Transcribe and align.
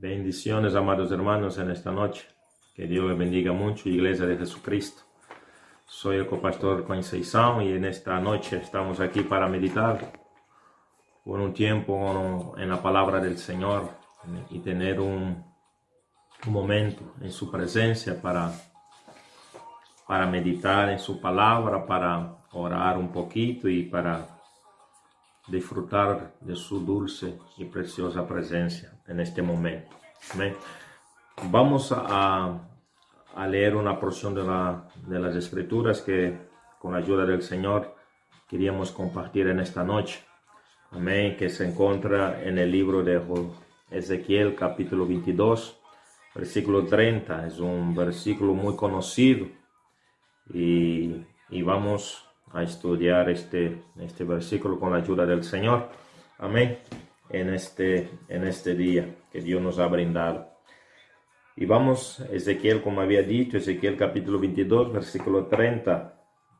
Bendiciones, 0.00 0.76
amados 0.76 1.10
hermanos, 1.10 1.58
en 1.58 1.72
esta 1.72 1.90
noche. 1.90 2.24
Que 2.72 2.86
Dios 2.86 3.08
les 3.08 3.18
bendiga 3.18 3.52
mucho, 3.52 3.88
Iglesia 3.88 4.26
de 4.26 4.36
Jesucristo. 4.36 5.02
Soy 5.86 6.18
el 6.18 6.26
copastor 6.28 6.86
Conceição 6.86 7.60
y 7.60 7.72
en 7.72 7.84
esta 7.84 8.20
noche 8.20 8.58
estamos 8.58 9.00
aquí 9.00 9.22
para 9.22 9.48
meditar 9.48 10.12
por 11.24 11.40
un 11.40 11.52
tiempo 11.52 12.54
en 12.56 12.68
la 12.68 12.80
palabra 12.80 13.18
del 13.18 13.38
Señor 13.38 13.90
y 14.50 14.60
tener 14.60 15.00
un, 15.00 15.44
un 16.46 16.52
momento 16.52 17.14
en 17.20 17.32
su 17.32 17.50
presencia 17.50 18.22
para, 18.22 18.52
para 20.06 20.28
meditar 20.28 20.90
en 20.90 21.00
su 21.00 21.20
palabra, 21.20 21.84
para 21.84 22.36
orar 22.52 22.98
un 22.98 23.10
poquito 23.10 23.68
y 23.68 23.82
para 23.82 24.37
disfrutar 25.48 26.34
de 26.40 26.54
su 26.54 26.80
dulce 26.80 27.38
y 27.56 27.64
preciosa 27.64 28.26
presencia 28.26 28.92
en 29.06 29.20
este 29.20 29.42
momento. 29.42 29.96
Vamos 31.50 31.92
a, 31.92 32.58
a, 33.34 33.46
leer 33.46 33.76
una 33.76 33.98
porción 33.98 34.34
de, 34.34 34.44
la, 34.44 34.88
de 35.06 35.18
las 35.18 35.34
escrituras 35.36 36.02
que 36.02 36.36
con 36.78 36.92
la 36.92 36.98
ayuda 36.98 37.24
del 37.24 37.42
Señor 37.42 37.94
queríamos 38.48 38.90
compartir 38.90 39.48
en 39.48 39.60
esta 39.60 39.84
noche. 39.84 40.24
Amén, 40.90 41.36
que 41.36 41.48
se 41.48 41.68
encuentra 41.68 42.42
en 42.42 42.58
el 42.58 42.70
libro 42.70 43.02
de 43.02 43.22
Ezequiel 43.90 44.54
capítulo 44.54 45.06
22, 45.06 45.78
versículo 46.34 46.86
30. 46.86 47.46
Es 47.46 47.58
un 47.58 47.94
versículo 47.94 48.54
muy 48.54 48.74
conocido 48.74 49.46
y, 50.52 51.24
y 51.50 51.62
vamos 51.62 52.27
a 52.52 52.62
estudiar 52.62 53.28
este, 53.30 53.82
este 54.00 54.24
versículo 54.24 54.78
con 54.78 54.92
la 54.92 54.98
ayuda 54.98 55.26
del 55.26 55.44
Señor. 55.44 55.88
Amén. 56.38 56.78
En 57.30 57.52
este, 57.52 58.08
en 58.28 58.44
este 58.44 58.74
día 58.74 59.14
que 59.30 59.40
Dios 59.40 59.60
nos 59.60 59.78
ha 59.78 59.86
brindado. 59.86 60.50
Y 61.56 61.66
vamos, 61.66 62.20
Ezequiel, 62.32 62.82
como 62.82 63.00
había 63.00 63.22
dicho, 63.22 63.58
Ezequiel 63.58 63.96
capítulo 63.96 64.38
22, 64.38 64.92
versículo 64.92 65.46
30, 65.46 66.14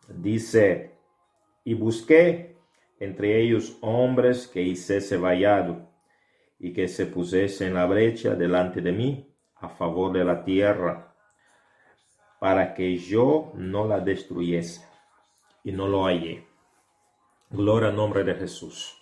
dice, 0.09 0.99
y 1.65 1.75
busqué 1.75 2.57
entre 2.99 3.41
ellos 3.41 3.79
hombres 3.81 4.49
que 4.49 4.61
hiciese 4.61 5.17
vallado 5.17 5.89
y 6.59 6.73
que 6.73 6.89
se 6.89 7.07
pusiese 7.07 7.69
en 7.69 7.75
la 7.75 7.87
brecha 7.87 8.35
delante 8.35 8.81
de 8.81 8.93
mí 8.93 9.33
a 9.55 9.69
favor 9.69 10.13
de 10.13 10.25
la 10.25 10.45
tierra, 10.45 11.15
para 12.41 12.75
que 12.75 12.97
yo 12.97 13.53
no 13.55 13.87
la 13.87 14.01
destruyese 14.01 14.88
y 15.65 15.73
no 15.73 15.89
lo 15.89 16.05
hallé. 16.05 16.47
Gloria 17.51 17.89
al 17.89 17.97
nombre 17.97 18.25
de 18.25 18.35
Jesús. 18.35 18.99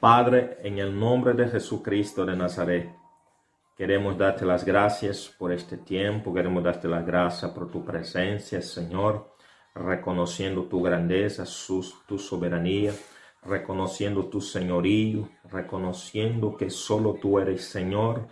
Padre, 0.00 0.56
en 0.62 0.78
el 0.78 0.98
nombre 0.98 1.34
de 1.34 1.48
Jesucristo 1.48 2.24
de 2.24 2.34
Nazaret, 2.34 2.94
queremos 3.76 4.16
darte 4.16 4.46
las 4.46 4.64
gracias 4.64 5.34
por 5.38 5.52
este 5.52 5.76
tiempo, 5.76 6.32
queremos 6.32 6.64
darte 6.64 6.88
las 6.88 7.04
gracias 7.04 7.50
por 7.50 7.70
tu 7.70 7.84
presencia, 7.84 8.62
Señor, 8.62 9.36
reconociendo 9.74 10.64
tu 10.64 10.82
grandeza, 10.82 11.44
tu 12.06 12.18
soberanía, 12.18 12.94
reconociendo 13.42 14.26
tu 14.26 14.40
señorío, 14.40 15.28
reconociendo 15.44 16.56
que 16.56 16.70
solo 16.70 17.18
tú 17.20 17.38
eres 17.38 17.66
Señor 17.66 18.26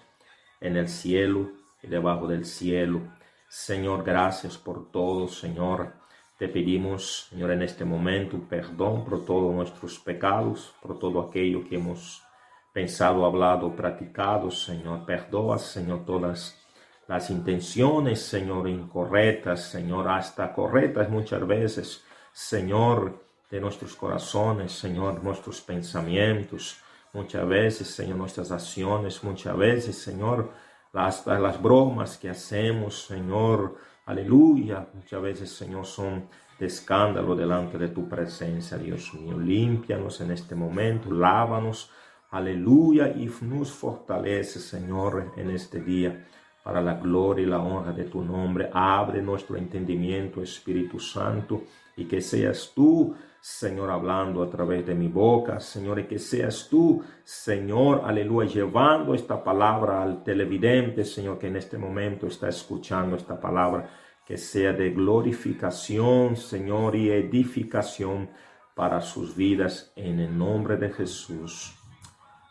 en 0.60 0.76
el 0.76 0.88
cielo 0.88 1.50
y 1.82 1.88
debajo 1.88 2.26
del 2.26 2.46
cielo. 2.46 3.02
Señor, 3.48 4.02
gracias 4.02 4.56
por 4.56 4.90
todo, 4.90 5.28
Señor. 5.28 6.03
Te 6.44 6.50
pedimos, 6.50 7.28
Señor, 7.30 7.52
en 7.52 7.62
este 7.62 7.86
momento 7.86 8.38
perdón 8.46 9.02
por 9.06 9.24
todos 9.24 9.54
nuestros 9.54 9.98
pecados, 9.98 10.74
por 10.82 10.98
todo 10.98 11.22
aquello 11.22 11.66
que 11.66 11.76
hemos 11.76 12.22
pensado, 12.70 13.24
hablado, 13.24 13.74
practicado, 13.74 14.50
Señor. 14.50 15.06
Perdoa, 15.06 15.58
Señor, 15.58 16.04
todas 16.04 16.62
las 17.08 17.30
intenciones, 17.30 18.20
Señor, 18.20 18.68
incorrectas, 18.68 19.70
Señor, 19.70 20.06
hasta 20.06 20.52
correctas 20.52 21.08
muchas 21.08 21.46
veces, 21.46 22.04
Señor, 22.30 23.24
de 23.50 23.58
nuestros 23.58 23.94
corazones, 23.94 24.72
Señor, 24.72 25.24
nuestros 25.24 25.62
pensamientos, 25.62 26.76
muchas 27.14 27.48
veces, 27.48 27.88
Señor, 27.88 28.18
nuestras 28.18 28.50
acciones, 28.50 29.24
muchas 29.24 29.56
veces, 29.56 29.96
Señor, 29.96 30.50
hasta 30.92 31.38
las 31.38 31.60
bromas 31.62 32.18
que 32.18 32.28
hacemos, 32.28 33.06
Señor, 33.06 33.76
Aleluya. 34.06 34.86
Muchas 34.94 35.22
veces, 35.22 35.50
Señor, 35.50 35.86
son 35.86 36.28
de 36.58 36.66
escándalo 36.66 37.34
delante 37.34 37.78
de 37.78 37.88
tu 37.88 38.08
presencia, 38.08 38.76
Dios 38.76 39.14
mío. 39.14 39.38
Límpianos 39.38 40.20
en 40.20 40.30
este 40.32 40.54
momento, 40.54 41.10
lávanos. 41.10 41.90
Aleluya. 42.30 43.08
Y 43.08 43.30
nos 43.42 43.72
fortalece, 43.72 44.58
Señor, 44.60 45.32
en 45.36 45.50
este 45.50 45.80
día 45.80 46.26
para 46.62 46.80
la 46.80 46.94
gloria 46.94 47.46
y 47.46 47.48
la 47.48 47.62
honra 47.62 47.92
de 47.92 48.04
tu 48.04 48.22
nombre. 48.22 48.70
Abre 48.72 49.22
nuestro 49.22 49.56
entendimiento, 49.56 50.42
Espíritu 50.42 50.98
Santo, 50.98 51.62
y 51.96 52.06
que 52.06 52.20
seas 52.20 52.72
tú 52.74 53.14
Señor, 53.46 53.90
hablando 53.90 54.42
a 54.42 54.48
través 54.48 54.86
de 54.86 54.94
mi 54.94 55.08
boca, 55.08 55.60
Señor, 55.60 55.98
y 55.98 56.04
que 56.04 56.18
seas 56.18 56.66
tú, 56.70 57.04
Señor, 57.22 58.00
aleluya, 58.06 58.48
llevando 58.48 59.14
esta 59.14 59.44
palabra 59.44 60.02
al 60.02 60.24
televidente, 60.24 61.04
Señor, 61.04 61.38
que 61.38 61.48
en 61.48 61.56
este 61.56 61.76
momento 61.76 62.26
está 62.26 62.48
escuchando 62.48 63.16
esta 63.16 63.38
palabra, 63.38 63.90
que 64.24 64.38
sea 64.38 64.72
de 64.72 64.92
glorificación, 64.92 66.36
Señor, 66.36 66.96
y 66.96 67.10
edificación 67.10 68.30
para 68.74 69.02
sus 69.02 69.36
vidas, 69.36 69.92
en 69.94 70.20
el 70.20 70.38
nombre 70.38 70.78
de 70.78 70.88
Jesús. 70.88 71.76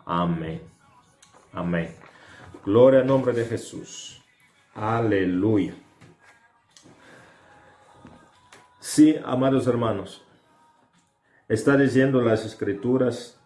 Amén. 0.05 0.61
Amén. 1.53 1.89
Gloria 2.63 2.99
al 2.99 3.07
nombre 3.07 3.33
de 3.33 3.45
Jesús. 3.45 4.23
Aleluya. 4.75 5.73
Sí, 8.85 9.17
amados 9.23 9.65
hermanos, 9.65 10.25
está 11.47 11.77
diciendo 11.77 12.21
las 12.21 12.43
escrituras, 12.45 13.41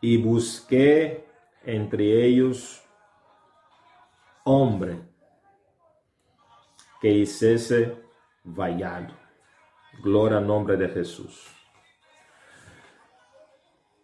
y 0.00 0.20
busqué 0.20 1.24
entre 1.62 2.26
ellos 2.26 2.82
hombre 4.42 5.00
que 7.00 7.08
hiciese 7.08 8.02
vallado. 8.42 9.14
Gloria 10.02 10.38
al 10.38 10.46
nombre 10.48 10.76
de 10.76 10.88
Jesús. 10.88 11.46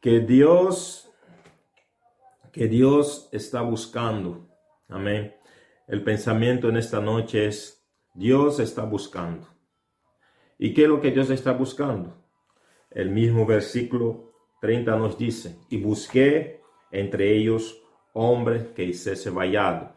Que 0.00 0.20
Dios, 0.20 1.10
que 2.52 2.68
Dios 2.68 3.28
está 3.32 3.60
buscando. 3.62 4.48
Amén. 4.88 5.34
El 5.88 6.04
pensamiento 6.04 6.68
en 6.68 6.76
esta 6.76 7.00
noche 7.00 7.46
es, 7.46 7.84
Dios 8.14 8.60
está 8.60 8.84
buscando. 8.84 9.53
¿Y 10.58 10.72
qué 10.72 10.82
es 10.82 10.88
lo 10.88 11.00
que 11.00 11.10
Dios 11.10 11.30
está 11.30 11.52
buscando? 11.52 12.14
El 12.90 13.10
mismo 13.10 13.44
versículo 13.44 14.32
30 14.60 14.96
nos 14.96 15.18
dice, 15.18 15.58
y 15.68 15.78
busqué 15.78 16.62
entre 16.90 17.36
ellos 17.36 17.82
hombres 18.12 18.68
que 18.74 18.84
hiciese 18.84 19.30
vallado. 19.30 19.92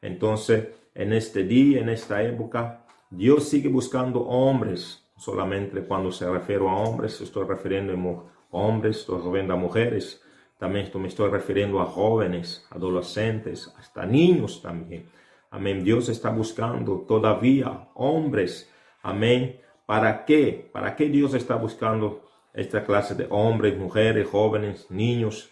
Entonces, 0.00 0.68
en 0.94 1.12
este 1.12 1.44
día, 1.44 1.80
en 1.80 1.90
esta 1.90 2.22
época, 2.22 2.86
Dios 3.10 3.48
sigue 3.48 3.68
buscando 3.68 4.20
hombres. 4.22 5.06
Solamente 5.16 5.82
cuando 5.82 6.10
se 6.10 6.28
refiero 6.30 6.70
a 6.70 6.76
hombres, 6.76 7.20
estoy 7.20 7.46
refiriendo 7.46 7.92
a 7.92 8.56
hombres, 8.56 8.98
estoy 8.98 9.18
refiriendo 9.18 9.54
a 9.54 9.56
mujeres. 9.56 10.22
También 10.58 10.90
me 10.94 11.08
estoy 11.08 11.30
refiriendo 11.30 11.80
a 11.80 11.86
jóvenes, 11.86 12.66
adolescentes, 12.70 13.72
hasta 13.78 14.04
niños 14.06 14.60
también. 14.62 15.08
Amén. 15.50 15.82
Dios 15.82 16.08
está 16.08 16.30
buscando 16.30 17.04
todavía 17.06 17.88
hombres. 17.94 18.70
Amén. 19.02 19.60
¿Para 19.90 20.24
qué? 20.24 20.70
¿Para 20.72 20.94
qué 20.94 21.08
Dios 21.08 21.34
está 21.34 21.56
buscando 21.56 22.22
esta 22.54 22.84
clase 22.84 23.16
de 23.16 23.26
hombres, 23.28 23.76
mujeres, 23.76 24.28
jóvenes, 24.28 24.88
niños, 24.88 25.50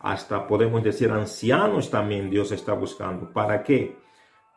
hasta 0.00 0.48
podemos 0.48 0.82
decir 0.82 1.08
ancianos 1.12 1.88
también 1.88 2.28
Dios 2.28 2.50
está 2.50 2.72
buscando. 2.72 3.32
¿Para 3.32 3.62
qué? 3.62 3.96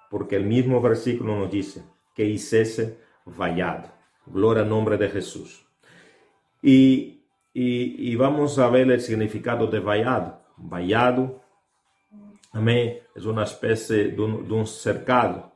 Porque 0.10 0.36
el 0.36 0.48
mismo 0.48 0.82
versículo 0.82 1.36
nos 1.38 1.52
dice 1.52 1.84
que 2.16 2.26
hiciese 2.26 3.02
vallado. 3.24 3.92
Gloria 4.26 4.64
al 4.64 4.70
nombre 4.70 4.98
de 4.98 5.10
Jesús. 5.10 5.64
Y, 6.64 7.22
y, 7.54 8.16
vamos 8.16 8.58
a 8.58 8.68
ver 8.68 8.90
el 8.90 9.00
significado 9.00 9.68
de 9.68 9.80
vallado. 9.80 10.42
Vallado, 10.58 11.44
amén, 12.52 12.98
es 13.14 13.26
una 13.26 13.44
especie 13.44 14.06
de 14.06 14.20
un, 14.20 14.48
de 14.48 14.54
un 14.56 14.66
cercado. 14.66 15.52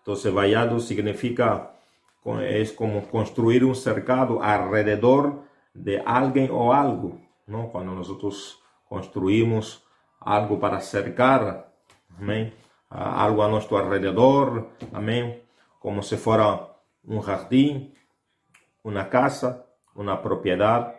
Entonces, 0.00 0.30
vallado 0.34 0.78
significa, 0.80 1.79
es 2.42 2.72
como 2.72 3.08
construir 3.08 3.64
un 3.64 3.74
cercado 3.74 4.42
alrededor 4.42 5.42
de 5.72 6.02
alguien 6.04 6.50
o 6.52 6.72
algo, 6.74 7.18
¿no? 7.46 7.68
Cuando 7.70 7.92
nosotros 7.92 8.62
construimos 8.88 9.84
algo 10.20 10.60
para 10.60 10.80
cercar, 10.80 11.72
amén, 12.18 12.54
algo 12.90 13.42
a 13.42 13.48
nuestro 13.48 13.78
alrededor, 13.78 14.70
amén, 14.92 15.42
como 15.78 16.02
si 16.02 16.16
fuera 16.16 16.76
un 17.04 17.20
jardín, 17.22 17.94
una 18.82 19.08
casa, 19.08 19.66
una 19.94 20.20
propiedad, 20.20 20.96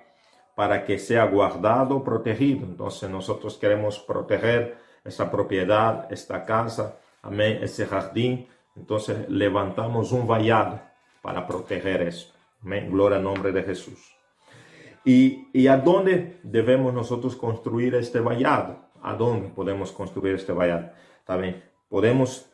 para 0.56 0.84
que 0.86 0.98
sea 0.98 1.26
guardado, 1.26 2.04
protegido. 2.04 2.66
Entonces 2.66 3.10
nosotros 3.10 3.58
queremos 3.58 4.00
proteger 4.00 4.78
esa 5.04 5.30
propiedad, 5.30 6.12
esta 6.12 6.46
casa, 6.46 6.98
amén, 7.22 7.60
ese 7.62 7.86
jardín. 7.86 8.48
Entonces 8.76 9.30
levantamos 9.30 10.12
un 10.12 10.28
vallado 10.28 10.91
para 11.22 11.46
proteger 11.46 12.02
eso. 12.02 12.34
Amén, 12.64 12.92
gloria 12.92 13.18
al 13.18 13.24
nombre 13.24 13.52
de 13.52 13.64
Jesús. 13.64 14.16
¿Y, 15.04 15.48
¿Y 15.54 15.68
a 15.68 15.78
dónde 15.78 16.40
debemos 16.44 16.94
nosotros 16.94 17.36
construir 17.36 17.96
este 17.96 18.20
vallado? 18.20 18.78
¿A 19.02 19.16
dónde 19.16 19.50
podemos 19.50 19.92
construir 19.92 20.36
este 20.36 20.52
vallado? 20.52 20.92
También 21.26 21.64
podemos, 21.90 22.50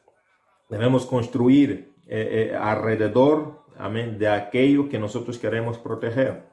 debemos 0.70 1.06
construir 1.06 1.94
eh, 2.08 2.52
eh, 2.52 2.56
alrededor, 2.56 3.66
amén, 3.78 4.18
de 4.18 4.30
aquello 4.30 4.88
que 4.88 4.98
nosotros 4.98 5.38
queremos 5.38 5.78
proteger. 5.78 6.44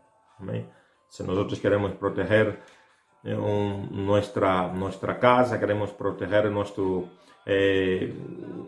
Si 1.08 1.22
nosotros 1.22 1.61
queremos 1.61 1.93
proteger 1.93 2.58
eh, 3.22 3.34
nuestra, 3.90 4.72
nuestra 4.72 5.19
casa, 5.20 5.61
queremos 5.61 5.90
proteger 5.93 6.50
nuestro, 6.50 7.08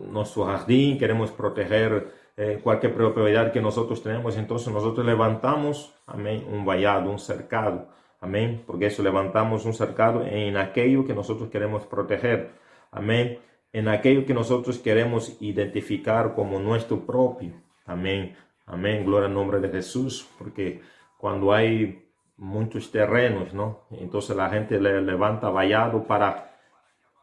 nuestro 0.09 0.45
jardín, 0.45 0.97
queremos 0.97 1.31
proteger 1.31 2.26
cualquier 2.61 2.93
propiedad 2.93 3.51
que 3.51 3.61
nosotros 3.61 4.03
tenemos, 4.03 4.37
entonces 4.37 4.71
nosotros 4.71 5.05
levantamos, 5.05 5.95
amén, 6.05 6.45
un 6.51 6.65
vallado, 6.65 7.09
un 7.09 7.17
cercado, 7.17 7.87
amén, 8.21 8.63
porque 8.67 8.85
eso 8.85 9.01
levantamos 9.01 9.65
un 9.65 9.73
cercado 9.73 10.23
en 10.23 10.55
aquello 10.55 11.05
que 11.05 11.15
nosotros 11.15 11.49
queremos 11.49 11.85
proteger, 11.85 12.51
amén 12.91 13.39
en 13.73 13.87
aquello 13.87 14.25
que 14.25 14.33
nosotros 14.33 14.79
queremos 14.79 15.37
identificar 15.39 16.33
como 16.33 16.59
nuestro 16.59 17.05
propio. 17.05 17.53
Amén. 17.85 18.35
Amén. 18.65 19.05
Gloria 19.05 19.27
al 19.27 19.33
nombre 19.33 19.59
de 19.59 19.69
Jesús. 19.69 20.27
Porque 20.37 20.81
cuando 21.17 21.53
hay 21.53 22.09
muchos 22.37 22.91
terrenos, 22.91 23.53
¿no? 23.53 23.83
Entonces 23.91 24.35
la 24.35 24.49
gente 24.49 24.79
le 24.79 25.01
levanta 25.01 25.49
vallado 25.49 26.03
para 26.03 26.57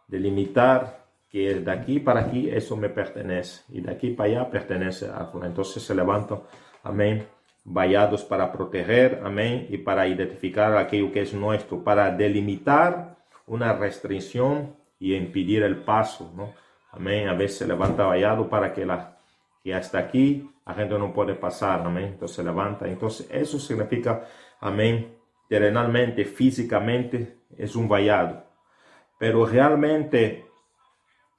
delimitar 0.07 1.04
que 1.35 1.53
de 1.53 1.73
aquí 1.73 1.99
para 1.99 2.21
aquí 2.21 2.49
eso 2.49 2.77
me 2.77 2.89
pertenece 2.89 3.65
y 3.69 3.81
de 3.81 3.91
aquí 3.91 4.11
para 4.11 4.31
allá 4.31 4.51
pertenece 4.51 5.07
a 5.07 5.29
Entonces 5.43 5.83
se 5.83 5.93
levantan, 5.93 6.43
amén, 6.85 7.27
vallados 7.65 8.23
para 8.23 8.53
proteger, 8.53 9.21
amén, 9.25 9.67
y 9.69 9.79
para 9.79 10.07
identificar 10.07 10.77
aquello 10.77 11.11
que 11.11 11.23
es 11.23 11.35
nuestro, 11.35 11.83
para 11.83 12.13
delimitar 12.13 13.17
una 13.49 13.73
restricción 13.73 14.77
y 15.01 15.17
impedir 15.17 15.65
el 15.65 15.79
paso, 15.79 16.33
¿no? 16.37 16.55
Amén. 16.93 17.27
A 17.27 17.35
veces 17.35 17.59
se 17.59 17.67
levanta 17.67 18.07
vallado 18.07 18.49
para 18.49 18.73
que, 18.73 18.87
la, 18.87 19.19
que 19.65 19.75
hasta 19.75 19.99
aquí 19.99 20.49
la 20.65 20.75
gente 20.75 20.97
no 20.97 21.13
puede 21.13 21.35
pasar, 21.35 21.81
amén. 21.81 22.11
Entonces 22.13 22.37
se 22.37 22.45
levanta. 22.45 22.87
Entonces 22.87 23.27
eso 23.29 23.59
significa, 23.59 24.25
amén, 24.61 25.17
terrenalmente, 25.49 26.25
físicamente 26.27 27.39
es 27.59 27.75
un 27.75 27.89
vallado. 27.89 28.45
Pero 29.19 29.45
realmente 29.45 30.54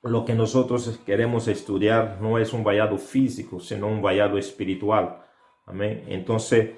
lo 0.09 0.25
que 0.25 0.33
nosotros 0.33 0.99
queremos 1.05 1.47
estudiar 1.47 2.19
no 2.21 2.37
es 2.37 2.53
un 2.53 2.63
vallado 2.63 2.97
físico, 2.97 3.59
sino 3.59 3.87
un 3.87 4.01
vallado 4.01 4.37
espiritual. 4.37 5.21
Amén. 5.65 6.03
Entonces, 6.07 6.71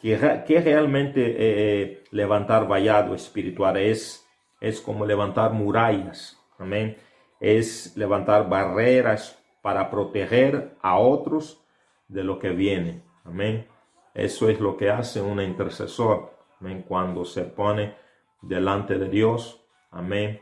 ¿qué, 0.00 0.16
realmente 0.16 1.20
eh, 1.20 1.34
eh, 1.38 2.04
levantar 2.10 2.68
vallado 2.68 3.14
espiritual 3.14 3.76
es? 3.76 4.24
es 4.64 4.80
como 4.80 5.04
levantar 5.04 5.52
murallas, 5.52 6.40
amén. 6.58 6.96
Es 7.38 7.94
levantar 7.96 8.48
barreras 8.48 9.38
para 9.60 9.90
proteger 9.90 10.76
a 10.80 10.98
otros 10.98 11.62
de 12.08 12.24
lo 12.24 12.38
que 12.38 12.50
viene, 12.50 13.02
amén. 13.24 13.66
Eso 14.14 14.48
es 14.48 14.60
lo 14.60 14.76
que 14.78 14.88
hace 14.88 15.20
un 15.20 15.40
intercesor, 15.40 16.32
amén, 16.60 16.82
cuando 16.88 17.26
se 17.26 17.42
pone 17.42 17.94
delante 18.40 18.98
de 18.98 19.08
Dios, 19.10 19.62
amén, 19.90 20.40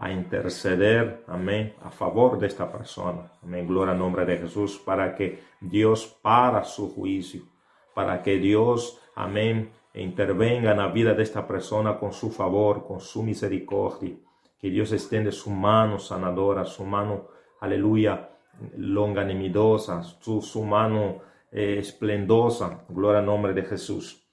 a 0.00 0.10
interceder, 0.10 1.24
amén, 1.28 1.74
a 1.82 1.90
favor 1.90 2.38
de 2.38 2.46
esta 2.46 2.72
persona, 2.72 3.30
amén, 3.42 3.66
gloria 3.66 3.92
al 3.92 3.98
nombre 3.98 4.24
de 4.24 4.38
Jesús, 4.38 4.78
para 4.78 5.14
que 5.14 5.42
Dios 5.60 6.18
para 6.22 6.64
su 6.64 6.94
juicio, 6.94 7.42
para 7.94 8.22
que 8.22 8.38
Dios, 8.38 8.98
amén, 9.14 9.70
intervenga 9.92 10.70
en 10.70 10.78
la 10.78 10.88
vida 10.88 11.12
de 11.12 11.22
esta 11.22 11.46
persona 11.46 11.98
con 11.98 12.14
su 12.14 12.30
favor, 12.30 12.86
con 12.86 13.00
su 13.00 13.22
misericordia. 13.22 14.16
Que 14.58 14.70
Dios 14.70 14.90
extiende 14.92 15.32
su 15.32 15.50
mano 15.50 15.98
sanadora, 15.98 16.64
su 16.64 16.84
mano, 16.84 17.28
aleluya, 17.60 18.30
longanimidosa, 18.78 20.02
su, 20.02 20.40
su 20.40 20.64
mano 20.64 21.20
eh, 21.52 21.76
esplendosa, 21.78 22.84
gloria 22.88 23.20
al 23.20 23.26
nombre 23.26 23.52
de 23.52 23.64
Jesús. 23.64 24.26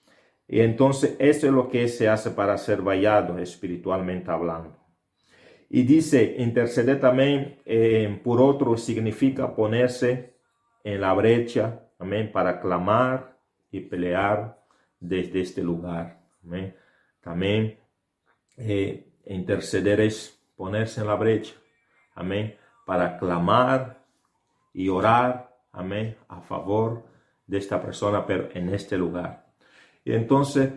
Y 0.47 0.61
entonces 0.61 1.17
eso 1.19 1.47
es 1.47 1.53
lo 1.53 1.67
que 1.67 1.89
se 1.89 2.07
hace 2.07 2.31
para 2.31 2.57
ser 2.57 2.81
vallado 2.81 3.37
espiritualmente 3.37 4.31
hablando. 4.31 4.86
Y 5.69 5.83
dice, 5.83 6.35
interceder 6.37 6.99
también 6.99 7.59
eh, 7.65 8.19
por 8.23 8.41
otro 8.41 8.77
significa 8.77 9.55
ponerse 9.55 10.37
en 10.83 11.01
la 11.01 11.13
brecha, 11.13 11.81
amén, 11.99 12.31
para 12.31 12.61
clamar 12.61 13.37
y 13.71 13.81
pelear 13.81 14.63
desde 14.99 15.41
este 15.41 15.61
lugar. 15.61 16.21
También 17.21 17.77
eh, 18.55 19.11
interceder 19.25 19.99
es 19.99 20.41
ponerse 20.55 21.01
en 21.01 21.07
la 21.07 21.15
brecha. 21.15 21.53
Amén. 22.15 22.55
Para 22.85 23.17
clamar 23.17 24.03
y 24.73 24.89
orar. 24.89 25.55
Amén. 25.71 26.15
A 26.29 26.41
favor 26.41 27.03
de 27.45 27.57
esta 27.57 27.81
persona, 27.81 28.25
pero 28.25 28.49
en 28.53 28.69
este 28.73 28.97
lugar. 28.97 29.45
Entonces, 30.05 30.71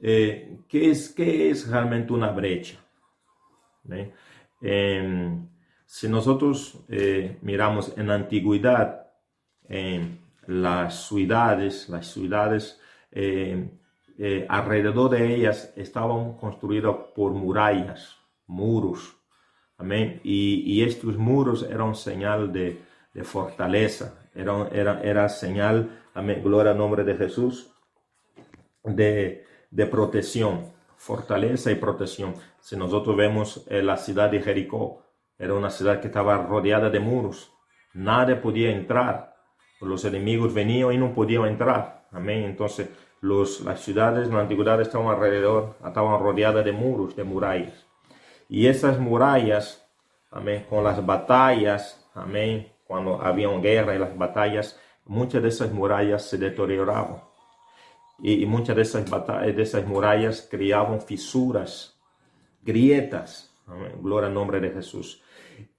eh, 0.00 0.58
¿qué, 0.68 0.90
es, 0.90 1.10
¿qué 1.10 1.50
es 1.50 1.68
realmente 1.68 2.12
una 2.12 2.32
brecha? 2.32 2.78
Em, 4.62 5.48
si 5.84 6.08
nosotros 6.08 6.78
eh, 6.88 7.36
miramos 7.42 7.92
en 7.98 8.06
la 8.06 8.14
antigüedad, 8.14 9.08
en 9.68 10.20
las 10.46 11.08
ciudades, 11.08 11.88
las 11.88 12.06
ciudades 12.06 12.80
eh, 13.10 13.68
eh, 14.18 14.46
alrededor 14.48 15.10
de 15.10 15.34
ellas 15.34 15.72
estaban 15.76 16.34
construidas 16.36 16.94
por 17.14 17.32
murallas, 17.32 18.16
muros. 18.46 19.16
Amén. 19.78 20.20
Y, 20.22 20.82
estos 20.82 21.16
muros 21.16 21.64
eran 21.64 21.94
señal 21.94 22.52
de, 22.52 22.80
fortaleza, 23.24 24.28
eran, 24.34 24.68
era, 24.72 25.00
era 25.02 25.28
señal, 25.28 25.90
amén, 26.14 26.40
gloria 26.42 26.72
al 26.72 26.78
nombre 26.78 27.04
de 27.04 27.16
Jesús, 27.16 27.70
de, 28.84 29.44
protección, 29.90 30.71
fortaleza 31.02 31.72
y 31.72 31.74
protección. 31.74 32.34
Si 32.60 32.76
nosotros 32.76 33.16
vemos 33.16 33.66
eh, 33.68 33.82
la 33.82 33.96
ciudad 33.96 34.30
de 34.30 34.40
Jericó, 34.40 35.02
era 35.36 35.52
una 35.52 35.68
ciudad 35.68 36.00
que 36.00 36.06
estaba 36.06 36.36
rodeada 36.36 36.90
de 36.90 37.00
muros, 37.00 37.52
nadie 37.92 38.36
podía 38.36 38.70
entrar, 38.70 39.34
los 39.80 40.04
enemigos 40.04 40.54
venían 40.54 40.92
y 40.92 40.98
no 40.98 41.12
podían 41.12 41.46
entrar. 41.46 42.06
Amén. 42.12 42.44
Entonces, 42.44 42.88
los, 43.20 43.62
las 43.62 43.80
ciudades 43.80 44.28
en 44.28 44.34
la 44.34 44.42
antigüedad 44.42 44.80
estaban 44.80 45.08
alrededor, 45.08 45.74
estaban 45.84 46.20
rodeadas 46.20 46.64
de 46.64 46.70
muros, 46.70 47.16
de 47.16 47.24
murallas. 47.24 47.84
Y 48.48 48.68
esas 48.68 49.00
murallas, 49.00 49.84
amén, 50.30 50.66
con 50.70 50.84
las 50.84 51.04
batallas, 51.04 52.08
amén, 52.14 52.72
cuando 52.86 53.20
había 53.20 53.48
guerra 53.58 53.96
y 53.96 53.98
las 53.98 54.16
batallas, 54.16 54.78
muchas 55.04 55.42
de 55.42 55.48
esas 55.48 55.72
murallas 55.72 56.22
se 56.22 56.38
deterioraban. 56.38 57.31
Y, 58.20 58.46
muchas 58.46 58.76
de 58.76 58.82
esas, 58.82 59.04
esas 59.56 59.86
murallas 59.86 60.46
creaban 60.50 61.00
fisuras, 61.00 62.00
grietas. 62.62 63.54
Gloria 64.00 64.28
al 64.28 64.34
nombre 64.34 64.60
de 64.60 64.70
Jesús. 64.70 65.22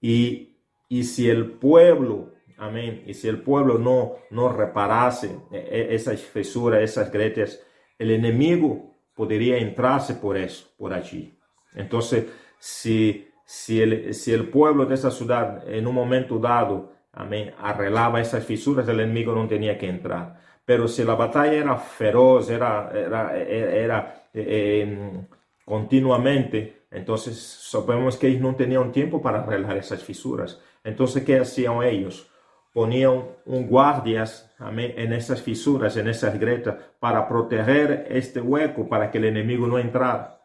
Y, 0.02 0.58
y 0.90 1.04
si 1.04 1.30
el 1.30 1.52
pueblo 1.52 2.34
Amén. 2.58 3.04
Y 3.06 3.14
si 3.14 3.28
el 3.28 3.42
pueblo 3.42 3.78
no, 3.78 4.14
no 4.30 4.50
reparase 4.50 5.40
e, 5.52 5.58
e, 5.58 5.96
esas 5.96 6.22
fisuras, 6.22 6.82
esas 6.82 7.12
grietas, 7.12 7.62
el 7.98 8.12
enemigo 8.12 8.96
podría 9.14 9.58
entrarse 9.58 10.16
por 10.16 10.38
eso, 10.38 10.70
por 10.78 10.94
allí. 10.94 11.38
Entonces, 11.76 12.26
si, 12.60 13.28
si, 13.46 13.82
el, 13.82 14.14
si 14.14 14.32
el 14.32 14.50
pueblo 14.50 14.86
de 14.86 14.96
esa 14.96 15.12
ciudad 15.12 15.68
en 15.68 15.88
un 15.88 15.96
momento 15.96 16.40
dado, 16.40 16.94
amén, 17.12 17.54
arreglaba 17.60 18.22
esas 18.22 18.46
fisuras, 18.46 18.88
el 18.88 19.00
enemigo 19.00 19.34
no 19.34 19.48
tenía 19.48 19.78
que 19.78 19.90
entrar. 19.90 20.40
Pero 20.66 20.88
si 20.88 21.04
la 21.04 21.16
batalla 21.16 21.54
era 21.54 21.78
feroz, 21.78 22.50
era, 22.50 22.90
era, 22.94 23.38
era, 23.38 24.28
eh, 24.34 24.82
em, 24.82 25.28
continuamente, 25.66 26.86
entonces 26.92 27.38
sabemos 27.38 28.18
que 28.18 28.28
ellos 28.28 28.42
no 28.42 28.56
tenían 28.56 28.92
tiempo 28.92 29.22
para 29.22 29.40
arreglar 29.40 29.78
esas 29.78 30.04
fisuras. 30.04 30.60
Entonces, 30.84 31.24
¿qué 31.24 31.40
hacían 31.40 31.84
ellos? 31.84 32.30
ponían 32.74 33.24
un 33.46 33.68
guardias 33.68 34.52
en 34.60 35.14
esas 35.14 35.42
fisuras, 35.42 35.96
en 35.96 36.08
esas 36.08 36.38
grietas, 36.40 36.76
para 37.00 37.28
proteger 37.28 38.08
este 38.10 38.42
hueco, 38.42 38.90
para 38.90 39.12
que 39.12 39.20
el 39.20 39.26
enemigo 39.26 39.68
no 39.68 39.78
entrara. 39.78 40.42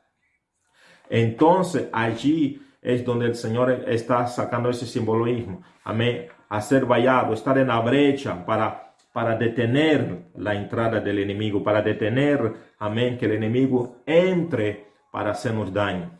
Entonces 1.09 1.89
allí 1.91 2.63
es 2.83 3.05
donde 3.05 3.27
el 3.27 3.35
Señor 3.35 3.85
está 3.87 4.27
sacando 4.27 4.69
ese 4.69 4.87
simbolismo. 4.87 5.63
Amén. 5.85 6.27
Hacer 6.51 6.85
vallado, 6.85 7.33
estar 7.33 7.57
en 7.57 7.69
la 7.69 7.81
brecha 7.81 8.45
para, 8.45 8.88
para 9.19 9.35
detener 9.35 10.31
la 10.37 10.55
entrada 10.55 11.01
del 11.01 11.19
enemigo, 11.19 11.61
para 11.65 11.83
detener, 11.83 12.55
amén, 12.79 13.19
que 13.19 13.27
el 13.27 13.33
enemigo 13.33 13.97
entre 14.07 14.93
para 15.11 15.33
hacernos 15.33 15.73
daño. 15.73 16.17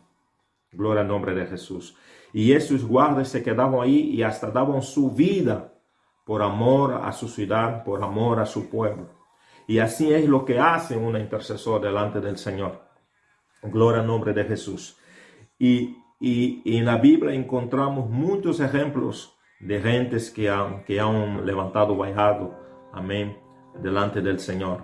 Gloria 0.73 1.03
al 1.03 1.07
nombre 1.07 1.33
de 1.33 1.47
Jesús. 1.47 1.97
Y 2.33 2.51
esos 2.51 2.85
guardas 2.85 3.29
se 3.29 3.45
quedaban 3.45 3.81
ahí 3.81 4.11
y 4.11 4.25
hasta 4.25 4.51
daban 4.51 4.83
su 4.83 5.13
vida 5.13 5.73
por 6.27 6.43
amor 6.43 7.01
a 7.05 7.13
su 7.13 7.29
ciudad, 7.29 7.85
por 7.85 8.03
amor 8.03 8.41
a 8.41 8.47
su 8.47 8.69
pueblo. 8.69 9.11
Y 9.69 9.79
así 9.79 10.13
es 10.13 10.29
lo 10.29 10.45
que 10.45 10.59
hace 10.59 10.97
un 10.97 11.17
intercesor 11.17 11.81
delante 11.81 12.21
del 12.21 12.37
Señor. 12.37 12.83
Gloria 13.63 14.01
al 14.01 14.09
nombre 14.09 14.33
de 14.33 14.43
Jesús. 14.43 14.99
Y, 15.57 15.99
en 16.21 16.85
la 16.85 16.97
Biblia 16.97 17.33
encontramos 17.33 18.11
muchos 18.11 18.59
ejemplos 18.59 19.39
de 19.61 19.81
gentes 19.81 20.33
que 20.33 20.51
han, 20.51 20.83
que 20.83 20.99
han 20.99 21.47
levantado 21.47 21.95
amén, 22.93 23.37
delante 23.81 24.21
del 24.21 24.39
Señor. 24.39 24.83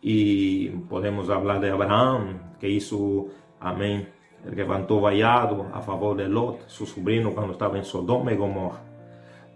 Y 0.00 0.68
podemos 0.68 1.28
hablar 1.30 1.60
de 1.60 1.70
Abraham, 1.70 2.56
que 2.60 2.68
hizo, 2.68 3.26
amén, 3.60 4.08
levantó 4.54 5.00
vallado 5.00 5.66
a 5.72 5.80
favor 5.80 6.16
de 6.16 6.28
Lot, 6.28 6.68
su 6.68 6.86
sobrino, 6.86 7.32
cuando 7.32 7.52
estaba 7.52 7.76
en 7.76 7.84
Sodoma 7.84 8.32
y 8.32 8.36
Gomorra. 8.36 8.80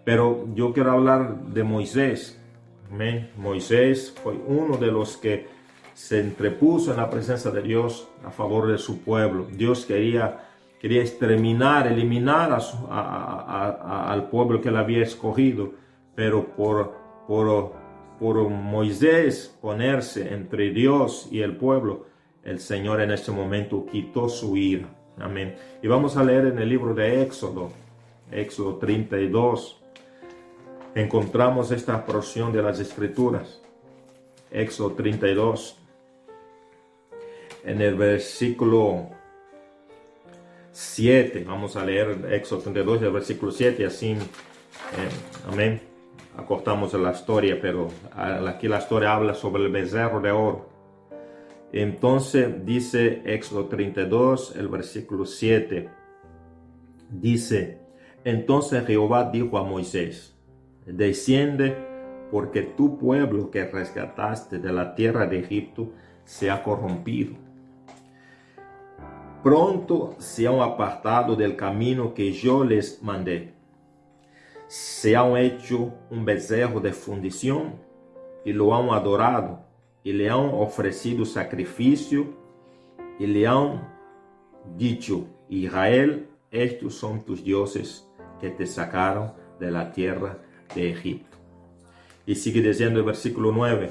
Pero 0.03 0.47
yo 0.53 0.73
quiero 0.73 0.91
hablar 0.91 1.45
de 1.45 1.63
Moisés. 1.63 2.41
Amén. 2.91 3.31
Moisés 3.37 4.13
fue 4.21 4.33
uno 4.47 4.77
de 4.77 4.91
los 4.91 5.15
que 5.17 5.47
se 5.93 6.19
entrepuso 6.19 6.91
en 6.91 6.97
la 6.97 7.09
presencia 7.09 7.51
de 7.51 7.61
Dios 7.61 8.07
a 8.25 8.31
favor 8.31 8.67
de 8.67 8.77
su 8.77 9.01
pueblo. 9.01 9.47
Dios 9.51 9.85
quería, 9.85 10.39
quería 10.79 11.01
exterminar, 11.01 11.87
eliminar 11.87 12.57
al 12.89 14.29
pueblo 14.29 14.61
que 14.61 14.69
él 14.69 14.77
había 14.77 15.03
escogido, 15.03 15.71
pero 16.15 16.43
por, 16.55 16.93
por, 17.27 17.73
por 18.21 18.47
Moisés 18.49 19.57
ponerse 19.61 20.31
entre 20.31 20.69
Dios 20.69 21.27
y 21.31 21.41
el 21.41 21.57
pueblo, 21.57 22.05
el 22.43 22.59
Señor 22.59 23.01
en 23.01 23.09
este 23.09 23.31
momento 23.31 23.87
quitó 23.91 24.29
su 24.29 24.55
ira. 24.55 24.87
Amén. 25.17 25.55
Y 25.81 25.87
vamos 25.87 26.15
a 26.17 26.23
leer 26.23 26.45
en 26.45 26.59
el 26.59 26.69
libro 26.69 26.93
de 26.93 27.23
Éxodo, 27.23 27.71
Éxodo 28.31 28.75
32. 28.75 29.81
Encontramos 30.93 31.71
esta 31.71 32.05
porción 32.05 32.53
de 32.53 32.61
las 32.61 32.79
Escrituras. 32.79 33.59
Éxodo 34.51 34.91
32. 34.91 35.79
En 37.63 37.81
el 37.81 37.95
versículo 37.95 39.09
7, 40.73 41.43
vamos 41.47 41.75
a 41.75 41.83
leer 41.83 42.23
Éxodo 42.31 42.61
32, 42.61 43.01
el 43.01 43.11
versículo 43.11 43.51
7, 43.51 43.83
así, 43.83 44.11
eh, 44.11 44.17
amén. 45.51 45.90
Acortamos 46.37 46.93
la 46.93 47.11
historia, 47.11 47.59
pero 47.61 47.89
aquí 48.15 48.67
la 48.67 48.79
historia 48.79 49.13
habla 49.13 49.33
sobre 49.33 49.63
el 49.63 49.71
becerro 49.71 50.21
de 50.21 50.31
oro. 50.31 50.69
Entonces 51.73 52.65
dice 52.65 53.21
Éxodo 53.25 53.65
32, 53.65 54.55
el 54.55 54.67
versículo 54.67 55.25
7, 55.25 55.89
dice, 57.09 57.79
entonces 58.23 58.85
Jehová 58.85 59.29
dijo 59.31 59.57
a 59.57 59.63
Moisés, 59.63 60.35
desciende 60.85 61.75
porque 62.31 62.61
tu 62.61 62.97
pueblo 62.97 63.51
que 63.51 63.65
rescataste 63.65 64.59
de 64.59 64.71
la 64.71 64.95
tierra 64.95 65.27
de 65.27 65.39
Egipto 65.39 65.91
se 66.23 66.49
ha 66.49 66.63
corrompido. 66.63 67.33
Pronto 69.43 70.15
se 70.19 70.47
han 70.47 70.59
apartado 70.59 71.35
del 71.35 71.55
camino 71.55 72.13
que 72.13 72.31
yo 72.31 72.63
les 72.63 73.01
mandé. 73.01 73.50
Se 74.71 75.17
han 75.17 75.35
hecho 75.35 75.91
un 76.09 76.23
becerro 76.23 76.79
de 76.79 76.93
fundición 76.93 77.73
y 78.45 78.53
lo 78.53 78.73
han 78.73 78.87
adorado 78.91 79.65
y 80.01 80.13
le 80.13 80.29
han 80.29 80.49
ofrecido 80.53 81.25
sacrificio 81.25 82.27
y 83.19 83.27
le 83.27 83.45
han 83.45 83.85
dicho, 84.77 85.27
Israel, 85.49 86.29
estos 86.51 86.93
son 86.93 87.25
tus 87.25 87.43
dioses 87.43 88.07
que 88.39 88.49
te 88.49 88.65
sacaron 88.65 89.33
de 89.59 89.71
la 89.71 89.91
tierra 89.91 90.37
de 90.73 90.91
Egipto. 90.91 91.37
Y 92.25 92.35
sigue 92.35 92.61
diciendo 92.61 92.99
el 92.99 93.05
versículo 93.05 93.51
9, 93.51 93.89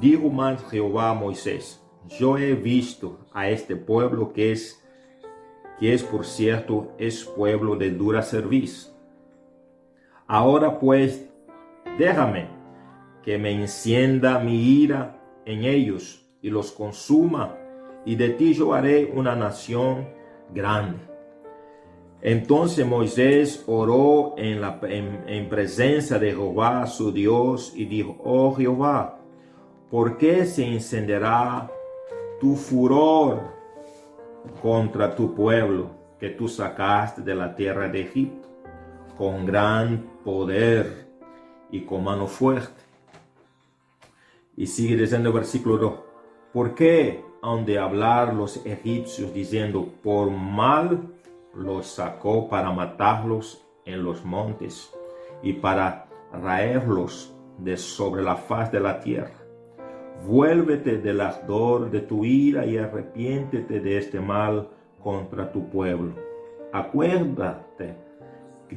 dijo 0.00 0.30
más 0.30 0.64
Jehová 0.70 1.10
a 1.10 1.14
Moisés, 1.14 1.82
yo 2.18 2.38
he 2.38 2.54
visto 2.54 3.26
a 3.30 3.50
este 3.50 3.76
pueblo 3.76 4.32
que 4.32 4.52
es, 4.52 4.82
que 5.78 5.92
es 5.92 6.02
por 6.02 6.24
cierto, 6.24 6.94
es 6.96 7.24
pueblo 7.24 7.76
de 7.76 7.90
dura 7.90 8.22
servicio. 8.22 9.01
Ahora 10.32 10.78
pues, 10.78 11.28
déjame 11.98 12.46
que 13.22 13.36
me 13.36 13.50
encienda 13.52 14.38
mi 14.38 14.80
ira 14.80 15.20
en 15.44 15.64
ellos 15.64 16.26
y 16.40 16.48
los 16.48 16.72
consuma, 16.72 17.58
y 18.06 18.16
de 18.16 18.30
ti 18.30 18.54
yo 18.54 18.72
haré 18.72 19.12
una 19.14 19.36
nación 19.36 20.08
grande. 20.54 21.00
Entonces 22.22 22.86
Moisés 22.86 23.62
oró 23.66 24.32
en, 24.38 24.62
la, 24.62 24.80
en, 24.84 25.50
presencia 25.50 26.18
de 26.18 26.30
Jehová 26.30 26.86
su 26.86 27.12
Dios 27.12 27.74
y 27.76 27.84
dijo, 27.84 28.16
oh 28.24 28.54
Jehová, 28.54 29.18
¿por 29.90 30.16
qué 30.16 30.46
se 30.46 30.66
encenderá 30.66 31.70
tu 32.40 32.56
furor 32.56 33.38
contra 34.62 35.14
tu 35.14 35.34
pueblo 35.34 35.90
que 36.18 36.30
tú 36.30 36.48
sacaste 36.48 37.20
de 37.20 37.34
la 37.34 37.54
tierra 37.54 37.86
de 37.86 38.00
Egipto 38.00 38.48
con 39.18 39.44
gran 39.44 40.11
poder 40.24 41.06
y 41.70 41.82
con 41.82 42.04
mano 42.04 42.26
fuerte? 42.26 42.82
Y 44.56 44.66
sigue 44.66 44.96
diciendo 44.96 45.30
el 45.30 45.34
versículo 45.34 45.78
2, 45.78 45.94
¿por 46.52 46.74
qué 46.74 47.24
han 47.42 47.64
de 47.64 47.78
hablar 47.78 48.34
los 48.34 48.64
egipcios 48.64 49.32
diciendo, 49.32 49.88
por 50.02 50.30
mal 50.30 51.08
los 51.54 51.86
sacó 51.86 52.48
para 52.48 52.70
matarlos 52.70 53.64
en 53.84 54.04
los 54.04 54.24
montes 54.24 54.92
y 55.42 55.54
para 55.54 56.06
raerlos 56.32 57.34
de 57.58 57.76
sobre 57.76 58.22
la 58.22 58.36
faz 58.36 58.70
de 58.70 58.80
la 58.80 59.00
tierra? 59.00 59.42
Vuélvete 60.26 60.98
del 60.98 61.20
ardor 61.20 61.90
de 61.90 62.00
tu 62.00 62.24
ira 62.24 62.64
y 62.64 62.76
arrepiéntete 62.76 63.80
de 63.80 63.98
este 63.98 64.20
mal 64.20 64.68
contra 65.02 65.50
tu 65.50 65.68
pueblo. 65.68 66.12
Acuérdate 66.72 67.96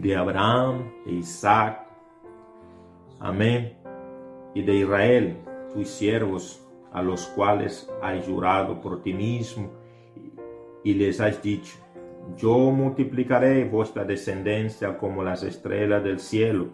de 0.02 0.16
Abraham, 0.16 0.92
de 1.06 1.14
Isaac, 1.14 1.86
amén, 3.20 3.74
y 4.54 4.62
de 4.62 4.76
Israel 4.76 5.38
tus 5.74 5.90
siervos, 5.90 6.62
a 6.94 7.02
los 7.02 7.28
cuales 7.28 7.90
has 8.02 8.26
jurado 8.26 8.80
por 8.80 9.02
ti 9.02 9.14
mismo, 9.14 9.70
y 10.84 10.94
les 10.94 11.20
has 11.20 11.42
dicho, 11.42 11.78
yo 12.38 12.58
multiplicaré 12.72 13.66
vuestra 13.66 14.06
descendencia 14.06 14.98
como 14.98 15.24
las 15.24 15.44
estrellas 15.44 16.04
del 16.04 16.20
cielo, 16.20 16.70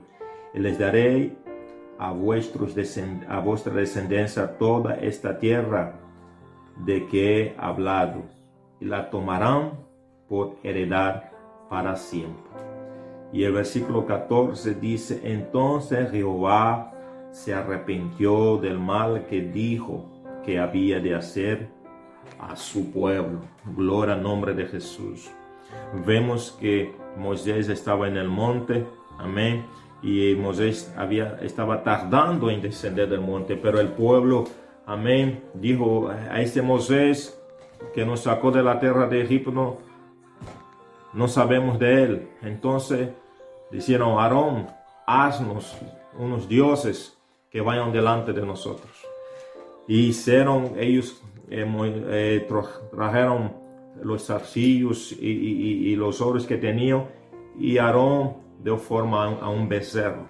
y 0.54 0.60
les 0.60 0.78
daré 0.78 1.36
a, 1.98 2.12
vuestros 2.12 2.76
vuestra 3.44 3.74
descendencia 3.74 4.58
toda 4.58 4.96
esta 4.96 5.40
tierra 5.40 6.00
de 6.86 7.08
que 7.08 7.42
he 7.42 7.56
hablado, 7.58 8.24
y 8.80 8.86
la 8.86 9.10
tomarán 9.10 9.72
por 10.28 10.58
heredad 10.64 11.32
para 11.70 11.96
siempre. 11.96 12.71
Y 13.34 13.44
el 13.44 13.54
versículo 13.54 14.06
14 14.06 14.76
dice, 14.76 15.22
entonces 15.24 16.12
Jehová 16.12 16.94
se 17.32 17.54
arrepintió 17.54 18.58
del 18.58 18.78
mal 18.78 19.26
que 19.28 19.42
dijo 19.42 20.06
que 20.46 20.60
había 20.60 21.00
de 21.00 21.16
hacer 21.16 21.70
a 22.40 22.56
su 22.56 22.92
pueblo. 22.92 23.40
Gloria 23.76 24.16
al 24.16 24.24
nombre 24.24 24.54
de 24.54 24.66
Jesús. 24.66 25.32
Vemos 26.06 26.58
que 26.60 26.94
Moisés 27.18 27.70
estaba 27.70 28.08
en 28.08 28.18
el 28.18 28.28
monte, 28.28 28.86
amén, 29.18 29.66
y 30.02 30.36
Moisés 30.36 30.94
había, 30.98 31.38
estaba 31.42 31.84
tardando 31.84 32.50
en 32.50 32.62
descender 32.62 33.08
del 33.10 33.22
monte, 33.22 33.56
pero 33.56 33.80
el 33.80 33.90
pueblo, 33.90 34.46
amén, 34.86 35.44
dijo 35.54 36.10
a 36.10 36.42
ese 36.42 36.62
Moisés 36.62 37.40
que 37.94 38.06
nos 38.06 38.22
sacó 38.22 38.52
de 38.52 38.64
la 38.64 38.80
tierra 38.80 39.08
de 39.08 39.22
Egipto, 39.22 39.80
no, 41.14 41.28
sabemos 41.28 41.80
de 41.80 42.04
él. 42.04 42.30
Entonces 42.42 43.10
dijeron, 43.72 44.20
Aarón, 44.20 44.68
haznos 45.06 45.78
unos 46.18 46.48
dioses 46.48 47.18
que 47.50 47.62
vayan 47.62 47.92
delante 47.92 48.34
de 48.34 48.46
nosotros. 48.46 48.92
Y 49.88 50.08
hicieron 50.08 50.74
ellos, 50.78 51.22
eh, 51.50 51.66
eh, 51.68 52.48
trajeron 52.92 53.54
los 54.02 54.26
zarcillos 54.26 55.12
y, 55.12 55.96
los 55.96 56.22
oros 56.22 56.48
que 56.48 56.58
tenían 56.58 57.06
y 57.60 57.78
Aarón 57.78 58.38
dio 58.64 58.78
forma 58.78 59.26
a 59.26 59.50
un 59.50 59.68
becerro. 59.68 60.28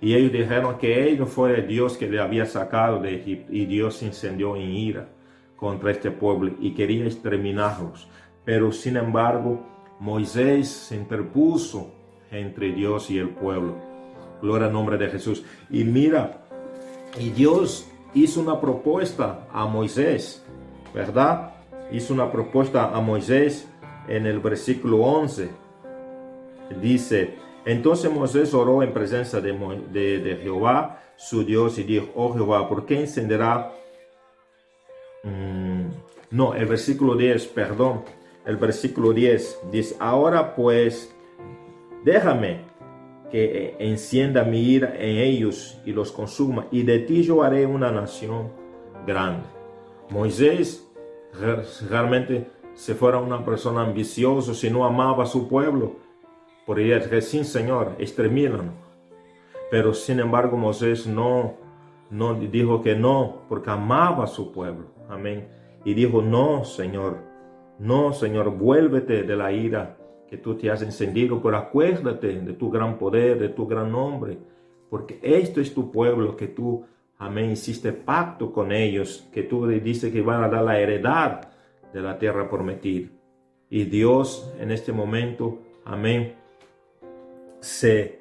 Y 0.00 0.14
ellos 0.14 0.32
dijeron 0.32 0.78
que 0.78 1.16
no 1.18 1.26
fue 1.26 1.58
el 1.58 1.66
Dios 1.66 1.96
que 1.96 2.08
le 2.08 2.20
había 2.20 2.46
sacado 2.46 3.00
de 3.00 3.16
Egipto 3.16 3.52
y 3.52 3.66
Dios 3.66 3.96
se 3.96 4.06
encendió 4.06 4.54
en 4.56 4.70
ira 4.70 5.08
contra 5.56 5.90
este 5.90 6.10
pueblo 6.10 6.52
y 6.60 6.72
quería 6.72 7.04
exterminarlos. 7.04 8.08
Pero 8.44 8.70
sin 8.70 8.96
embargo, 8.96 9.60
Moisés 10.00 10.68
se 10.68 10.96
interpuso 10.96 11.92
entre 12.30 12.72
Dios 12.72 13.10
y 13.10 13.18
el 13.18 13.30
pueblo. 13.30 13.76
Gloria 14.40 14.66
al 14.66 14.72
nombre 14.72 14.96
de 14.96 15.08
Jesús. 15.08 15.44
Y 15.70 15.84
mira 15.84 16.44
Y 17.18 17.30
Dios 17.30 17.88
hizo 18.14 18.40
una 18.40 18.60
propuesta 18.60 19.46
a 19.52 19.66
Moisés, 19.66 20.44
¿verdad? 20.94 21.54
Hizo 21.90 22.14
una 22.14 22.30
propuesta 22.30 22.94
a 22.94 23.00
Moisés 23.00 23.68
en 24.06 24.26
el 24.26 24.40
versículo 24.40 24.98
11. 24.98 25.50
Dice, 26.80 27.34
entonces 27.64 28.10
Moisés 28.10 28.54
oró 28.54 28.82
en 28.82 28.92
presencia 28.92 29.40
de, 29.40 29.52
de, 29.52 30.38
Jehová, 30.42 31.02
su 31.16 31.44
Dios, 31.44 31.78
y 31.78 31.82
dijo, 31.84 32.08
oh 32.14 32.32
Jehová, 32.34 32.68
¿por 32.68 32.86
qué 32.86 33.00
encenderá? 33.00 33.72
Mm, 35.24 35.86
no, 36.30 36.54
el 36.54 36.66
versículo 36.66 37.14
10, 37.14 37.46
perdón, 37.48 38.04
el 38.48 38.56
versículo 38.56 39.12
10 39.12 39.60
dice, 39.70 39.94
ahora 40.00 40.54
pues, 40.56 41.14
déjame 42.02 42.62
que 43.30 43.76
encienda 43.78 44.42
mi 44.42 44.62
ira 44.62 44.94
en 44.98 45.18
ellos 45.18 45.78
y 45.84 45.92
los 45.92 46.10
consuma, 46.10 46.66
y 46.70 46.82
de 46.82 47.00
ti 47.00 47.22
yo 47.22 47.42
haré 47.42 47.66
una 47.66 47.92
nación 47.92 48.50
grande. 49.06 49.46
Moisés 50.08 50.90
realmente 51.90 52.50
se 52.72 52.94
fuera 52.94 53.18
una 53.18 53.44
persona 53.44 53.82
ambiciosa, 53.82 54.54
si 54.54 54.70
no 54.70 54.86
amaba 54.86 55.24
a 55.24 55.26
su 55.26 55.46
pueblo, 55.46 55.96
podría 56.64 57.00
decir, 57.00 57.44
Señor, 57.44 57.96
extermínalo. 57.98 58.72
Pero 59.70 59.92
sin 59.92 60.20
embargo 60.20 60.56
Moisés 60.56 61.06
no, 61.06 61.56
no 62.08 62.32
dijo 62.32 62.80
que 62.80 62.96
no, 62.96 63.42
porque 63.50 63.68
amaba 63.68 64.24
a 64.24 64.26
su 64.26 64.52
pueblo. 64.52 64.86
Amén. 65.10 65.48
Y 65.84 65.92
dijo, 65.92 66.22
no, 66.22 66.64
Señor, 66.64 67.27
no, 67.78 68.12
Señor, 68.12 68.50
vuélvete 68.50 69.22
de 69.22 69.36
la 69.36 69.52
ira 69.52 69.96
que 70.28 70.36
tú 70.36 70.56
te 70.56 70.70
has 70.70 70.82
encendido, 70.82 71.40
pero 71.40 71.56
acuérdate 71.56 72.40
de 72.40 72.52
tu 72.52 72.70
gran 72.70 72.98
poder, 72.98 73.38
de 73.38 73.48
tu 73.48 73.66
gran 73.66 73.90
nombre, 73.90 74.38
porque 74.90 75.18
esto 75.22 75.60
es 75.60 75.72
tu 75.72 75.90
pueblo 75.90 76.36
que 76.36 76.48
tú, 76.48 76.84
amén, 77.18 77.52
hiciste 77.52 77.92
pacto 77.92 78.52
con 78.52 78.72
ellos, 78.72 79.28
que 79.32 79.44
tú 79.44 79.66
dices 79.66 80.12
que 80.12 80.20
van 80.20 80.42
a 80.42 80.48
dar 80.48 80.64
la 80.64 80.78
heredad 80.78 81.48
de 81.92 82.00
la 82.00 82.18
tierra 82.18 82.48
prometida. 82.48 83.08
Y 83.70 83.84
Dios 83.84 84.52
en 84.58 84.70
este 84.70 84.92
momento, 84.92 85.58
amén, 85.84 86.34
se, 87.60 88.20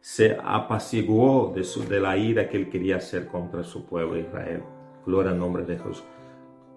se 0.00 0.36
apaciguó 0.42 1.52
de, 1.54 1.64
su, 1.64 1.86
de 1.88 2.00
la 2.00 2.16
ira 2.16 2.48
que 2.48 2.56
él 2.56 2.68
quería 2.68 2.96
hacer 2.96 3.26
contra 3.28 3.62
su 3.62 3.86
pueblo 3.86 4.18
Israel. 4.18 4.62
Gloria 5.06 5.32
al 5.32 5.38
nombre 5.38 5.64
de 5.64 5.78
Jesús. 5.78 6.04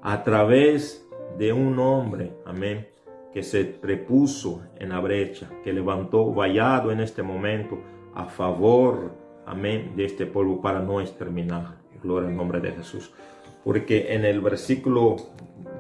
A 0.01 0.23
través 0.23 1.04
de 1.37 1.53
un 1.53 1.77
hombre, 1.79 2.33
amén, 2.45 2.87
que 3.33 3.43
se 3.43 3.65
prepuso 3.65 4.61
en 4.79 4.89
la 4.89 4.99
brecha, 4.99 5.49
que 5.63 5.73
levantó 5.73 6.33
vallado 6.33 6.91
en 6.91 7.01
este 7.01 7.21
momento 7.21 7.77
a 8.13 8.25
favor, 8.25 9.11
amén, 9.45 9.93
de 9.95 10.05
este 10.05 10.25
pueblo 10.25 10.61
para 10.61 10.79
no 10.79 11.01
exterminar. 11.01 11.75
Gloria 12.01 12.29
al 12.29 12.37
nombre 12.37 12.61
de 12.61 12.71
Jesús. 12.71 13.11
Porque 13.63 14.13
en 14.13 14.25
el 14.25 14.41
versículo 14.41 15.17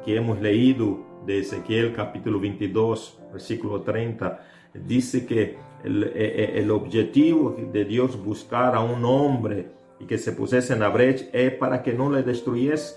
que 0.03 0.15
hemos 0.17 0.41
leído 0.41 0.99
de 1.25 1.39
Ezequiel 1.39 1.93
capítulo 1.93 2.39
22, 2.39 3.19
versículo 3.31 3.81
30, 3.81 4.39
dice 4.73 5.25
que 5.25 5.57
el, 5.83 6.03
e, 6.03 6.09
e, 6.15 6.59
el, 6.59 6.71
objetivo 6.71 7.55
de 7.71 7.85
Dios 7.85 8.21
buscar 8.21 8.75
a 8.75 8.81
un 8.81 9.05
hombre 9.05 9.69
y 9.99 10.05
que 10.05 10.17
se 10.17 10.31
pusiese 10.31 10.73
en 10.73 10.79
la 10.79 10.89
brecha 10.89 11.25
es 11.31 11.53
para 11.53 11.83
que 11.83 11.93
no 11.93 12.09
le 12.09 12.23
destruyese. 12.23 12.95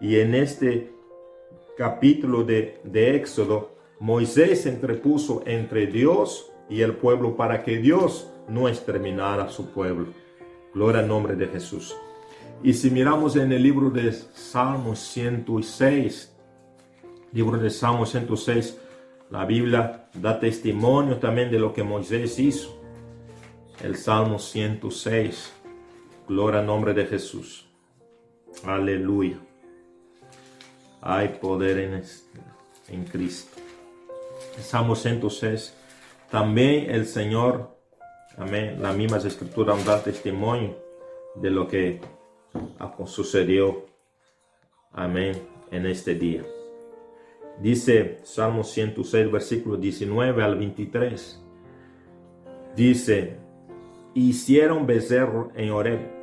Y 0.00 0.18
en 0.18 0.34
este 0.34 0.99
capítulo 1.76 2.44
de, 2.44 2.80
de 2.84 3.16
Éxodo, 3.16 3.76
Moisés 3.98 4.62
se 4.62 4.70
entrepuso 4.70 5.42
entre 5.46 5.86
Dios 5.86 6.50
y 6.68 6.82
el 6.82 6.94
pueblo 6.94 7.36
para 7.36 7.62
que 7.62 7.78
Dios 7.78 8.30
no 8.48 8.68
exterminara 8.68 9.44
a 9.44 9.48
su 9.50 9.70
pueblo. 9.70 10.08
Gloria 10.74 11.00
al 11.00 11.08
nombre 11.08 11.34
de 11.36 11.48
Jesús. 11.48 11.94
Y 12.62 12.74
si 12.74 12.90
miramos 12.90 13.36
en 13.36 13.52
el 13.52 13.62
libro 13.62 13.90
de 13.90 14.12
Salmos 14.12 14.98
106, 14.98 16.36
libro 17.32 17.58
de 17.58 17.70
Salmos 17.70 18.10
106, 18.10 18.78
la 19.30 19.44
Biblia 19.44 20.08
da 20.14 20.38
testimonio 20.38 21.18
también 21.18 21.50
de 21.50 21.58
lo 21.58 21.72
que 21.72 21.82
Moisés 21.82 22.38
hizo. 22.38 22.80
El 23.82 23.96
Salmo 23.96 24.38
106, 24.38 25.52
gloria 26.28 26.60
al 26.60 26.66
nombre 26.66 26.92
de 26.92 27.06
Jesús. 27.06 27.66
Aleluya. 28.64 29.38
Hay 31.00 31.28
poder 31.40 31.78
en, 31.78 32.02
en 32.88 33.04
Cristo. 33.04 33.60
Salmo 34.60 34.94
106. 34.94 35.74
También 36.30 36.90
el 36.90 37.06
Señor, 37.06 37.76
amén, 38.36 38.80
la 38.80 38.92
misma 38.92 39.18
escritura 39.18 39.74
da 39.84 40.02
testimonio 40.02 40.76
de 41.34 41.50
lo 41.50 41.66
que 41.66 42.00
sucedió, 43.06 43.86
amén, 44.92 45.40
en 45.70 45.86
este 45.86 46.14
día. 46.14 46.44
Dice 47.60 48.20
Salmo 48.22 48.62
106, 48.62 49.30
versículo 49.30 49.76
19 49.76 50.42
al 50.42 50.56
23. 50.56 51.42
Dice, 52.76 53.36
hicieron 54.14 54.86
becerro 54.86 55.50
en 55.56 55.70
Oreb 55.70 56.19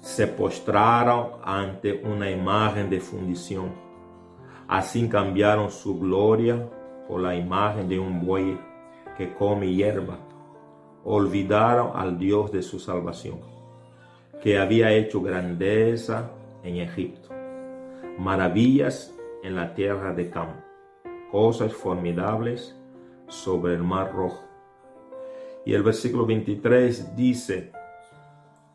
se 0.00 0.26
postraron 0.26 1.32
ante 1.44 2.02
una 2.04 2.30
imagen 2.30 2.88
de 2.88 3.00
fundición. 3.00 3.72
Así 4.66 5.08
cambiaron 5.08 5.70
su 5.70 5.98
gloria 5.98 6.68
por 7.06 7.20
la 7.20 7.34
imagen 7.34 7.88
de 7.88 7.98
un 7.98 8.24
buey 8.24 8.58
que 9.16 9.34
come 9.34 9.72
hierba. 9.72 10.18
Olvidaron 11.04 11.92
al 11.94 12.18
Dios 12.18 12.52
de 12.52 12.62
su 12.62 12.78
salvación, 12.78 13.40
que 14.42 14.58
había 14.58 14.92
hecho 14.92 15.20
grandeza 15.20 16.30
en 16.62 16.76
Egipto, 16.76 17.28
maravillas 18.18 19.14
en 19.42 19.56
la 19.56 19.74
tierra 19.74 20.12
de 20.12 20.30
Cam, 20.30 20.60
cosas 21.30 21.72
formidables 21.72 22.76
sobre 23.28 23.74
el 23.74 23.82
mar 23.82 24.12
rojo. 24.12 24.44
Y 25.64 25.74
el 25.74 25.82
versículo 25.82 26.26
23 26.26 27.16
dice, 27.16 27.72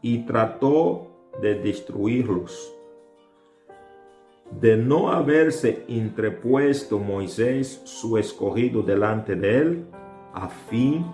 y 0.01 0.19
trató 0.19 1.14
de 1.41 1.56
destruirlos. 1.56 2.74
De 4.52 4.78
no 4.78 5.12
haberse 5.12 5.84
interpuesto 5.88 7.00
Moisés, 7.00 7.82
su 7.84 8.17
escogido, 8.17 8.82
delante 8.82 9.36
de 9.36 9.58
él, 9.58 9.86
a 10.34 10.48
fin 10.48 11.06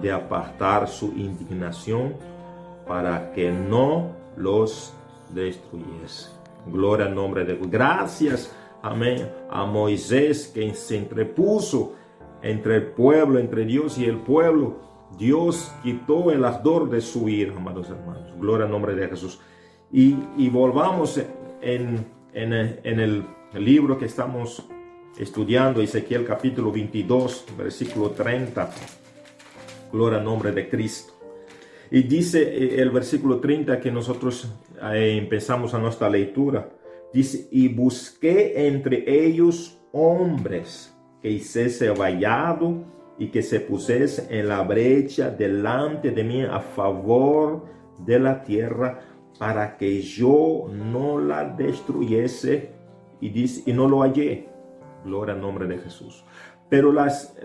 de 0.00 0.10
apartar 0.12 0.88
su 0.88 1.08
indignación 1.08 2.14
para 2.86 3.32
que 3.32 3.50
no 3.50 4.12
los 4.36 4.94
destruyese. 5.34 6.30
Gloria 6.66 7.06
al 7.06 7.14
nombre 7.14 7.44
de 7.44 7.54
Dios. 7.54 7.70
Gracias, 7.70 8.54
amén, 8.82 9.30
a 9.50 9.64
Moisés 9.64 10.48
que 10.48 10.74
se 10.74 10.96
entrepuso 10.96 11.94
entre 12.42 12.76
el 12.76 12.86
pueblo, 12.88 13.38
entre 13.38 13.64
Dios 13.64 13.98
y 13.98 14.04
el 14.04 14.18
pueblo. 14.18 14.76
Dios 15.16 15.72
quitó 15.82 16.30
el 16.30 16.44
ardor 16.44 16.90
de 16.90 17.00
su 17.00 17.28
ira, 17.28 17.56
amados 17.56 17.88
hermanos. 17.90 18.32
Gloria 18.38 18.66
al 18.66 18.72
nombre 18.72 18.94
de 18.94 19.08
Jesús. 19.08 19.40
Y, 19.90 20.48
volvamos 20.50 21.18
en, 21.62 22.06
el 22.34 23.24
libro 23.54 23.98
que 23.98 24.04
estamos 24.04 24.68
estudiando, 25.18 25.80
Ezequiel 25.80 26.26
capítulo 26.26 26.70
22, 26.70 27.46
versículo 27.56 28.10
30. 28.10 28.70
Gloria 29.90 30.18
al 30.18 30.24
nombre 30.24 30.52
de 30.52 30.68
Cristo. 30.68 31.14
Y 31.90 32.02
dice 32.02 32.42
eh, 32.42 32.82
el 32.82 32.90
versículo 32.90 33.40
30 33.40 33.80
que 33.80 33.90
nosotros 33.90 34.52
eh, 34.92 35.16
empezamos 35.16 35.72
a 35.72 35.78
nuestra 35.78 36.10
lectura. 36.10 36.68
Dice, 37.10 37.48
y 37.50 37.68
busqué 37.68 38.66
entre 38.66 39.26
ellos 39.26 39.78
hombres 39.92 40.94
que 41.22 41.30
hiciese 41.30 41.88
vallado 41.88 42.84
y 43.18 43.28
que 43.28 43.42
se 43.42 43.60
pusiese 43.60 44.26
en 44.38 44.48
la 44.48 44.62
brecha 44.62 45.30
delante 45.30 46.10
de 46.10 46.22
mí 46.22 46.42
a 46.42 46.60
favor 46.60 47.64
de 47.98 48.18
la 48.18 48.42
tierra 48.42 49.00
para 49.38 49.76
que 49.76 50.02
yo 50.02 50.66
no 50.72 51.20
la 51.20 51.44
destruyese 51.44 52.70
y, 53.20 53.30
dice, 53.30 53.70
y 53.70 53.72
no 53.72 53.88
lo 53.88 54.00
hallé. 54.02 54.48
Gloria 55.04 55.34
al 55.34 55.40
nombre 55.40 55.66
de 55.66 55.78
Jesús. 55.78 56.24
Pero 56.68 56.92
las, 56.92 57.36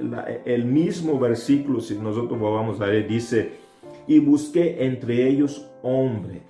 el 0.45 0.65
mismo 0.65 1.19
versículo, 1.19 1.79
si 1.79 1.97
nosotros 1.97 2.39
vamos 2.39 2.81
a 2.81 2.87
ver, 2.87 3.07
dice, 3.07 3.51
y 4.07 4.19
busqué 4.19 4.85
entre 4.85 5.27
ellos 5.27 5.69
hombre, 5.81 6.41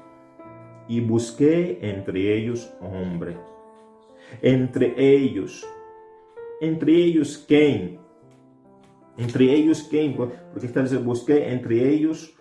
y 0.88 1.02
busqué 1.02 1.78
entre 1.82 2.36
ellos 2.36 2.74
hombre. 2.82 3.38
Entre 4.42 4.94
ellos, 4.98 5.68
entre 6.62 6.94
ellos 6.96 7.44
quién? 7.48 8.00
Entre 9.18 9.54
ellos 9.54 9.86
quién? 9.90 10.16
Porque 10.16 10.66
está 10.66 10.82
diciendo, 10.82 11.06
busqué 11.06 11.52
entre 11.52 11.88
ellos 11.88 12.34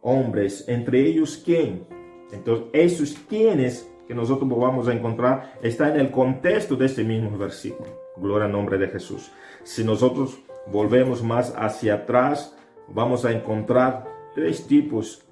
hombres, 0.00 0.66
entre 0.68 1.00
ellos 1.06 1.42
quién? 1.44 1.97
Entonces, 2.32 2.66
esos 2.72 3.14
quienes 3.28 3.90
que 4.06 4.14
nosotros 4.14 4.48
vamos 4.48 4.88
a 4.88 4.94
encontrar 4.94 5.58
está 5.62 5.90
en 5.90 6.00
el 6.00 6.10
contexto 6.10 6.76
de 6.76 6.86
este 6.86 7.04
mismo 7.04 7.36
versículo. 7.36 7.90
Gloria 8.16 8.46
al 8.46 8.52
nombre 8.52 8.78
de 8.78 8.88
Jesús. 8.88 9.30
Si 9.62 9.84
nosotros 9.84 10.38
volvemos 10.66 11.22
más 11.22 11.54
hacia 11.56 11.94
atrás, 11.94 12.56
vamos 12.88 13.24
a 13.24 13.32
encontrar 13.32 14.06
tres 14.34 14.66
tipos 14.66 15.24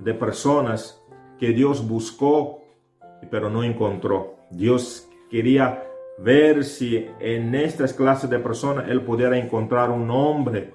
de 0.00 0.12
personas 0.14 1.02
que 1.38 1.48
Dios 1.48 1.86
buscó, 1.86 2.64
pero 3.30 3.48
no 3.48 3.62
encontró. 3.62 4.36
Dios 4.50 5.08
quería 5.30 5.84
ver 6.18 6.64
si 6.64 7.06
en 7.20 7.54
estas 7.54 7.92
clases 7.92 8.30
de 8.30 8.38
personas 8.38 8.88
él 8.88 9.02
pudiera 9.02 9.38
encontrar 9.38 9.90
un 9.90 10.10
hombre 10.10 10.72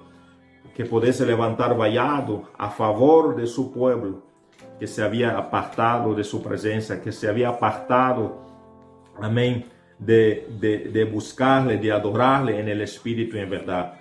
que 0.74 0.84
pudiese 0.84 1.26
levantar 1.26 1.76
vallado 1.76 2.44
a 2.56 2.70
favor 2.70 3.36
de 3.36 3.46
su 3.46 3.72
pueblo, 3.72 4.22
que 4.78 4.86
se 4.86 5.02
había 5.02 5.36
apartado 5.36 6.14
de 6.14 6.24
su 6.24 6.42
presencia, 6.42 7.00
que 7.00 7.12
se 7.12 7.28
había 7.28 7.50
apartado, 7.50 8.40
amén, 9.20 9.66
de, 9.98 10.88
de, 10.92 11.04
buscarle, 11.04 11.78
de 11.78 11.92
adorarle 11.92 12.58
en 12.58 12.68
el 12.68 12.80
espíritu 12.80 13.36
y 13.36 13.40
en 13.40 13.50
verdad. 13.50 13.94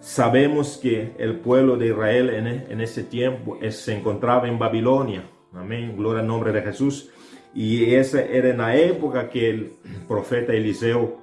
Sabemos 0.00 0.78
que 0.78 1.12
el 1.18 1.36
pueblo 1.36 1.76
de 1.76 1.88
Israel 1.88 2.30
en, 2.30 2.46
en 2.46 2.80
ese 2.80 3.04
tiempo 3.04 3.58
se 3.70 3.96
encontraba 3.96 4.48
en 4.48 4.58
Babilonia. 4.58 5.24
Amén. 5.54 5.94
Gloria 5.96 6.22
al 6.22 6.26
nombre 6.26 6.52
de 6.52 6.62
Jesús. 6.62 7.10
Y 7.54 7.94
esa 7.94 8.22
era 8.22 8.48
en 8.48 8.58
la 8.58 8.74
época 8.74 9.28
que 9.28 9.50
el 9.50 9.72
profeta 10.08 10.54
Eliseo 10.54 11.18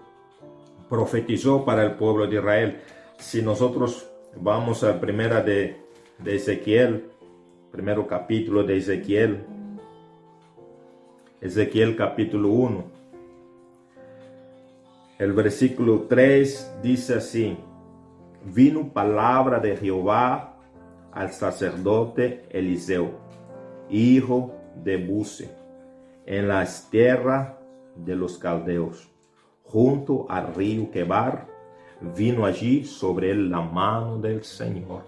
profetizó 0.87 1.65
para 1.65 1.83
el 1.83 1.93
pueblo 1.93 2.27
de 2.27 2.35
Israel. 2.35 2.81
Si 3.17 3.41
nosotros 3.41 4.07
vamos 4.35 4.83
a 4.83 4.99
primera 4.99 5.41
de, 5.41 5.77
de 6.19 6.35
Ezequiel, 6.35 7.08
primero 7.71 8.07
capítulo 8.07 8.63
de 8.63 8.77
Ezequiel, 8.77 9.45
Ezequiel 11.39 11.95
capítulo 11.95 12.49
1, 12.49 12.83
el 15.19 15.33
versículo 15.33 16.01
3 16.09 16.79
dice 16.81 17.15
así, 17.15 17.57
vino 18.43 18.91
palabra 18.91 19.59
de 19.59 19.77
Jehová 19.77 20.57
al 21.11 21.31
sacerdote 21.31 22.45
Eliseo, 22.49 23.11
hijo 23.89 24.55
de 24.83 24.97
Buse 24.97 25.49
en 26.25 26.47
las 26.47 26.89
tierras 26.89 27.53
de 27.95 28.15
los 28.15 28.37
caldeos, 28.37 29.09
junto 29.63 30.25
al 30.29 30.55
río 30.55 30.89
Quebar, 30.89 31.47
vino 32.15 32.45
allí 32.45 32.83
sobre 32.83 33.31
él 33.31 33.49
la 33.49 33.61
mano 33.61 34.17
del 34.17 34.43
Señor. 34.43 35.03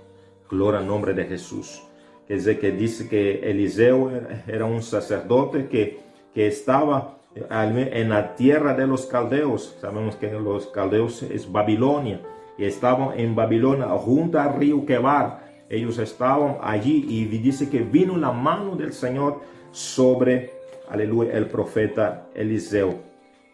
Gloria 0.50 0.80
al 0.80 0.88
nombre 0.88 1.14
de 1.14 1.26
Jesús. 1.26 1.82
Que 2.32 2.72
dice 2.72 3.10
que 3.10 3.50
Eliseo 3.50 4.10
era 4.48 4.64
un 4.64 4.82
sacerdote 4.82 5.68
que, 5.68 6.00
que 6.34 6.48
estaba 6.48 7.18
en 7.36 8.10
la 8.10 8.36
tierra 8.36 8.74
de 8.74 8.88
los 8.88 9.06
caldeos. 9.06 9.76
Sabemos 9.82 10.16
que 10.16 10.32
los 10.32 10.68
caldeos 10.68 11.24
es 11.24 11.52
Babilonia. 11.52 12.22
Y 12.58 12.64
estaban 12.64 13.20
en 13.20 13.36
Babilonia 13.36 13.88
junto 13.88 14.40
al 14.40 14.56
río 14.56 14.86
Quebar. 14.86 15.52
Ellos 15.70 15.98
estaban 15.98 16.58
allí 16.62 17.06
y 17.10 17.26
dice 17.26 17.70
que 17.70 17.80
vino 17.80 18.16
la 18.16 18.32
mano 18.32 18.78
del 18.78 18.94
Señor 18.94 19.42
sobre 19.72 20.52
aleluya, 20.90 21.34
el 21.34 21.48
profeta 21.48 22.28
Eliseo. 22.34 22.96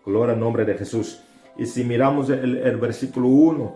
Gloria 0.06 0.34
al 0.34 0.40
nombre 0.40 0.66
de 0.66 0.76
Jesús. 0.76 1.22
Y 1.58 1.66
si 1.66 1.84
miramos 1.84 2.30
el, 2.30 2.78
versículo 2.78 3.28
1, 3.28 3.76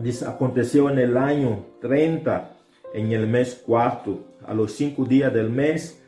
dice, 0.00 0.26
aconteció 0.26 0.90
en 0.90 0.98
el 0.98 1.16
año 1.16 1.64
30, 1.80 2.50
en 2.94 3.12
el 3.12 3.26
mes 3.26 3.54
cuarto, 3.54 4.24
a 4.46 4.54
los 4.54 4.72
cinco 4.72 5.04
días 5.04 5.32
del 5.32 5.50
mes, 5.50 6.02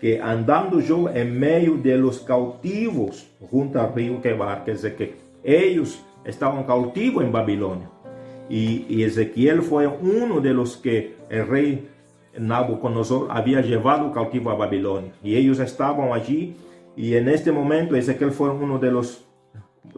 que 0.00 0.20
andando 0.20 0.80
yo 0.80 1.08
en 1.08 1.38
medio 1.38 1.76
de 1.76 1.96
los 1.96 2.20
cautivos 2.20 3.28
junto 3.50 3.80
al 3.80 3.94
río 3.94 4.20
Quebar, 4.20 4.64
que 4.64 4.74
que 4.94 5.16
ellos 5.42 6.04
estaban 6.24 6.64
cautivos 6.64 7.24
en 7.24 7.32
Babilonia. 7.32 7.90
Y, 8.48 8.86
y 8.88 9.02
Ezequiel 9.02 9.62
fue 9.62 9.86
uno 9.86 10.40
de 10.40 10.54
los 10.54 10.76
que 10.76 11.16
el 11.28 11.46
rey 11.46 11.88
Nabucodonosor 12.38 13.28
había 13.30 13.60
llevado 13.60 14.12
cautivo 14.12 14.50
a 14.50 14.54
Babilonia. 14.54 15.12
Y 15.22 15.36
ellos 15.36 15.58
estaban 15.58 16.12
allí 16.12 16.54
y 16.96 17.14
en 17.14 17.28
este 17.28 17.52
momento 17.52 17.94
Ezequiel 17.94 18.32
fue 18.32 18.50
uno 18.50 18.78
de 18.78 18.90
los 18.90 19.24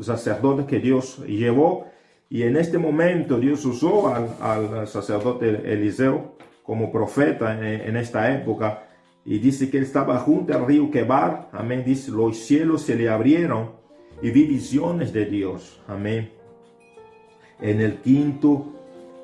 sacerdotes 0.00 0.66
que 0.66 0.79
Dios 0.79 1.18
llevó. 1.26 1.87
Y 2.32 2.44
en 2.44 2.56
este 2.56 2.78
momento 2.78 3.40
Dios 3.40 3.64
usó 3.64 4.14
al, 4.14 4.86
sacerdote 4.86 5.48
Eliseo 5.72 6.36
como 6.62 6.92
profeta 6.92 7.58
en, 7.58 7.96
esta 7.96 8.32
época. 8.32 8.86
Y 9.24 9.38
dice 9.40 9.68
que 9.68 9.78
él 9.78 9.82
estaba 9.82 10.16
junto 10.20 10.54
al 10.54 10.64
río 10.64 10.92
Quebar. 10.92 11.50
Amén. 11.52 11.82
Dice, 11.84 12.12
los 12.12 12.38
cielos 12.38 12.82
se 12.82 12.94
le 12.94 13.08
abrieron 13.08 13.72
y 14.22 14.30
vi 14.30 14.44
visiones 14.44 15.12
de 15.12 15.26
Dios. 15.26 15.82
Amén. 15.88 16.30
En 17.60 17.80
el 17.80 17.96
quinto 17.96 18.76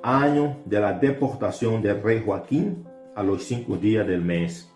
año 0.03 0.57
de 0.65 0.81
la 0.81 0.93
deportación 0.93 1.81
del 1.81 2.03
rey 2.03 2.21
Joaquín, 2.27 2.85
a 3.15 3.23
los 3.23 3.45
cinco 3.45 3.77
días 3.77 4.05
del 4.05 4.21
mes. 4.21 4.69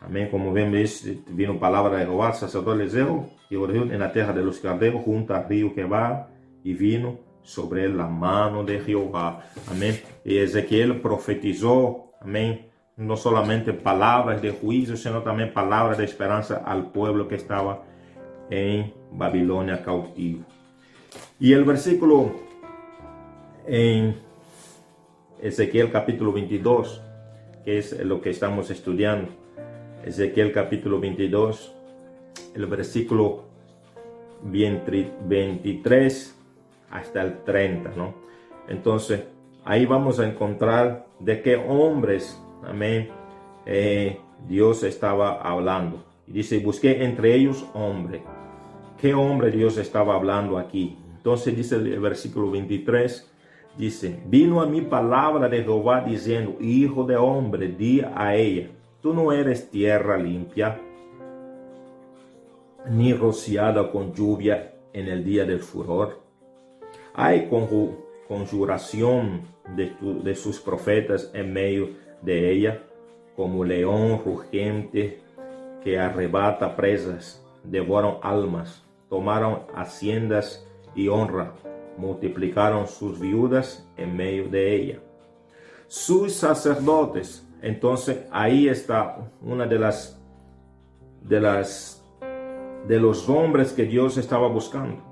Amén. 0.00 0.28
Como 0.30 0.54
vemos, 0.54 1.06
vino 1.28 1.60
palabra 1.60 1.98
de 1.98 2.06
Jehová, 2.06 2.32
sacerdote 2.32 2.82
Eliseo, 2.82 3.28
y 3.50 3.56
en 3.56 3.98
la 3.98 4.10
tierra 4.10 4.32
de 4.32 4.42
los 4.42 4.58
caldeos, 4.58 5.02
junto 5.04 5.34
al 5.34 5.46
río 5.46 5.74
que 5.74 5.84
va, 5.84 6.30
y 6.64 6.72
vino 6.72 7.27
sobre 7.48 7.88
la 7.88 8.06
mano 8.06 8.62
de 8.62 8.78
Jehová. 8.80 9.42
Amén. 9.70 9.98
Y 10.22 10.36
Ezequiel 10.36 11.00
profetizó, 11.00 12.12
amén, 12.20 12.66
no 12.94 13.16
solamente 13.16 13.72
palabras 13.72 14.42
de 14.42 14.50
juicio, 14.50 14.98
sino 14.98 15.22
también 15.22 15.54
palabras 15.54 15.96
de 15.96 16.04
esperanza 16.04 16.62
al 16.66 16.90
pueblo 16.90 17.26
que 17.26 17.36
estaba 17.36 17.84
en 18.50 18.92
Babilonia 19.12 19.82
cautivo. 19.82 20.44
Y 21.40 21.54
el 21.54 21.64
versículo 21.64 22.32
en 23.66 24.16
Ezequiel 25.40 25.90
capítulo 25.90 26.32
22 26.32 27.02
es 27.64 27.98
lo 28.04 28.20
que 28.20 28.28
estamos 28.28 28.68
estudiando. 28.70 29.30
Ezequiel 30.04 30.52
capítulo 30.52 31.00
22, 31.00 31.74
el 32.54 32.66
versículo 32.66 33.44
23 34.42 36.37
hasta 36.90 37.22
el 37.22 37.42
30, 37.44 37.92
¿no? 37.96 38.14
Entonces, 38.68 39.24
ahí 39.64 39.86
vamos 39.86 40.18
a 40.20 40.26
encontrar 40.26 41.06
de 41.18 41.42
qué 41.42 41.56
hombres, 41.56 42.40
amén, 42.64 43.08
eh, 43.66 44.18
Dios 44.46 44.82
estaba 44.82 45.40
hablando. 45.42 46.04
Y 46.26 46.32
dice, 46.32 46.58
busqué 46.58 47.04
entre 47.04 47.34
ellos 47.34 47.66
hombre. 47.74 48.22
¿Qué 49.00 49.14
hombre 49.14 49.50
Dios 49.50 49.78
estaba 49.78 50.14
hablando 50.14 50.58
aquí? 50.58 50.98
Entonces 51.16 51.56
dice 51.56 51.76
el 51.76 52.00
versículo 52.00 52.50
23, 52.50 53.32
Dice, 53.78 54.18
vino 54.26 54.60
a 54.60 54.66
mi 54.66 54.80
palabra 54.80 55.48
de 55.48 55.62
Jehová 55.62 56.00
diciendo, 56.00 56.56
Hijo 56.60 57.04
de 57.04 57.14
hombre, 57.14 57.68
di 57.68 58.00
a 58.00 58.34
ella, 58.34 58.70
tú 59.00 59.14
no 59.14 59.30
eres 59.30 59.70
tierra 59.70 60.18
limpia, 60.18 60.80
ni 62.90 63.12
rociada 63.12 63.92
con 63.92 64.12
lluvia 64.12 64.74
en 64.92 65.06
el 65.06 65.22
día 65.22 65.44
del 65.44 65.60
furor. 65.60 66.27
Hay 67.20 67.50
conjuración 68.28 69.42
de, 69.74 70.36
sus 70.36 70.60
profetas 70.60 71.32
en 71.34 71.52
medio 71.52 71.88
de 72.22 72.52
ella, 72.52 72.84
como 73.34 73.64
león 73.64 74.22
rugiente 74.24 75.20
que 75.82 75.98
arrebata 75.98 76.76
presas, 76.76 77.44
devoran 77.64 78.18
almas, 78.22 78.84
tomaron 79.08 79.62
haciendas 79.74 80.64
y 80.94 81.08
honra 81.08 81.54
multiplicaron 81.96 82.86
sus 82.86 83.18
viudas 83.18 83.84
en 83.96 84.16
medio 84.16 84.48
de 84.48 84.76
ella. 84.76 85.00
Sus 85.88 86.34
sacerdotes, 86.34 87.44
entonces 87.62 88.28
ahí 88.30 88.68
está 88.68 89.28
una 89.42 89.66
de 89.66 89.78
las 89.80 90.22
de 91.20 91.40
las 91.40 92.00
de 92.86 93.00
los 93.00 93.28
hombres 93.28 93.72
que 93.72 93.82
Dios 93.82 94.18
estaba 94.18 94.46
buscando. 94.46 95.07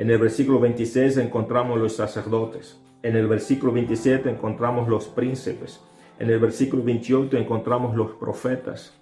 En 0.00 0.08
el 0.08 0.16
versículo 0.16 0.58
26 0.60 1.18
encontramos 1.18 1.78
los 1.78 1.94
sacerdotes. 1.94 2.80
En 3.02 3.16
el 3.16 3.26
versículo 3.26 3.70
27 3.70 4.30
encontramos 4.30 4.88
los 4.88 5.08
príncipes. 5.08 5.78
En 6.18 6.30
el 6.30 6.38
versículo 6.38 6.82
28 6.82 7.36
encontramos 7.36 7.94
los 7.94 8.12
profetas. 8.12 8.94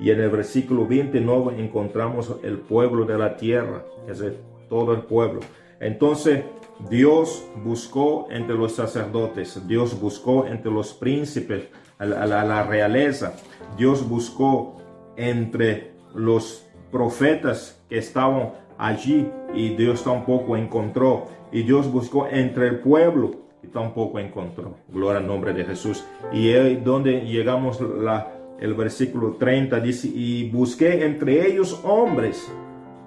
Y 0.00 0.10
en 0.10 0.18
el 0.18 0.30
versículo 0.30 0.86
29 0.86 1.60
encontramos 1.62 2.36
el 2.42 2.56
pueblo 2.56 3.04
de 3.04 3.18
la 3.18 3.36
tierra, 3.36 3.84
es 4.08 4.20
decir, 4.20 4.38
todo 4.70 4.94
el 4.94 5.02
pueblo. 5.02 5.40
Entonces, 5.78 6.42
Dios 6.88 7.46
buscó 7.62 8.26
entre 8.30 8.56
los 8.56 8.76
sacerdotes, 8.76 9.60
Dios 9.68 10.00
buscó 10.00 10.46
entre 10.46 10.72
los 10.72 10.94
príncipes, 10.94 11.64
la, 11.98 12.24
la, 12.26 12.62
realeza, 12.62 13.34
Dios 13.76 14.08
buscó 14.08 14.78
entre 15.18 15.92
los 16.14 16.66
profetas 16.90 17.78
que 17.90 17.98
estaban 17.98 18.52
allí 18.78 19.30
y 19.54 19.70
Dios 19.70 20.04
tampoco 20.04 20.56
encontró. 20.56 21.26
Y 21.52 21.62
Dios 21.62 21.90
buscó 21.90 22.26
entre 22.28 22.68
el 22.68 22.80
pueblo 22.80 23.32
y 23.62 23.68
tampoco 23.68 24.18
encontró. 24.18 24.74
Gloria 24.88 25.20
al 25.20 25.26
nombre 25.26 25.52
de 25.52 25.64
Jesús. 25.64 26.04
Y 26.32 26.52
ahí 26.52 26.76
donde 26.76 27.20
llegamos 27.22 27.80
la, 27.80 28.32
el 28.58 28.74
versículo 28.74 29.32
30 29.34 29.80
dice, 29.80 30.08
y 30.08 30.50
busqué 30.50 31.04
entre 31.04 31.46
ellos 31.46 31.80
hombres 31.84 32.52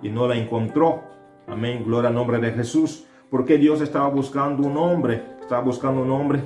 y 0.01 0.09
no 0.09 0.27
la 0.27 0.35
encontró. 0.35 1.01
Amén. 1.47 1.83
Gloria 1.85 2.09
al 2.09 2.15
nombre 2.15 2.39
de 2.39 2.51
Jesús 2.51 3.05
porque 3.29 3.57
Dios 3.57 3.81
estaba 3.81 4.09
buscando 4.09 4.67
un 4.67 4.77
hombre, 4.77 5.21
estaba 5.39 5.61
buscando 5.61 6.01
un 6.01 6.11
hombre 6.11 6.41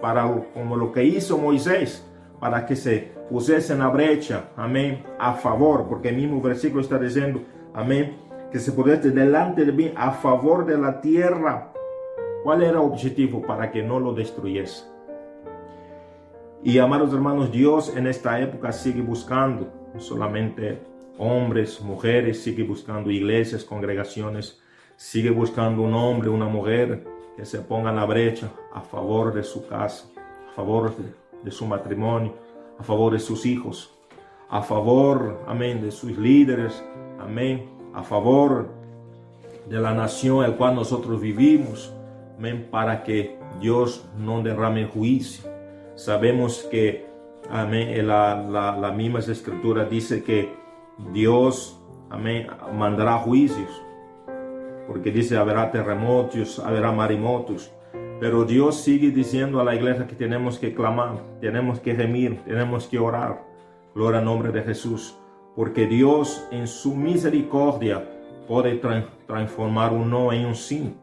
para 0.00 0.24
como 0.54 0.76
lo 0.76 0.92
que 0.92 1.04
hizo 1.04 1.38
Moisés, 1.38 2.06
para 2.40 2.66
que 2.66 2.76
se 2.76 3.12
pusiese 3.28 3.72
en 3.72 3.80
la 3.80 3.88
brecha, 3.88 4.50
amén, 4.56 5.04
a 5.18 5.34
favor, 5.34 5.86
porque 5.88 6.08
el 6.08 6.16
mismo 6.16 6.40
versículo 6.40 6.82
está 6.82 6.98
diciendo, 6.98 7.40
amén, 7.74 8.16
que 8.52 8.58
se 8.58 8.72
pudiese 8.72 9.10
delante 9.10 9.64
de 9.64 9.72
mí 9.72 9.92
a 9.96 10.10
favor 10.10 10.66
de 10.66 10.76
la 10.76 11.00
tierra. 11.00 11.72
¿Cuál 12.44 12.62
era 12.62 12.72
el 12.72 12.76
objetivo? 12.76 13.40
Para 13.40 13.70
que 13.70 13.82
no 13.82 13.98
lo 13.98 14.12
destruyese. 14.12 14.84
Y 16.62 16.78
amados 16.78 17.12
hermanos, 17.12 17.50
Dios 17.50 17.96
en 17.96 18.06
esta 18.06 18.38
época 18.40 18.70
sigue 18.70 19.00
buscando 19.00 19.72
solamente 19.98 20.78
hombres, 21.18 21.80
mujeres, 21.80 22.42
sigue 22.42 22.62
buscando 22.62 23.10
iglesias, 23.10 23.64
congregaciones, 23.64 24.60
sigue 24.96 25.30
buscando 25.30 25.82
un 25.82 25.94
hombre, 25.94 26.28
una 26.28 26.46
mujer 26.46 27.04
que 27.36 27.44
se 27.44 27.58
ponga 27.60 27.90
en 27.90 27.96
la 27.96 28.04
brecha 28.04 28.50
a 28.74 28.80
favor 28.82 29.32
de 29.32 29.42
su 29.42 29.66
casa, 29.66 30.06
a 30.50 30.52
favor 30.54 30.92
de, 31.42 31.50
su 31.50 31.66
matrimonio, 31.66 32.34
a 32.78 32.82
favor 32.82 33.12
de 33.14 33.18
sus 33.18 33.46
hijos, 33.46 33.98
a 34.48 34.62
favor, 34.62 35.42
amén, 35.46 35.80
de 35.80 35.90
sus 35.90 36.16
líderes, 36.16 36.84
amén, 37.18 37.68
a 37.94 38.02
favor 38.02 38.68
de 39.68 39.80
la 39.80 39.94
nación 39.94 40.44
en 40.44 40.52
la 40.52 40.56
cual 40.56 40.74
nosotros 40.74 41.20
vivimos, 41.20 41.92
para 42.70 43.04
que 43.04 43.38
Dios 43.60 44.04
no 44.18 44.42
derrame 44.42 44.86
juicio 44.86 45.52
Sabemos 45.94 46.66
que, 46.70 47.06
amén, 47.50 48.06
la, 48.06 48.74
la, 48.80 48.92
misma 48.92 49.18
escritura 49.18 49.84
dice 49.84 50.24
que 50.24 50.54
Dios, 51.12 51.78
amén, 52.08 52.46
mandará 52.76 53.18
juicios. 53.18 53.70
Porque 54.86 55.10
dice, 55.10 55.36
habrá 55.36 55.70
terremotos, 55.70 56.58
habrá 56.58 56.92
marimotos. 56.92 57.72
Pero 58.20 58.44
Dios 58.44 58.80
sigue 58.80 59.10
diciendo 59.10 59.60
a 59.60 59.64
la 59.64 59.74
iglesia 59.74 60.06
que 60.06 60.16
tenemos 60.16 60.58
que 60.58 60.74
clamar, 60.74 61.20
tenemos 61.40 61.78
que 61.78 61.94
gemir, 61.94 62.42
tenemos 62.44 62.86
que 62.86 62.98
orar. 62.98 63.44
Gloria 63.94 64.20
al 64.20 64.24
nombre 64.24 64.50
de 64.50 64.62
Jesús. 64.62 65.18
Porque 65.54 65.86
Dios 65.86 66.46
en 66.50 66.66
su 66.66 66.94
misericordia 66.94 68.08
puede 68.48 68.80
transformar 69.26 69.92
un 69.92 70.10
no 70.10 70.32
en 70.32 70.46
un 70.46 70.54
sí. 70.54 70.94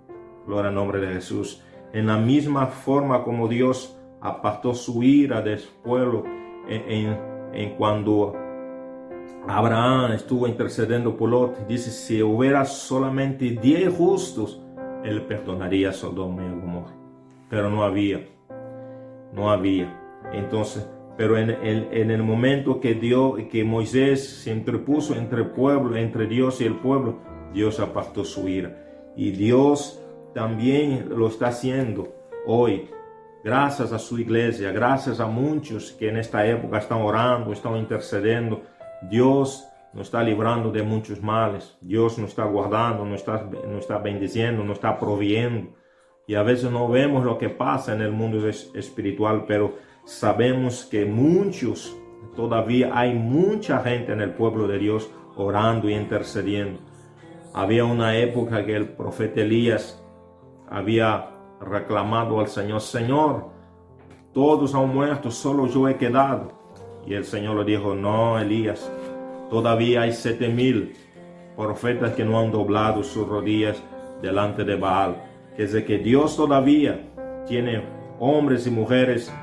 Gloria 0.48 0.70
al 0.70 0.76
nombre 0.76 1.00
de 1.00 1.14
Jesús. 1.14 1.64
En 1.94 2.08
la 2.08 2.18
misma 2.18 2.68
forma 2.68 3.24
como 3.24 3.48
Dios 3.48 3.96
apartó 4.22 4.74
su 4.74 5.04
ira 5.04 5.42
del 5.42 5.60
pueblo 5.84 6.24
en, 6.68 7.76
cuando 7.78 8.36
Abraham 9.48 10.12
estuvo 10.14 10.48
intercediendo 10.48 11.16
por 11.16 11.30
Lot. 11.30 11.68
Dice, 11.68 11.92
si 11.92 12.22
hubiera 12.22 12.66
solamente 12.66 13.52
diez 13.52 13.94
justos, 13.94 14.62
él 15.04 15.22
perdonaría 15.24 15.90
a 15.90 15.94
Sodoma 15.94 16.44
y 16.44 16.50
Gomorra. 16.50 16.94
Pero 17.50 17.70
no 17.70 17.84
había, 17.84 18.28
no 19.34 19.50
había. 19.50 19.96
Entonces, 20.34 20.88
pero 21.20 21.38
en, 21.38 21.50
en, 21.52 22.12
el 22.12 22.24
momento 22.24 22.80
que 22.80 22.94
Dios, 22.94 23.34
que 23.52 23.66
Moisés 23.66 24.26
se 24.26 24.54
interpuso 24.54 25.14
entre 25.16 25.42
el 25.42 25.50
pueblo, 25.50 25.98
entre 25.98 26.28
Dios 26.28 26.62
y 26.62 26.64
el 26.64 26.76
pueblo, 26.76 27.20
Dios 27.54 27.82
apartó 27.82 28.24
su 28.24 28.48
ira. 28.48 29.12
Y 29.18 29.32
Dios 29.32 30.02
también 30.34 31.10
lo 31.10 31.28
está 31.28 31.48
haciendo 31.48 32.08
hoy 32.46 32.88
Graças 33.44 33.92
a 33.92 34.00
sua 34.00 34.22
igreja, 34.22 34.72
graças 34.72 35.20
a 35.20 35.26
muitos 35.26 35.92
que 35.92 36.10
nesta 36.10 36.46
época 36.46 36.78
estão 36.78 37.06
orando, 37.06 37.52
estão 37.52 37.78
intercedendo, 37.78 38.62
Deus 39.02 39.66
nos 39.94 40.08
está 40.08 40.24
livrando 40.24 40.72
de 40.72 40.82
muitos 40.82 41.20
males, 41.20 41.78
Deus 41.82 42.18
nos 42.18 42.30
está 42.30 42.46
guardando, 42.46 43.04
nos 43.04 43.20
está, 43.20 43.44
nos 43.44 43.82
está 43.82 43.98
bendiciendo, 43.98 44.64
nos 44.64 44.78
está 44.78 44.98
proveyendo. 44.98 45.74
E 46.30 46.36
a 46.36 46.44
vezes 46.44 46.72
não 46.72 46.88
vemos 46.90 47.26
o 47.26 47.36
que 47.36 47.50
passa 47.50 47.94
no 47.94 48.10
mundo 48.12 48.48
espiritual, 48.48 49.46
pero 49.46 49.76
sabemos 50.06 50.86
que 50.86 51.06
muitos, 51.06 51.96
todavía 52.36 52.92
há 52.94 53.06
muita 53.14 53.80
gente 53.84 54.16
no 54.16 54.28
povo 54.34 54.68
de 54.68 54.80
Deus 54.80 55.10
orando 55.36 55.90
e 55.90 55.94
intercediendo. 55.94 56.80
Havia 57.54 57.86
uma 57.86 58.14
época 58.14 58.64
que 58.64 58.78
o 58.78 58.86
profeta 58.86 59.42
Elías 59.42 60.00
havia 60.70 61.28
reclamado 61.60 62.40
al 62.40 62.48
Señor, 62.48 62.82
Señor, 62.82 63.50
todos 64.34 64.76
han 64.76 64.94
muerto, 64.94 65.32
solo 65.32 65.68
yo 65.68 65.88
he 65.88 65.96
quedado. 65.98 66.52
Y 67.06 67.14
el 67.14 67.26
Señor 67.26 67.58
le 67.58 67.66
dijo, 67.66 67.96
no, 67.96 68.40
Elías, 68.40 68.92
todavía 69.50 70.02
hay 70.02 70.14
siete 70.14 70.48
mil 70.48 70.94
profetas 71.58 72.14
que 72.14 72.24
no 72.24 72.40
han 72.40 72.52
doblado 72.52 73.04
sus 73.04 73.28
rodillas 73.28 73.82
delante 74.22 74.64
de 74.64 74.76
Baal. 74.76 75.24
Es 75.58 75.74
de 75.74 75.84
que 75.84 75.98
Dios 75.98 76.38
todavía 76.38 77.10
tiene 77.48 77.84
hombres 78.20 78.68
y 78.68 78.72
mujeres 78.72 79.34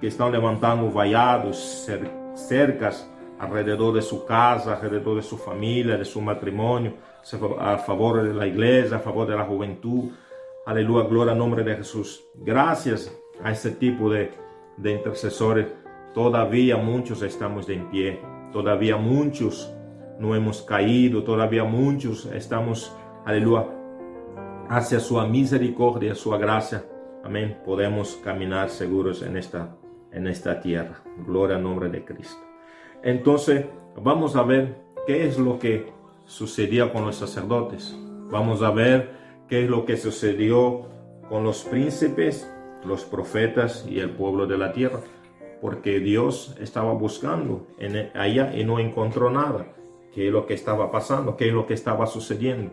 que 0.00 0.08
están 0.08 0.32
levantando 0.32 0.90
vallados, 0.90 1.86
cercas 2.34 3.10
alrededor 3.38 3.94
de 3.94 4.02
su 4.02 4.24
casa, 4.24 4.74
alrededor 4.74 5.16
de 5.16 5.22
su 5.22 5.36
familia, 5.36 5.96
de 5.96 6.04
su 6.04 6.20
matrimonio, 6.20 6.94
a 7.58 7.78
favor 7.78 8.22
de 8.22 8.32
la 8.32 8.46
iglesia, 8.46 8.96
a 8.96 9.00
favor 9.00 9.26
de 9.26 9.36
la 9.36 9.44
juventud, 9.44 10.10
Aleluya, 10.66 11.06
gloria 11.06 11.32
al 11.32 11.38
nombre 11.38 11.62
de 11.62 11.76
Jesús. 11.76 12.24
Gracias 12.34 13.16
a 13.40 13.52
este 13.52 13.70
tipo 13.70 14.10
de, 14.10 14.32
de 14.76 14.94
intercesores, 14.94 15.68
todavía 16.12 16.76
muchos 16.76 17.22
estamos 17.22 17.68
de 17.68 17.76
pie, 17.88 18.20
todavía 18.52 18.96
muchos 18.96 19.72
no 20.18 20.34
hemos 20.34 20.62
caído, 20.62 21.22
todavía 21.22 21.62
muchos 21.62 22.26
estamos, 22.34 22.92
aleluya, 23.24 23.64
hacia 24.68 24.98
su 24.98 25.20
misericordia, 25.28 26.16
su 26.16 26.30
gracia. 26.30 26.84
Amén. 27.22 27.60
Podemos 27.64 28.16
caminar 28.24 28.68
seguros 28.68 29.22
en 29.22 29.36
esta, 29.36 29.76
en 30.12 30.26
esta 30.26 30.60
tierra. 30.60 31.02
Gloria 31.26 31.56
al 31.56 31.62
nombre 31.62 31.88
de 31.88 32.04
Cristo. 32.04 32.40
Entonces, 33.02 33.66
vamos 33.96 34.36
a 34.36 34.42
ver 34.42 34.76
qué 35.06 35.26
es 35.26 35.38
lo 35.38 35.58
que 35.58 35.92
sucedía 36.24 36.92
con 36.92 37.04
los 37.04 37.16
sacerdotes. 37.16 37.96
Vamos 38.30 38.62
a 38.62 38.70
ver 38.70 39.10
qué 39.48 39.64
es 39.64 39.70
lo 39.70 39.84
que 39.84 39.96
sucedió 39.96 40.88
con 41.28 41.44
los 41.44 41.64
príncipes, 41.64 42.50
los 42.84 43.04
profetas 43.04 43.86
y 43.88 44.00
el 44.00 44.10
pueblo 44.10 44.46
de 44.46 44.58
la 44.58 44.72
tierra, 44.72 45.00
porque 45.60 46.00
Dios 46.00 46.56
estaba 46.60 46.92
buscando 46.92 47.66
en 47.78 47.96
e, 47.96 48.12
allá 48.14 48.54
y 48.56 48.64
no 48.64 48.78
encontró 48.78 49.30
nada. 49.30 49.66
¿Qué 50.12 50.28
es 50.28 50.32
lo 50.32 50.46
que 50.46 50.54
estaba 50.54 50.90
pasando? 50.90 51.36
¿Qué 51.36 51.48
es 51.48 51.52
lo 51.52 51.66
que 51.66 51.74
estaba 51.74 52.06
sucediendo? 52.06 52.72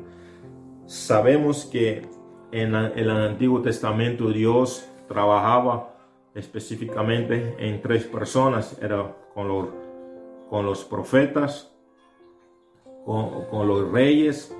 Sabemos 0.85 1.65
que 1.65 2.07
en, 2.51 2.75
el 2.75 3.09
Antiguo 3.09 3.61
Testamento 3.61 4.29
Dios 4.29 4.87
trabajaba 5.07 5.92
específicamente 6.35 7.55
en 7.59 7.81
tres 7.81 8.05
personas, 8.05 8.77
era 8.81 9.15
con 9.33 9.47
los, 9.47 9.67
con 10.49 10.65
los 10.65 10.83
profetas, 10.83 11.71
con, 13.05 13.45
con 13.45 13.67
los 13.67 13.91
reyes 13.91 14.55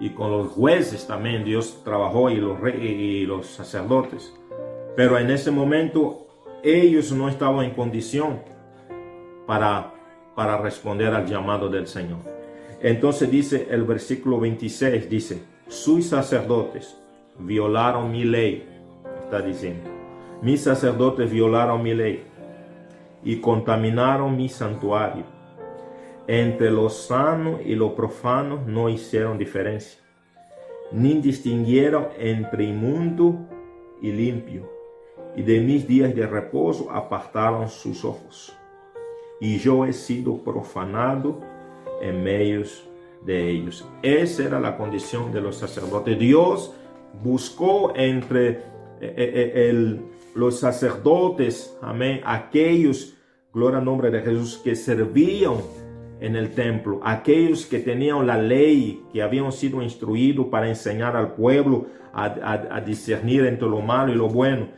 y 0.00 0.10
con 0.10 0.30
los 0.30 0.48
jueces 0.48 1.06
también 1.06 1.44
Dios 1.44 1.82
trabajó 1.84 2.30
y 2.30 2.36
los, 2.36 2.58
y 2.74 3.26
los 3.26 3.46
sacerdotes. 3.46 4.32
Pero 4.96 5.18
en 5.18 5.30
ese 5.30 5.50
momento 5.50 6.26
ellos 6.62 7.12
no 7.12 7.28
estaban 7.28 7.66
en 7.66 7.74
condición 7.74 8.40
para, 9.46 9.92
para 10.34 10.58
responder 10.58 11.14
al 11.14 11.26
llamado 11.26 11.68
del 11.68 11.86
Señor. 11.86 12.18
Entonces 12.80 13.30
dice 13.30 13.68
el 13.70 13.84
versículo 13.84 14.40
26, 14.40 15.08
dice, 15.10 15.42
sus 15.68 16.06
sacerdotes 16.06 16.96
violaron 17.38 18.10
mi 18.10 18.24
ley, 18.24 18.66
está 19.22 19.42
diciendo, 19.42 19.99
mis 20.42 20.62
sacerdotes 20.62 21.30
violaron 21.30 21.82
mi 21.82 21.94
ley 21.94 22.24
y 23.22 23.36
contaminaron 23.36 24.36
mi 24.36 24.48
santuario 24.48 25.24
entre 26.32 26.70
lo 26.70 26.88
sano 26.90 27.58
y 27.60 27.74
lo 27.74 27.96
profano 27.96 28.62
no 28.64 28.88
hicieron 28.88 29.36
diferencia, 29.36 30.00
ni 30.92 31.14
distinguieron 31.14 32.06
entre 32.16 32.62
inmundo 32.62 33.34
y 34.00 34.12
limpio, 34.12 34.70
y 35.34 35.42
de 35.42 35.60
mis 35.60 35.88
días 35.88 36.14
de 36.14 36.28
reposo 36.28 36.88
apartaron 36.88 37.68
sus 37.68 38.04
ojos. 38.04 38.56
Y 39.40 39.58
yo 39.58 39.84
he 39.84 39.92
sido 39.92 40.36
profanado 40.38 41.40
en 42.00 42.22
medio 42.22 42.62
de 43.24 43.50
ellos. 43.50 43.84
Esa 44.00 44.44
era 44.44 44.60
la 44.60 44.76
condición 44.76 45.32
de 45.32 45.40
los 45.40 45.56
sacerdotes. 45.56 46.16
Dios 46.16 46.74
buscó 47.24 47.92
entre 47.96 48.50
eh, 48.50 48.62
eh, 49.00 49.52
eh, 49.54 50.00
los 50.34 50.60
sacerdotes, 50.60 51.76
amén, 51.82 52.20
aquellos, 52.24 53.16
gloria 53.52 53.78
al 53.78 53.84
nombre 53.84 54.10
de 54.10 54.20
Jesús, 54.20 54.60
que 54.62 54.76
servían 54.76 55.54
en 56.20 56.36
el 56.36 56.54
templo, 56.54 57.00
aquellos 57.02 57.64
que 57.66 57.78
tenían 57.78 58.26
la 58.26 58.36
ley, 58.36 59.02
que 59.12 59.22
habían 59.22 59.50
sido 59.52 59.82
instruidos 59.82 60.46
para 60.46 60.68
enseñar 60.68 61.16
al 61.16 61.34
pueblo 61.34 61.86
a, 62.12 62.80
discernir 62.84 63.46
entre 63.46 63.68
lo 63.68 63.80
malo 63.80 64.12
y 64.12 64.16
lo 64.16 64.28
bueno. 64.28 64.68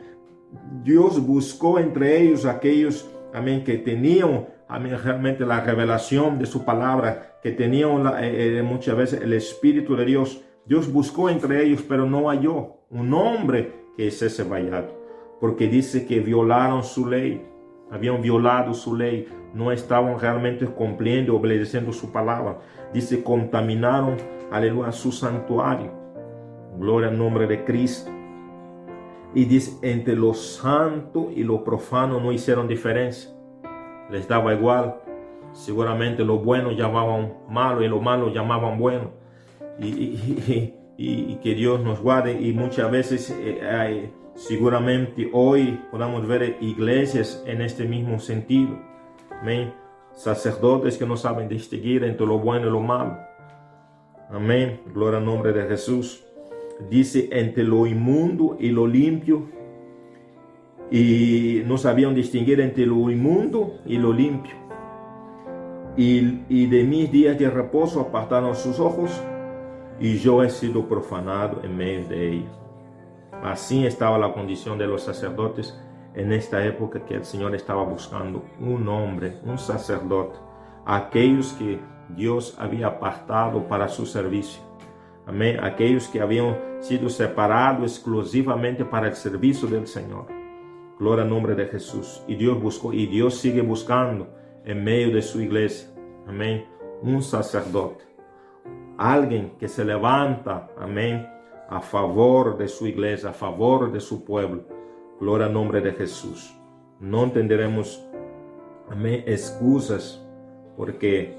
Dios 0.83 1.19
buscó 1.25 1.79
entre 1.79 2.21
ellos 2.21 2.45
aquellos, 2.45 3.09
amén, 3.33 3.63
que 3.63 3.77
tenían, 3.77 4.47
amén, 4.67 4.97
realmente 5.03 5.45
la 5.45 5.61
revelación 5.61 6.39
de 6.39 6.45
su 6.45 6.63
palabra, 6.63 7.39
que 7.41 7.51
tenían 7.51 8.07
eh, 8.19 8.59
eh, 8.59 8.63
muchas 8.63 8.95
veces 8.95 9.21
el 9.21 9.33
Espíritu 9.33 9.95
de 9.95 10.05
Dios. 10.05 10.41
Dios 10.65 10.91
buscó 10.91 11.29
entre 11.29 11.63
ellos, 11.65 11.83
pero 11.87 12.05
no 12.05 12.29
halló 12.29 12.77
un 12.89 13.13
hombre 13.13 13.83
que 13.97 14.07
es 14.07 14.21
ese 14.21 14.43
vallado, 14.43 15.02
porque 15.39 15.67
dice 15.67 16.05
que 16.05 16.19
violaron 16.19 16.83
su 16.83 17.07
ley, 17.07 17.45
habían 17.91 18.21
violado 18.21 18.73
su 18.73 18.95
ley, 18.95 19.27
no 19.53 19.71
estaban 19.71 20.19
realmente 20.19 20.65
cumpliendo, 20.65 21.35
obedeciendo 21.35 21.93
su 21.93 22.11
palabra. 22.11 22.59
Dice, 22.93 23.23
contaminaron, 23.23 24.17
aleluya, 24.51 24.91
su 24.91 25.11
santuario. 25.11 25.91
Gloria 26.77 27.09
al 27.09 27.17
nombre 27.17 27.45
de 27.47 27.63
Cristo. 27.63 28.11
Y 29.35 29.45
dice, 29.45 29.77
entre 29.81 30.15
lo 30.15 30.33
santo 30.33 31.29
y 31.35 31.43
lo 31.43 31.63
profano 31.63 32.19
no 32.19 32.31
hicieron 32.31 32.67
diferencia. 32.67 33.31
Les 34.09 34.27
daba 34.27 34.53
igual. 34.53 34.95
Seguramente 35.53 36.23
lo 36.23 36.39
bueno 36.39 36.71
llamaban 36.71 37.33
malo 37.47 37.83
y 37.83 37.87
lo 37.87 37.99
malo 38.01 38.33
llamaban 38.33 38.79
bueno. 38.79 39.11
Y, 39.79 41.35
que 41.41 41.55
Dios 41.55 41.81
nos 41.81 41.99
guarde. 41.99 42.39
Y 42.39 42.53
muchas 42.53 42.89
veces 42.89 43.35
eh, 43.39 44.11
seguramente 44.35 45.29
hoy 45.33 45.79
podamos 45.91 46.27
ver 46.27 46.57
iglesias 46.61 47.43
en 47.45 47.61
este 47.61 47.85
mismo 47.85 48.19
sentido. 48.19 48.79
Amén. 49.41 49.73
Sacerdotes 50.13 50.97
que 50.97 51.05
no 51.05 51.17
saben 51.17 51.49
distinguir 51.49 52.03
entre 52.03 52.25
lo 52.25 52.39
bueno 52.39 52.67
y 52.67 52.71
lo 52.71 52.81
malo. 52.81 53.17
Amén. 54.29 54.81
Gloria 54.93 55.19
al 55.19 55.25
nombre 55.25 55.53
de 55.53 55.67
Jesús 55.67 56.23
dice 56.89 57.29
entre 57.31 57.63
lo 57.63 57.85
inmundo 57.85 58.57
y 58.59 58.69
lo 58.69 58.87
limpio, 58.87 59.43
y 60.91 61.63
no 61.65 61.77
sabían 61.77 62.13
distinguir 62.13 62.59
entre 62.61 62.85
lo 62.85 63.09
inmundo 63.09 63.79
y 63.85 63.97
lo 63.97 64.13
limpio. 64.13 64.53
Y, 65.95 66.65
de 66.65 66.83
mis 66.83 67.11
días 67.11 67.37
de 67.37 67.49
reposo 67.49 68.01
apartaron 68.01 68.55
sus 68.55 68.79
ojos, 68.79 69.21
y 69.99 70.17
yo 70.17 70.43
he 70.43 70.49
sido 70.49 70.87
profanado 70.87 71.61
en 71.63 71.77
medio 71.77 72.07
de 72.07 72.33
ellos. 72.33 72.62
Así 73.43 73.85
estaba 73.85 74.17
la 74.17 74.31
condición 74.31 74.77
de 74.77 74.87
los 74.87 75.03
sacerdotes 75.03 75.77
en 76.15 76.31
esta 76.31 76.63
época 76.65 77.03
que 77.05 77.15
el 77.15 77.25
Señor 77.25 77.53
estaba 77.55 77.83
buscando 77.83 78.45
un 78.59 78.87
hombre, 78.87 79.37
un 79.43 79.57
sacerdote, 79.57 80.39
aquellos 80.85 81.51
que 81.53 81.79
Dios 82.09 82.55
había 82.57 82.87
apartado 82.87 83.67
para 83.67 83.89
su 83.89 84.05
servicio. 84.05 84.61
Amém? 85.25 85.57
Aqueles 85.59 86.07
que 86.07 86.19
haviam 86.19 86.55
sido 86.79 87.09
separados 87.09 87.93
exclusivamente 87.93 88.83
para 88.83 89.09
o 89.09 89.15
serviço 89.15 89.67
do 89.67 89.87
Senhor. 89.87 90.25
Glória 90.99 91.23
ao 91.23 91.29
nome 91.29 91.55
de 91.55 91.65
Jesus. 91.65 92.23
E 92.27 92.35
Deus 92.35 92.57
buscou 92.57 92.93
e 92.93 93.07
Deus 93.07 93.39
sigue 93.39 93.61
buscando 93.61 94.27
em 94.65 94.75
meio 94.75 95.11
de 95.11 95.21
sua 95.21 95.43
igreja. 95.43 95.87
Amém? 96.27 96.65
Um 97.01 97.21
sacerdote. 97.21 98.05
Alguém 98.97 99.53
que 99.57 99.67
se 99.67 99.83
levanta, 99.83 100.69
amém, 100.77 101.25
a 101.73 101.81
favor 101.81 102.55
de 102.55 102.67
sua 102.67 102.89
igreja, 102.89 103.29
a 103.29 103.33
favor 103.33 103.91
de 103.91 103.99
seu 103.99 104.19
povo. 104.19 104.61
Glória 105.19 105.47
ao 105.47 105.51
nome 105.51 105.81
de 105.81 105.91
Jesus. 105.91 106.55
Não 106.99 107.25
entenderemos, 107.25 107.99
amém, 108.91 109.23
excusas, 109.25 110.21
porque 110.77 111.33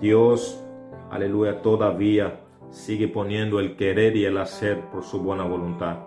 Deus, 0.00 0.60
aleluia, 1.08 1.54
todavia 1.62 2.40
sigue 2.68 3.06
poniendo 3.06 3.60
el 3.60 3.76
querer 3.76 4.16
y 4.16 4.24
el 4.24 4.38
hacer 4.38 4.80
por 4.90 5.04
su 5.04 5.22
buena 5.22 5.44
voluntad. 5.44 5.98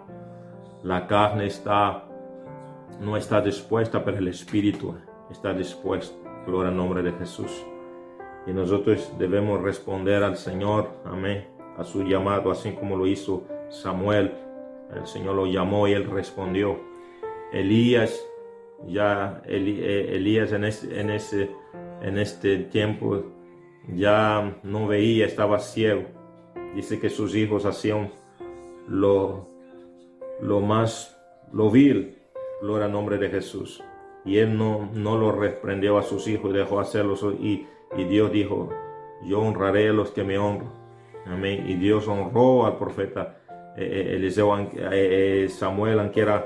La 0.83 1.07
carne 1.07 1.45
está, 1.45 2.03
no 2.99 3.15
está 3.15 3.39
dispuesta, 3.39 4.03
pero 4.03 4.17
el 4.17 4.27
espíritu 4.27 4.93
está 5.31 5.53
dispuesto. 5.53 6.17
Gloria 6.45 6.69
al 6.69 6.75
nombre 6.75 7.01
de 7.01 7.13
Jesús. 7.13 7.65
Y 8.45 8.51
nosotros 8.51 9.13
debemos 9.17 9.61
responder 9.61 10.21
al 10.21 10.35
Señor, 10.35 10.89
amén, 11.05 11.47
a 11.77 11.85
su 11.85 12.03
llamado, 12.03 12.51
así 12.51 12.73
como 12.73 12.97
lo 12.97 13.07
hizo 13.07 13.45
Samuel. 13.69 14.34
El 14.95 15.05
Señor 15.05 15.36
lo 15.36 15.45
llamó 15.45 15.88
y 15.88 15.93
él 15.93 16.10
respondió. 16.10 16.79
Elías, 17.51 18.25
ya 18.88 19.41
eh, 19.45 20.12
Elías 20.13 20.51
en 20.51 20.63
este, 20.63 20.99
en, 20.99 21.10
en 22.01 22.17
este 22.17 22.58
tiempo 22.58 23.23
ya 23.88 24.60
no 24.63 24.88
veía, 24.88 25.25
estaba 25.25 25.60
ciego 25.60 26.19
dice 26.75 26.99
que 26.99 27.10
sus 27.10 27.36
hijos 27.36 27.65
hacían 27.65 28.12
lo, 28.88 29.47
lo 30.41 30.60
más, 30.62 31.19
lo 31.51 31.69
vil, 31.69 32.17
gloria 32.62 32.86
al 32.86 32.91
nombre 32.91 33.17
de 33.17 33.29
Jesús. 33.29 33.84
Y 34.25 34.38
él 34.38 34.58
no, 34.58 34.89
no 34.93 35.17
lo 35.17 35.32
reprendió 35.32 35.97
a 35.97 36.03
sus 36.03 36.27
hijos 36.27 36.53
dejó 36.53 36.79
hacerlo. 36.79 37.15
Y, 37.39 37.67
y 37.97 38.03
Dios 38.03 38.32
dijo, 38.32 38.69
yo 39.23 39.39
honraré 39.39 39.89
a 39.89 39.93
los 39.93 40.12
que 40.12 40.23
me 40.23 40.38
honran. 40.38 40.71
Amén. 41.25 41.65
Y 41.67 41.75
Dios 41.75 42.08
honró 42.08 42.65
al 42.65 42.77
profeta 42.77 43.38
Eliseo, 43.81 44.69
eh, 44.91 45.47
Samuel, 45.49 45.99
aunque 45.99 46.21
era 46.21 46.45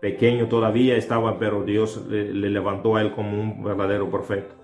pequeño 0.00 0.48
todavía 0.48 0.96
estaba, 0.96 1.38
pero 1.38 1.62
Dios 1.62 2.06
le, 2.08 2.32
levantó 2.32 2.96
a 2.96 3.02
él 3.02 3.12
como 3.12 3.40
un 3.40 3.62
verdadero 3.62 4.10
profeta. 4.10 4.54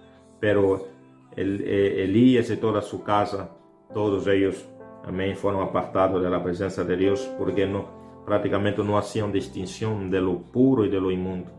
Pero 0.40 0.88
el, 1.37 1.62
Elías 1.62 2.51
y 2.51 2.57
toda 2.57 2.83
su 2.83 3.03
casa 3.03 3.57
todos 3.92 4.27
ellos, 4.27 4.68
amén, 5.05 5.37
fueron 5.37 5.62
apartados 5.62 6.22
de 6.22 6.29
la 6.29 6.42
presencia 6.42 6.85
de 6.85 6.96
Dios 6.96 7.31
porque 7.38 7.66
no, 7.66 8.22
prácticamente 8.27 8.83
no 8.83 8.99
hacían 8.99 9.33
distinción 9.33 10.11
de 10.11 10.20
lo 10.20 10.38
puro 10.38 10.85
y 10.85 10.88
de 10.88 11.01
lo 11.01 11.11
inmundo. 11.11 11.51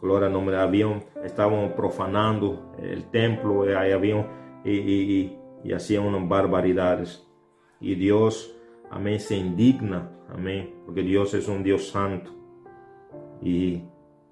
Gloria 0.00 0.26
al 0.26 0.32
nombre, 0.32 0.56
habían, 0.56 1.02
estaban 1.24 1.74
profanando 1.74 2.74
el 2.78 3.10
templo 3.10 3.68
y, 3.68 3.72
habían, 3.72 4.26
y, 4.64 5.40
y, 5.64 5.72
hacían 5.72 6.04
unas 6.04 6.28
barbaridades. 6.28 7.26
Y 7.80 7.94
Dios, 7.94 8.54
amén, 8.90 9.20
se 9.20 9.36
indigna, 9.36 10.10
amén, 10.28 10.74
porque 10.84 11.02
Dios 11.02 11.34
es 11.34 11.48
un 11.48 11.62
Dios 11.62 11.88
santo. 11.88 12.30
Y 13.42 13.82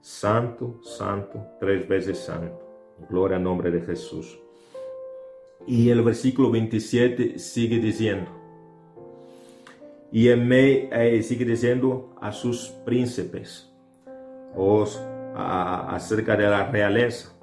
santo, 0.00 0.80
santo, 0.82 1.44
tres 1.60 1.86
veces 1.88 2.18
santo. 2.18 2.60
Gloria 3.08 3.36
al 3.36 3.42
nombre 3.42 3.70
de 3.70 3.80
Jesús. 3.80 4.38
Y 5.66 5.88
el 5.90 6.02
versículo 6.02 6.50
27 6.50 7.38
sigue 7.38 7.78
diciendo, 7.78 8.30
y 10.12 10.28
en 10.28 10.52
eh, 10.52 11.22
sigue 11.24 11.44
diciendo 11.44 12.14
a 12.20 12.30
sus 12.30 12.68
príncipes, 12.84 13.74
os, 14.54 15.02
acerca 15.34 16.36
de 16.36 16.44
la 16.44 16.70
realeza, 16.70 17.36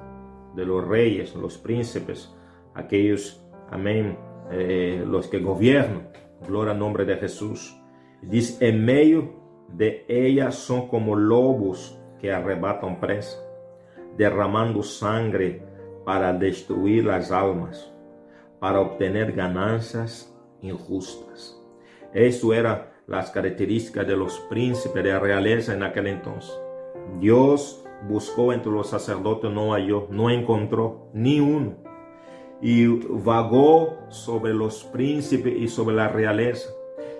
de 0.56 0.65
los 0.65 0.88
reyes, 0.88 1.36
los 1.36 1.58
príncipes, 1.58 2.34
aquellos, 2.74 3.43
amén, 3.69 4.17
eh, 4.52 5.04
los 5.06 5.28
que 5.28 5.39
gobiernan, 5.39 6.10
gloria 6.47 6.73
al 6.73 6.80
nombre 6.80 7.06
de 7.06 7.17
Jesús. 7.17 7.77
Dice, 8.21 8.67
en 8.67 8.84
medio 8.86 9.34
de 9.69 10.06
ellas 10.08 10.56
son 10.56 10.88
como 10.88 11.15
lobos 11.15 11.99
que 12.19 12.32
arrebatan 12.32 12.99
presa, 12.99 13.38
derramando 14.17 14.84
sangre 14.84 15.63
para 16.06 16.34
destruir 16.34 17.06
las 17.06 17.32
almas 17.32 17.91
para 18.62 18.80
obtener 18.80 19.32
ganancias 19.32 20.32
injustas. 20.62 21.60
Eso 22.13 22.54
era 22.54 22.93
las 23.08 23.32
características 23.32 24.06
de 24.08 24.15
los 24.15 24.39
príncipes 24.51 25.04
de 25.04 25.10
la 25.10 25.19
realeza 25.19 25.73
en 25.73 25.82
aquel 25.82 26.06
entonces. 26.06 26.54
Dios 27.19 27.84
buscó 28.08 28.54
entre 28.54 28.71
los 28.71 28.88
sacerdotes, 28.88 29.51
no 29.51 29.73
halló, 29.73 30.08
no 30.12 30.30
encontró 30.30 31.10
ni 31.12 31.39
uno. 31.39 31.75
Y 32.62 32.86
vagó 32.86 33.97
sobre 34.10 34.54
los 34.54 34.84
príncipes 34.84 35.54
y 35.58 35.67
sobre 35.67 35.95
la 35.95 36.08
realeza. 36.10 36.69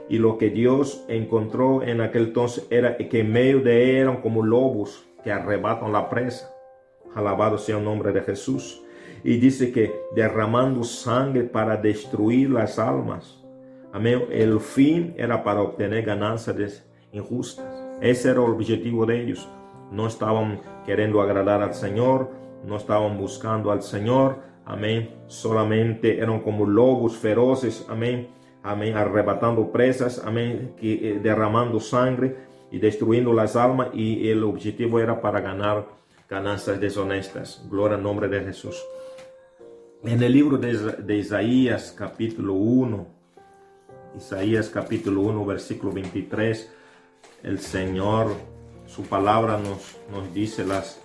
Y 0.08 0.18
lo 0.18 0.38
que 0.38 0.50
Dios 0.50 1.04
encontró 1.08 1.82
en 1.84 2.02
aquel 2.02 2.28
entonces 2.28 2.68
era 2.70 2.98
que 2.98 3.22
en 3.22 3.32
medio 3.32 3.62
de 3.62 3.92
él 3.92 3.98
eran 3.98 4.22
como 4.22 4.44
lobos 4.44 5.06
que 5.24 5.32
arrebatan 5.32 5.92
la 5.92 6.10
presa. 6.10 6.54
Alabado 7.16 7.58
sea 7.58 7.78
el 7.78 7.84
nombre 7.84 8.12
de 8.12 8.22
Jesús 8.22 8.82
y 9.24 9.38
dice 9.38 9.72
que 9.72 9.94
derramando 10.16 10.84
sangre 10.84 11.44
para 11.44 11.78
destruir 11.78 12.50
las 12.50 12.80
almas. 12.80 13.42
Amén. 13.94 14.26
El 14.32 14.60
fin 14.60 15.14
era 15.18 15.44
para 15.44 15.62
obtener 15.62 16.06
ganancias 16.06 16.86
injustas. 17.12 17.66
Ese 18.02 18.30
era 18.30 18.44
el 18.44 18.52
objetivo 18.52 19.06
de 19.06 19.22
ellos. 19.22 19.48
No 19.92 20.08
estaban 20.08 20.62
queriendo 20.86 21.22
agradar 21.22 21.62
al 21.62 21.74
Señor, 21.74 22.30
no 22.66 22.78
estaban 22.78 23.18
buscando 23.18 23.72
al 23.72 23.82
Señor. 23.82 24.38
Amén. 24.65 25.10
Solamente 25.28 26.19
eran 26.19 26.41
como 26.41 26.65
lobos 26.65 27.18
feroces. 27.18 27.86
Amén. 27.89 28.30
Amén. 28.64 28.95
Arrebatando 28.95 29.72
presas. 29.72 30.22
Amén. 30.24 30.76
Eh, 30.82 31.20
derramando 31.22 31.80
sangre 31.80 32.36
y 32.72 32.80
destruyendo 32.80 33.34
las 33.34 33.55
almas. 33.55 33.89
Y 33.93 34.30
el 34.30 34.43
objetivo 34.43 34.99
era 34.99 35.22
para 35.22 35.41
ganar 35.41 35.88
ganancias 36.30 36.80
deshonestas. 36.80 37.66
Gloria 37.70 37.97
al 37.97 38.03
nombre 38.03 38.28
de 38.28 38.41
Jesús. 38.41 38.82
En 40.03 40.24
el 40.24 40.32
libro 40.34 40.57
de, 40.57 41.16
Isaías 41.16 41.93
capítulo 41.95 42.53
1, 42.53 43.07
Isaías 44.18 44.68
capítulo 44.70 45.22
1 45.22 45.45
versículo 45.45 45.93
23, 45.93 46.72
el 47.43 47.59
Señor, 47.59 48.34
su 48.88 49.03
palabra 49.03 49.59
nos, 49.59 49.97
nos 50.12 50.34
dice 50.34 50.66
las, 50.66 50.99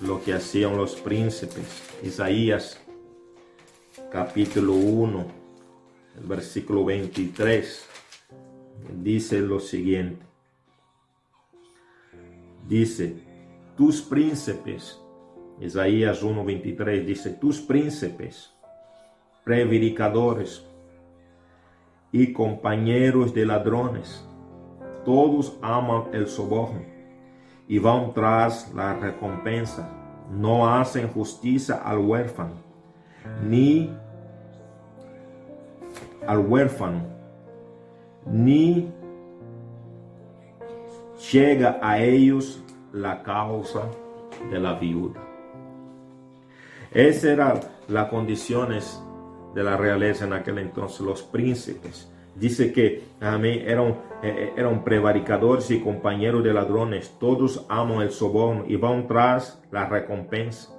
lo 0.00 0.20
que 0.24 0.34
hacían 0.34 0.76
los 0.76 0.96
príncipes. 0.96 1.80
Isaías 2.02 2.80
capítulo 4.14 4.74
1, 4.74 5.26
el 6.20 6.26
versículo 6.28 6.84
23, 6.84 7.88
dice 9.02 9.40
lo 9.40 9.58
siguiente. 9.58 10.24
Dice, 12.68 13.16
tus 13.76 14.00
príncipes 14.00 15.00
Isaías 15.60 16.22
1:23 16.22 17.04
dice, 17.04 17.30
tus 17.30 17.60
príncipes, 17.60 18.54
prevaricadores 19.42 20.64
y 22.12 22.32
compañeros 22.32 23.34
de 23.34 23.46
ladrones, 23.46 24.24
todos 25.04 25.58
aman 25.60 26.04
el 26.12 26.28
soborno 26.28 26.82
y 27.66 27.80
van 27.80 28.14
tras 28.14 28.72
la 28.76 28.94
recompensa. 28.94 29.90
No 30.30 30.72
hacen 30.72 31.08
justicia 31.08 31.82
al 31.84 31.98
huérfano, 31.98 32.54
ni 33.42 33.90
al 36.26 36.38
huérfano, 36.38 37.02
ni 38.26 38.90
llega 41.32 41.78
a 41.82 42.02
ellos 42.02 42.62
la 42.92 43.22
causa 43.22 43.82
de 44.50 44.58
la 44.58 44.74
viuda. 44.74 45.20
Esas 46.92 47.24
eran 47.24 47.60
las 47.88 48.08
condiciones 48.08 49.02
de 49.54 49.62
la 49.62 49.76
realeza 49.76 50.24
en 50.24 50.32
aquel 50.32 50.58
entonces, 50.58 51.00
los 51.00 51.22
príncipes. 51.22 52.10
Dice 52.34 52.72
que 52.72 53.04
amén, 53.20 53.62
eran, 53.66 53.88
eh, 53.88 53.94
eh, 54.22 54.52
eran 54.56 54.82
prevaricadores 54.82 55.70
y 55.70 55.80
compañeros 55.80 56.42
de 56.42 56.52
ladrones. 56.52 57.16
Todos 57.20 57.64
aman 57.68 58.02
el 58.02 58.10
soborno 58.10 58.64
y 58.66 58.76
van 58.76 59.06
tras 59.06 59.62
la 59.70 59.86
recompensa. 59.86 60.70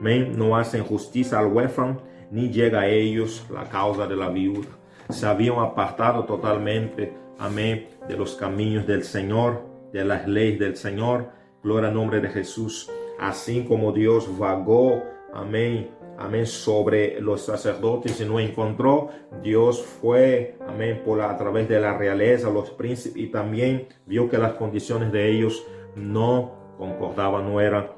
Amén, 0.00 0.32
no 0.36 0.56
hacen 0.56 0.84
justicia 0.84 1.38
al 1.38 1.46
huérfano, 1.46 2.00
ni 2.32 2.48
llega 2.48 2.80
a 2.80 2.88
ellos 2.88 3.46
la 3.52 3.68
causa 3.68 4.06
de 4.06 4.16
la 4.16 4.30
viuda. 4.30 4.68
Se 5.10 5.26
habían 5.26 5.58
apartado 5.58 6.24
totalmente, 6.24 7.12
amén, 7.38 7.88
de 8.08 8.16
los 8.16 8.34
caminos 8.34 8.86
del 8.86 9.04
Señor, 9.04 9.60
de 9.92 10.02
las 10.04 10.26
leyes 10.26 10.58
del 10.58 10.76
Señor. 10.76 11.28
Gloria 11.62 11.90
al 11.90 11.94
nombre 11.94 12.20
de 12.20 12.30
Jesús. 12.30 12.90
Así 13.20 13.64
como 13.68 13.92
Dios 13.92 14.26
vagó, 14.38 15.02
amén, 15.34 15.90
amén, 16.18 16.46
sobre 16.46 17.20
los 17.20 17.42
sacerdotes 17.42 18.18
y 18.18 18.24
no 18.24 18.40
encontró, 18.40 19.10
Dios 19.42 19.82
fue, 19.82 20.56
amén, 20.66 21.02
por 21.04 21.20
a 21.20 21.36
través 21.36 21.68
de 21.68 21.80
la 21.80 21.98
realeza, 21.98 22.48
los 22.48 22.70
príncipes, 22.70 23.22
y 23.22 23.26
también 23.26 23.88
vio 24.06 24.30
que 24.30 24.38
las 24.38 24.54
condiciones 24.54 25.12
de 25.12 25.30
ellos 25.30 25.66
no 25.94 26.74
concordaban, 26.78 27.52
no 27.52 27.60
eran 27.60 27.90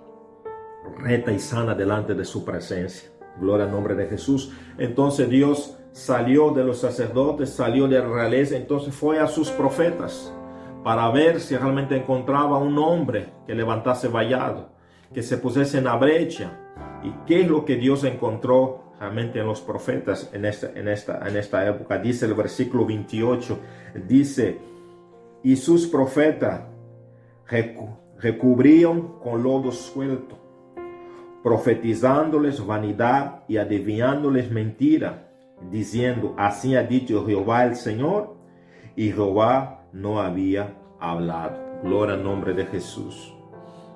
reta 0.98 1.30
y 1.30 1.38
sana 1.38 1.74
delante 1.76 2.14
de 2.14 2.24
su 2.24 2.44
presencia. 2.44 3.13
Gloria 3.40 3.66
al 3.66 3.72
nombre 3.72 3.94
de 3.94 4.06
Jesús. 4.06 4.52
Entonces 4.78 5.28
Dios 5.28 5.76
salió 5.92 6.50
de 6.50 6.64
los 6.64 6.78
sacerdotes, 6.78 7.50
salió 7.50 7.88
de 7.88 7.98
la 7.98 8.08
realeza, 8.08 8.56
entonces 8.56 8.94
fue 8.94 9.20
a 9.20 9.26
sus 9.26 9.50
profetas 9.50 10.32
para 10.82 11.10
ver 11.10 11.40
si 11.40 11.56
realmente 11.56 11.96
encontraba 11.96 12.58
un 12.58 12.78
hombre 12.78 13.28
que 13.46 13.54
levantase 13.54 14.08
vallado, 14.08 14.70
que 15.12 15.22
se 15.22 15.38
pusiese 15.38 15.78
en 15.78 15.84
la 15.84 15.96
brecha 15.96 16.60
¿Y 17.04 17.12
qué 17.26 17.42
es 17.42 17.48
lo 17.48 17.64
que 17.66 17.76
Dios 17.76 18.02
encontró 18.04 18.94
realmente 18.98 19.38
en 19.38 19.46
los 19.46 19.60
profetas 19.60 20.30
en 20.32 20.46
esta, 20.46 20.70
en 20.74 20.88
esta, 20.88 21.28
en 21.28 21.36
esta 21.36 21.68
época? 21.68 21.98
Dice 21.98 22.24
el 22.24 22.32
versículo 22.32 22.86
28, 22.86 23.58
dice, 24.08 24.58
y 25.42 25.56
sus 25.56 25.86
profetas 25.86 26.62
recubrían 28.18 29.18
con 29.22 29.42
lodo 29.42 29.70
suelto, 29.70 30.38
profetizándoles 31.44 32.64
vanidad 32.64 33.44
y 33.48 33.58
adivinándoles 33.58 34.50
mentira, 34.50 35.28
diciendo, 35.70 36.34
así 36.38 36.74
ha 36.74 36.82
dicho 36.82 37.26
Jehová 37.26 37.66
el 37.66 37.76
Señor, 37.76 38.34
y 38.96 39.12
Jehová 39.12 39.84
no 39.92 40.22
había 40.22 40.74
hablado. 40.98 41.58
Gloria 41.82 42.14
al 42.14 42.24
nombre 42.24 42.54
de 42.54 42.64
Jesús. 42.64 43.34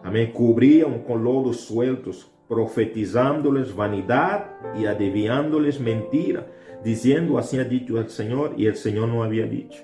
Amén. 0.04 0.30
Cubrían 0.30 1.04
con 1.04 1.24
lodos 1.24 1.60
sueltos, 1.60 2.30
profetizándoles 2.48 3.74
vanidad 3.74 4.50
y 4.78 4.84
adivinándoles 4.84 5.80
mentira, 5.80 6.46
diciendo 6.84 7.38
así 7.38 7.58
ha 7.58 7.64
dicho 7.64 7.98
el 7.98 8.10
Señor 8.10 8.56
y 8.58 8.66
el 8.66 8.76
Señor 8.76 9.08
no 9.08 9.24
había 9.24 9.46
dicho. 9.46 9.82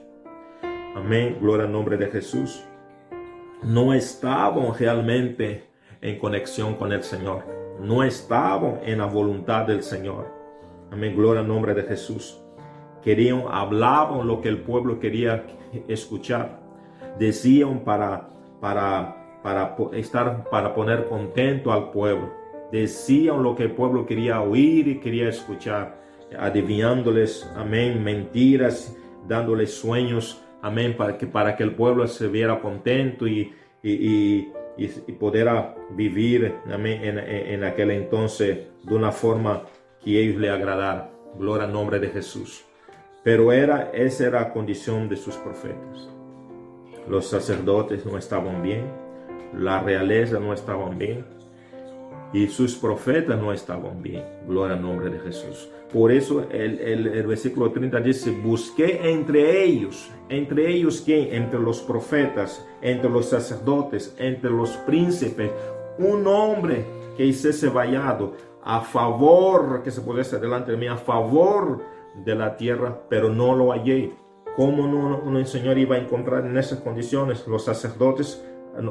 Amén, 0.95 1.39
gloria 1.41 1.65
al 1.65 1.73
nombre 1.73 1.97
de 1.97 2.09
Jesús. 2.09 2.63
No 3.63 3.95
estaban 3.95 4.75
realmente 4.79 5.74
en 6.05 6.21
conexión 6.21 6.75
con 6.75 6.93
el 6.93 7.03
Señor, 7.03 7.43
no 7.81 8.05
estaban 8.05 8.79
en 8.85 8.99
la 8.99 9.07
voluntad 9.07 9.67
del 9.67 9.83
Señor. 9.83 10.33
Amén, 10.93 11.17
gloria 11.17 11.41
al 11.41 11.49
nombre 11.49 11.75
de 11.75 11.83
Jesús. 11.83 12.41
Querían, 13.03 13.43
hablaban 13.51 14.29
lo 14.29 14.41
que 14.41 14.49
el 14.49 14.63
pueblo 14.63 15.01
quería 15.01 15.45
escuchar. 15.89 16.61
Decían 17.19 17.81
para, 17.81 18.29
para, 18.61 19.41
para 19.43 19.77
estar, 19.95 20.49
para 20.49 20.73
poner 20.73 21.09
contento 21.09 21.73
al 21.73 21.91
pueblo 21.91 22.45
decían 22.75 23.43
lo 23.43 23.55
que 23.55 23.63
el 23.63 23.71
pueblo 23.71 24.05
quería 24.05 24.41
oír 24.41 24.89
y 24.89 24.99
quería 24.99 25.29
escuchar, 25.29 25.97
adivinándoles, 26.37 27.49
amén, 27.55 28.03
mentiras, 28.03 28.97
dándoles 29.29 29.75
sueños, 29.75 30.43
amén, 30.61 30.97
para 30.97 31.17
que, 31.17 31.27
para 31.27 31.55
que 31.57 31.63
el 31.63 31.77
pueblo 31.77 32.07
se 32.09 32.27
viera 32.27 32.61
contento 32.61 33.29
y, 33.29 33.53
y, 33.81 33.93
y, 33.93 34.53
poder 35.19 35.49
vivir, 35.91 36.55
amén, 36.73 37.05
en, 37.05 37.19
en, 37.19 37.65
aquel 37.65 37.91
entonces 37.91 38.67
de 38.83 38.95
una 38.95 39.13
forma 39.13 39.63
que 40.03 40.21
ellos 40.21 40.41
le 40.41 40.51
agradara. 40.51 41.11
Gloria 41.39 41.67
al 41.67 41.73
nombre 41.73 41.99
de 41.99 42.09
Jesús. 42.09 42.65
Pero 43.23 43.53
era, 43.53 43.91
esa 43.93 44.27
era 44.27 44.41
la 44.41 44.53
condición 44.53 45.09
de 45.09 45.17
sus 45.17 45.37
profetas. 45.37 46.09
Los 47.09 47.27
sacerdotes 47.27 48.05
no 48.07 48.19
estaban 48.19 48.63
bien, 48.63 48.91
la 49.53 49.81
realeza 49.81 50.39
no 50.39 50.53
estaban 50.53 50.99
bien, 50.99 51.25
y 52.35 52.49
sus 52.49 52.75
profetas 52.75 53.41
no 53.41 53.53
estaban 53.53 54.03
bien. 54.03 54.25
Gloria 54.47 54.75
al 54.75 54.83
nombre 54.83 55.09
de 55.09 55.21
Jesús. 55.21 55.71
Por 55.93 56.11
eso 56.11 56.45
el, 56.51 56.81
el, 56.81 57.27
versículo 57.29 57.71
30 57.71 58.01
dice, 58.01 58.33
busqué 58.33 59.09
entre 59.09 59.63
ellos, 59.63 60.11
entre 60.29 60.69
ellos 60.69 61.01
quién, 61.05 61.33
entre 61.33 61.61
los 61.61 61.81
profetas, 61.81 62.67
entre 62.83 63.09
los 63.09 63.27
sacerdotes, 63.27 64.17
entre 64.19 64.51
los 64.51 64.71
príncipes, 64.79 65.53
un 65.99 66.27
hombre 66.27 66.85
que 67.17 67.25
hiciese 67.25 67.69
vallado 67.69 68.35
a 68.65 68.81
favor, 68.81 69.85
que 69.85 69.93
se 69.93 70.01
pudiese 70.01 70.41
delante 70.41 70.73
de 70.73 70.77
mí, 70.77 70.89
a 70.89 70.97
favor 70.97 71.83
de 72.25 72.35
la 72.35 72.57
tierra, 72.57 73.03
pero 73.09 73.29
no 73.29 73.55
lo 73.55 73.71
hallé. 73.71 74.13
¿Cómo 74.57 74.89
no, 74.89 75.21
un 75.21 75.47
Señor 75.47 75.79
iba 75.79 75.95
a 75.95 76.01
encontrar 76.01 76.45
en 76.47 76.57
esas 76.59 76.81
condiciones? 76.81 77.47
Los 77.47 77.65
sacerdotes 77.65 78.45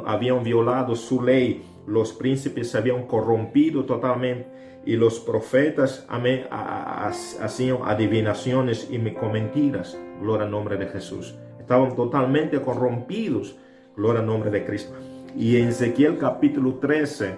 habían 0.05 0.43
violado 0.43 0.95
su 0.95 1.21
ley, 1.21 1.63
los 1.85 2.13
príncipes 2.13 2.71
se 2.71 2.77
habían 2.77 3.07
corrompido 3.07 3.85
totalmente 3.85 4.47
y 4.85 4.95
los 4.95 5.19
profetas 5.19 6.05
hacían 6.09 7.77
adivinaciones 7.83 8.89
y 8.91 8.99
mentiras. 8.99 9.97
Gloria 10.21 10.45
al 10.45 10.51
nombre 10.51 10.77
de 10.77 10.87
Jesús. 10.87 11.35
Estaban 11.59 11.95
totalmente 11.95 12.61
corrompidos. 12.61 13.55
Gloria 13.95 14.21
al 14.21 14.27
nombre 14.27 14.51
de 14.51 14.65
Cristo. 14.65 14.93
Y 15.35 15.57
en 15.57 15.69
Ezequiel 15.69 16.17
capítulo 16.17 16.75
13, 16.75 17.35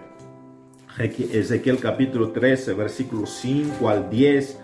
Ezequiel 0.98 1.78
capítulo 1.80 2.32
13, 2.32 2.74
versículo 2.74 3.26
5 3.26 3.90
al 3.90 4.10
10, 4.10 4.60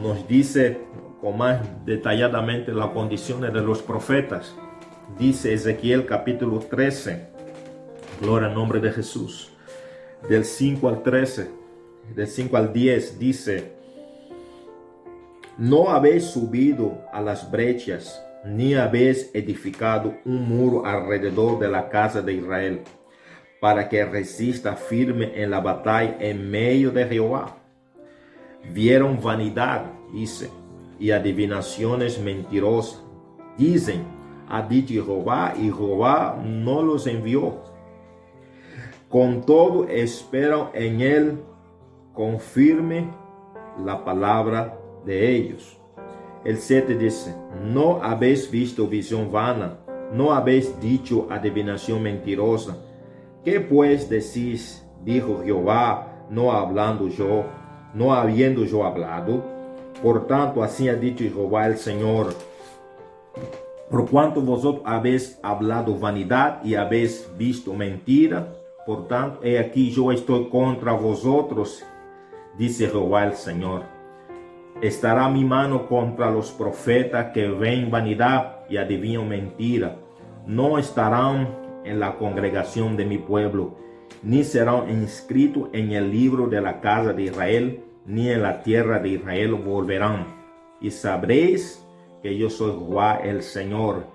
nos 0.00 0.26
dice 0.26 0.80
con 1.20 1.36
más 1.38 1.60
detalladamente 1.84 2.72
las 2.72 2.88
condiciones 2.88 3.52
de 3.52 3.60
los 3.60 3.82
profetas. 3.82 4.56
Dice 5.18 5.52
Ezequiel 5.52 6.06
capítulo 6.06 6.58
13, 6.58 7.28
gloria 8.20 8.48
al 8.48 8.54
nombre 8.54 8.80
de 8.80 8.90
Jesús, 8.90 9.52
del 10.28 10.44
5 10.44 10.88
al 10.88 11.02
13, 11.02 11.50
del 12.14 12.26
5 12.26 12.56
al 12.56 12.72
10, 12.72 13.18
dice, 13.18 13.72
no 15.58 15.90
habéis 15.90 16.24
subido 16.24 16.98
a 17.12 17.20
las 17.20 17.50
brechas, 17.50 18.24
ni 18.44 18.74
habéis 18.74 19.30
edificado 19.34 20.14
un 20.24 20.48
muro 20.48 20.86
alrededor 20.86 21.58
de 21.58 21.68
la 21.68 21.90
casa 21.90 22.22
de 22.22 22.32
Israel, 22.32 22.80
para 23.60 23.88
que 23.88 24.04
resista 24.06 24.74
firme 24.74 25.30
en 25.40 25.50
la 25.50 25.60
batalla 25.60 26.16
en 26.20 26.50
medio 26.50 26.90
de 26.90 27.04
Jehová. 27.06 27.58
Vieron 28.72 29.20
vanidad, 29.22 29.84
dice, 30.12 30.48
y 30.98 31.10
adivinaciones 31.10 32.18
mentirosas. 32.18 33.02
Dicen, 33.58 34.21
ha 34.52 34.60
dicho 34.60 34.92
Jehová 35.06 35.54
y 35.56 35.72
Jehová 35.72 36.38
no 36.44 36.82
los 36.82 37.06
envió. 37.06 37.54
Con 39.08 39.40
todo 39.46 39.88
espero 39.88 40.70
en 40.74 41.00
él, 41.00 41.42
confirme 42.12 43.08
la 43.82 44.04
palabra 44.04 44.78
de 45.06 45.34
ellos. 45.34 45.80
El 46.44 46.58
7 46.58 46.98
dice, 46.98 47.34
no 47.64 48.02
habéis 48.02 48.50
visto 48.50 48.86
visión 48.86 49.32
vana, 49.32 49.78
no 50.12 50.34
habéis 50.34 50.78
dicho 50.80 51.28
adivinación 51.30 52.02
mentirosa. 52.02 52.76
¿Qué 53.46 53.58
pues 53.58 54.10
decís? 54.10 54.86
Dijo 55.02 55.40
Jehová, 55.42 56.26
no 56.28 56.52
hablando 56.52 57.08
yo, 57.08 57.46
no 57.94 58.12
habiendo 58.12 58.64
yo 58.66 58.84
hablado. 58.84 59.42
Por 60.02 60.26
tanto, 60.26 60.62
así 60.62 60.90
ha 60.90 60.94
dicho 60.94 61.24
Jehová 61.24 61.66
el 61.66 61.78
Señor 61.78 62.34
por 63.92 64.08
cuanto 64.08 64.40
vosotros 64.40 64.82
habéis 64.86 65.38
hablado 65.42 65.98
vanidad 65.98 66.64
y 66.64 66.76
habéis 66.76 67.30
visto 67.36 67.74
mentira, 67.74 68.54
Por 68.86 69.06
tanto, 69.06 69.44
he 69.44 69.58
aquí 69.58 69.90
yo 69.90 70.10
estoy 70.10 70.48
contra 70.48 70.92
vosotros, 70.92 71.84
dice 72.56 72.88
Jehová 72.88 73.26
el 73.26 73.34
Señor. 73.34 73.82
Estará 74.80 75.28
mi 75.28 75.44
mano 75.44 75.86
contra 75.88 76.30
los 76.30 76.50
profetas 76.52 77.32
que 77.32 77.46
ven 77.46 77.90
vanidad 77.90 78.60
y 78.68 78.78
adivinan 78.78 79.28
mentira. 79.28 79.98
No 80.46 80.78
estarán 80.78 81.48
en 81.84 82.00
la 82.00 82.16
congregación 82.16 82.96
de 82.96 83.04
mi 83.04 83.18
pueblo, 83.18 83.76
ni 84.22 84.42
serán 84.42 84.88
inscritos 84.88 85.68
en 85.74 85.92
el 85.92 86.10
libro 86.10 86.48
de 86.48 86.62
la 86.62 86.80
casa 86.80 87.12
de 87.12 87.24
Israel, 87.24 87.84
ni 88.06 88.30
en 88.30 88.42
la 88.42 88.62
tierra 88.62 88.98
de 89.00 89.10
Israel 89.10 89.54
volverán. 89.54 90.26
Y 90.80 90.90
sabréis 90.90 91.81
que 92.22 92.36
yo 92.36 92.48
soy 92.48 92.72
Jehová 92.72 93.16
el 93.16 93.42
Señor. 93.42 94.06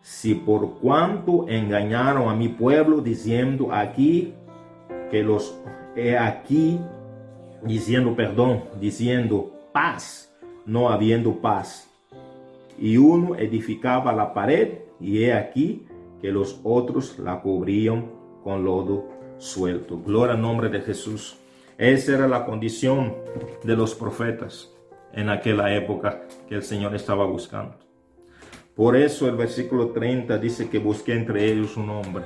Si 0.00 0.34
por 0.34 0.78
cuanto 0.78 1.46
engañaron 1.48 2.28
a 2.28 2.34
mi 2.34 2.48
pueblo 2.48 3.00
diciendo 3.00 3.68
aquí 3.72 4.34
que 5.10 5.22
los 5.22 5.56
he 5.94 6.16
aquí, 6.16 6.80
diciendo 7.62 8.16
perdón, 8.16 8.64
diciendo 8.80 9.52
paz, 9.72 10.32
no 10.66 10.88
habiendo 10.88 11.36
paz. 11.40 11.88
Y 12.78 12.96
uno 12.96 13.36
edificaba 13.36 14.12
la 14.12 14.32
pared 14.32 14.78
y 14.98 15.22
he 15.22 15.32
aquí 15.32 15.86
que 16.20 16.32
los 16.32 16.58
otros 16.64 17.18
la 17.18 17.40
cubrían 17.40 18.10
con 18.42 18.64
lodo 18.64 19.04
suelto. 19.38 20.00
Gloria 20.04 20.34
al 20.34 20.40
nombre 20.40 20.68
de 20.68 20.80
Jesús. 20.80 21.36
Esa 21.78 22.14
era 22.14 22.28
la 22.28 22.44
condición 22.44 23.14
de 23.62 23.76
los 23.76 23.94
profetas 23.94 24.72
en 25.12 25.28
aquella 25.28 25.74
época 25.74 26.22
que 26.48 26.54
el 26.54 26.62
Señor 26.62 26.94
estaba 26.94 27.24
buscando. 27.24 27.76
Por 28.74 28.96
eso 28.96 29.28
el 29.28 29.36
versículo 29.36 29.88
30 29.88 30.38
dice 30.38 30.70
que 30.70 30.78
busqué 30.78 31.14
entre 31.14 31.50
ellos 31.50 31.76
un 31.76 31.90
hombre. 31.90 32.24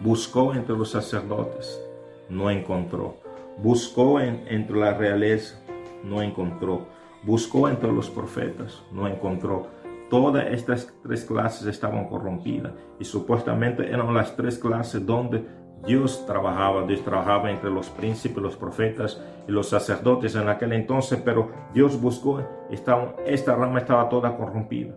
Buscó 0.00 0.54
entre 0.54 0.76
los 0.76 0.90
sacerdotes, 0.90 1.80
no 2.28 2.50
encontró. 2.50 3.18
Buscó 3.58 4.20
entre 4.20 4.76
la 4.76 4.94
realeza, 4.94 5.60
no 6.02 6.22
encontró. 6.22 6.86
Buscó 7.22 7.68
entre 7.68 7.92
los 7.92 8.08
profetas, 8.08 8.82
no 8.90 9.06
encontró. 9.06 9.68
Todas 10.08 10.46
estas 10.48 10.92
tres 11.04 11.24
clases 11.24 11.68
estaban 11.68 12.08
corrompidas 12.08 12.72
y 12.98 13.04
supuestamente 13.04 13.88
eran 13.88 14.12
las 14.12 14.34
tres 14.34 14.58
clases 14.58 15.06
donde 15.06 15.44
Dios 15.86 16.26
trabajaba, 16.26 16.86
Dios 16.86 17.02
trabajaba 17.02 17.50
entre 17.50 17.70
los 17.70 17.88
príncipes, 17.88 18.42
los 18.42 18.56
profetas 18.56 19.22
y 19.48 19.52
los 19.52 19.68
sacerdotes 19.68 20.34
en 20.34 20.48
aquel 20.48 20.72
entonces, 20.72 21.20
pero 21.24 21.50
Dios 21.72 22.00
buscó, 22.00 22.42
esta, 22.70 23.54
rama 23.54 23.78
estaba 23.78 24.08
toda 24.08 24.36
corrompida. 24.36 24.94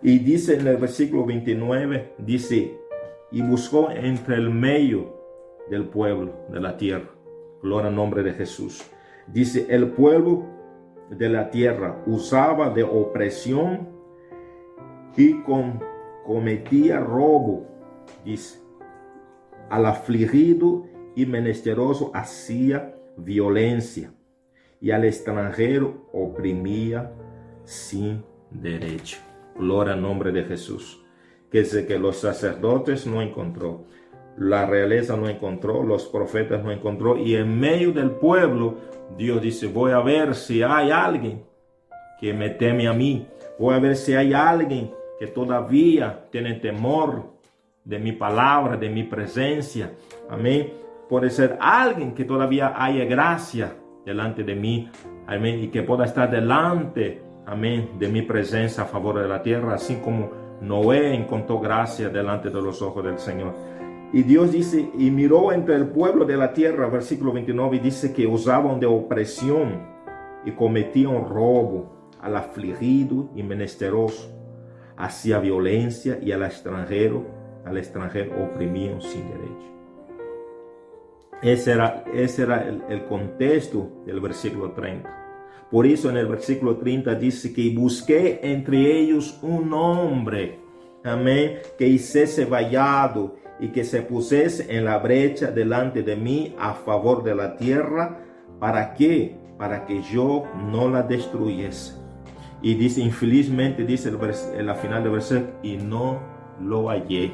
Y 0.00 0.18
dice 0.20 0.58
en 0.58 0.66
el 0.66 0.76
versículo 0.76 1.26
29, 1.26 2.14
dice, 2.18 2.78
y 3.32 3.42
buscó 3.42 3.90
entre 3.90 4.36
el 4.36 4.50
medio 4.50 5.16
del 5.68 5.88
pueblo, 5.88 6.32
de 6.48 6.60
la 6.60 6.76
tierra. 6.76 7.10
Gloria 7.60 7.88
al 7.88 7.96
nombre 7.96 8.22
de 8.22 8.32
Jesús. 8.32 8.88
Dice, 9.26 9.66
el 9.68 9.88
pueblo 9.88 10.44
de 11.10 11.28
la 11.28 11.50
tierra 11.50 12.02
usaba 12.06 12.70
de 12.70 12.84
opresión 12.84 13.88
y 15.16 15.42
cometía 16.24 17.00
robo, 17.00 17.66
dice 18.24 18.67
al 19.70 19.86
afligido 19.86 20.86
y 21.14 21.26
menesteroso 21.26 22.10
hacía 22.14 22.94
violencia 23.16 24.12
y 24.80 24.90
al 24.90 25.04
extranjero 25.04 26.08
oprimía 26.12 27.12
sin 27.64 28.24
derecho. 28.50 29.18
Gloria 29.56 29.94
al 29.94 30.02
nombre 30.02 30.32
de 30.32 30.44
Jesús. 30.44 31.04
Que 31.50 31.64
sé 31.64 31.86
que 31.86 31.98
los 31.98 32.18
sacerdotes 32.18 33.06
no 33.06 33.22
encontró, 33.22 33.86
la 34.36 34.66
realeza 34.66 35.16
no 35.16 35.28
encontró, 35.28 35.82
los 35.82 36.06
profetas 36.06 36.62
no 36.62 36.70
encontró 36.70 37.16
y 37.16 37.34
en 37.34 37.58
medio 37.58 37.92
del 37.92 38.12
pueblo 38.12 38.76
Dios 39.16 39.40
dice, 39.42 39.66
voy 39.66 39.92
a 39.92 40.00
ver 40.00 40.34
si 40.34 40.62
hay 40.62 40.90
alguien 40.90 41.42
que 42.20 42.34
me 42.34 42.50
teme 42.50 42.86
a 42.86 42.92
mí, 42.92 43.26
voy 43.58 43.74
a 43.74 43.78
ver 43.78 43.96
si 43.96 44.14
hay 44.14 44.32
alguien 44.34 44.92
que 45.18 45.26
todavía 45.26 46.28
tiene 46.30 46.54
temor 46.54 47.37
de 47.88 47.98
mi 47.98 48.12
palabra, 48.12 48.76
de 48.76 48.90
mi 48.90 49.04
presencia. 49.04 49.94
Amén. 50.28 50.74
Puede 51.08 51.30
ser 51.30 51.56
alguien 51.58 52.14
que 52.14 52.26
todavía 52.26 52.74
haya 52.76 53.06
gracia 53.06 53.74
delante 54.04 54.44
de 54.44 54.54
mí. 54.54 54.90
Amén. 55.26 55.64
Y 55.64 55.68
que 55.68 55.82
pueda 55.82 56.04
estar 56.04 56.30
delante, 56.30 57.22
amén, 57.46 57.92
de 57.98 58.08
mi 58.08 58.20
presencia 58.22 58.82
a 58.82 58.86
favor 58.86 59.18
de 59.18 59.26
la 59.26 59.42
tierra, 59.42 59.74
así 59.74 59.96
como 60.04 60.30
Noé 60.60 61.14
encontró 61.14 61.60
gracia 61.60 62.10
delante 62.10 62.50
de 62.50 62.60
los 62.60 62.82
ojos 62.82 63.02
del 63.02 63.18
Señor. 63.18 63.54
Y 64.12 64.22
Dios 64.22 64.52
dice, 64.52 64.90
y 64.98 65.10
miró 65.10 65.52
entre 65.52 65.74
el 65.74 65.88
pueblo 65.88 66.26
de 66.26 66.36
la 66.36 66.52
tierra, 66.52 66.88
versículo 66.88 67.32
29, 67.32 67.76
y 67.76 67.80
dice 67.80 68.12
que 68.12 68.26
usaban 68.26 68.80
de 68.80 68.86
opresión 68.86 69.82
y 70.44 70.50
cometían 70.52 71.26
robo 71.26 72.10
al 72.20 72.36
afligido 72.36 73.30
y 73.34 73.42
menesteroso, 73.42 74.30
hacía 74.96 75.38
violencia 75.38 76.18
y 76.20 76.32
al 76.32 76.42
extranjero 76.42 77.37
al 77.68 77.78
extranjero 77.78 78.44
oprimido 78.44 79.00
sin 79.00 79.28
derecho. 79.28 79.68
Ese 81.42 81.72
era, 81.72 82.04
ese 82.12 82.42
era 82.42 82.66
el, 82.66 82.82
el, 82.88 83.04
contexto 83.04 84.02
del 84.04 84.20
versículo 84.20 84.72
30. 84.72 85.08
Por 85.70 85.86
eso 85.86 86.10
en 86.10 86.16
el 86.16 86.26
versículo 86.26 86.76
30 86.78 87.14
dice 87.14 87.52
que 87.52 87.72
busqué 87.76 88.40
entre 88.42 88.98
ellos 88.98 89.38
un 89.42 89.72
hombre, 89.72 90.58
amén, 91.04 91.58
que 91.78 91.86
hiciese 91.86 92.44
vallado 92.44 93.36
y 93.60 93.68
que 93.68 93.84
se 93.84 94.02
pusiese 94.02 94.76
en 94.76 94.84
la 94.84 94.98
brecha 94.98 95.50
delante 95.50 96.02
de 96.02 96.16
mí 96.16 96.56
a 96.58 96.74
favor 96.74 97.22
de 97.22 97.34
la 97.34 97.56
tierra, 97.56 98.20
¿para 98.58 98.94
qué? 98.94 99.36
Para 99.58 99.84
que 99.84 100.02
yo 100.02 100.44
no 100.56 100.88
la 100.88 101.02
destruyese. 101.02 101.94
Y 102.62 102.74
dice, 102.74 103.00
infelizmente, 103.00 103.84
dice 103.84 104.08
el, 104.08 104.18
en 104.58 104.66
la 104.66 104.74
final 104.74 105.04
del 105.04 105.12
versículo, 105.12 105.52
y 105.62 105.76
no 105.76 106.20
lo 106.60 106.88
hallé 106.88 107.32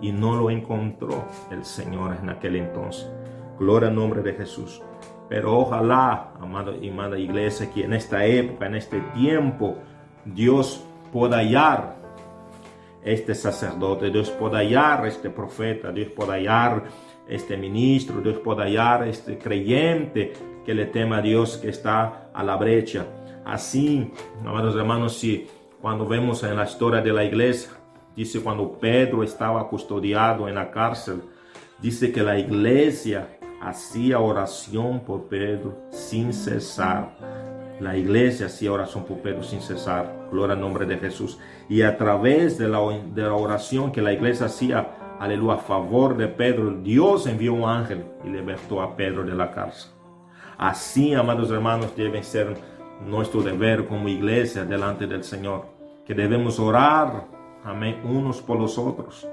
y 0.00 0.12
no 0.12 0.36
lo 0.36 0.50
encontró 0.50 1.24
el 1.50 1.64
Señor 1.64 2.16
en 2.20 2.28
aquel 2.28 2.56
entonces. 2.56 3.10
Gloria 3.58 3.88
al 3.88 3.94
nombre 3.94 4.22
de 4.22 4.34
Jesús. 4.34 4.82
Pero 5.28 5.58
ojalá, 5.58 6.32
amado 6.40 6.76
y 6.80 6.90
amada 6.90 7.18
iglesia, 7.18 7.70
que 7.72 7.84
en 7.84 7.94
esta 7.94 8.24
época, 8.24 8.66
en 8.66 8.74
este 8.74 9.00
tiempo, 9.14 9.76
Dios 10.24 10.84
pueda 11.12 11.38
hallar 11.38 11.96
este 13.02 13.34
sacerdote, 13.34 14.10
Dios 14.10 14.30
pueda 14.30 14.58
hallar 14.58 15.06
este 15.06 15.30
profeta, 15.30 15.92
Dios 15.92 16.08
pueda 16.08 16.34
hallar 16.34 16.84
este 17.28 17.56
ministro, 17.56 18.20
Dios 18.20 18.38
pueda 18.38 18.64
hallar 18.64 19.06
este 19.08 19.38
creyente 19.38 20.32
que 20.64 20.74
le 20.74 20.86
tema 20.86 21.18
a 21.18 21.22
Dios 21.22 21.58
que 21.58 21.68
está 21.68 22.30
a 22.32 22.42
la 22.42 22.56
brecha. 22.56 23.06
Así, 23.44 24.10
amados 24.40 24.74
hermanos, 24.74 25.16
si 25.16 25.46
cuando 25.80 26.06
vemos 26.06 26.42
en 26.42 26.56
la 26.56 26.64
historia 26.64 27.02
de 27.02 27.12
la 27.12 27.24
iglesia, 27.24 27.70
Dice 28.16 28.40
cuando 28.40 28.78
Pedro 28.78 29.22
estaba 29.22 29.66
custodiado 29.68 30.48
en 30.48 30.54
la 30.54 30.70
cárcel, 30.70 31.22
dice 31.80 32.12
que 32.12 32.22
la 32.22 32.38
iglesia 32.38 33.38
hacía 33.60 34.20
oración 34.20 35.00
por 35.00 35.24
Pedro 35.24 35.76
sin 35.90 36.32
cesar. 36.32 37.16
La 37.80 37.96
iglesia 37.96 38.46
hacía 38.46 38.72
oración 38.72 39.04
por 39.04 39.18
Pedro 39.18 39.42
sin 39.42 39.60
cesar. 39.60 40.28
Gloria 40.30 40.54
al 40.54 40.60
nombre 40.60 40.86
de 40.86 40.96
Jesús. 40.98 41.38
Y 41.68 41.82
a 41.82 41.96
través 41.96 42.56
de 42.56 42.68
la, 42.68 42.78
de 42.80 43.22
la 43.22 43.34
oración 43.34 43.90
que 43.90 44.00
la 44.00 44.12
iglesia 44.12 44.46
hacía, 44.46 45.16
aleluya, 45.18 45.54
a 45.54 45.58
favor 45.58 46.16
de 46.16 46.28
Pedro, 46.28 46.70
Dios 46.70 47.26
envió 47.26 47.54
un 47.54 47.68
ángel 47.68 48.04
y 48.24 48.28
libertó 48.28 48.80
a 48.80 48.94
Pedro 48.94 49.24
de 49.24 49.34
la 49.34 49.50
cárcel. 49.50 49.90
Así, 50.56 51.14
amados 51.14 51.50
hermanos, 51.50 51.96
debe 51.96 52.22
ser 52.22 52.56
nuestro 53.04 53.42
deber 53.42 53.86
como 53.86 54.08
iglesia 54.08 54.64
delante 54.64 55.08
del 55.08 55.24
Señor, 55.24 55.66
que 56.06 56.14
debemos 56.14 56.60
orar 56.60 57.26
amén, 57.64 58.00
unos 58.04 58.42
por 58.42 58.58
los 58.58 58.78
otros. 58.78 59.26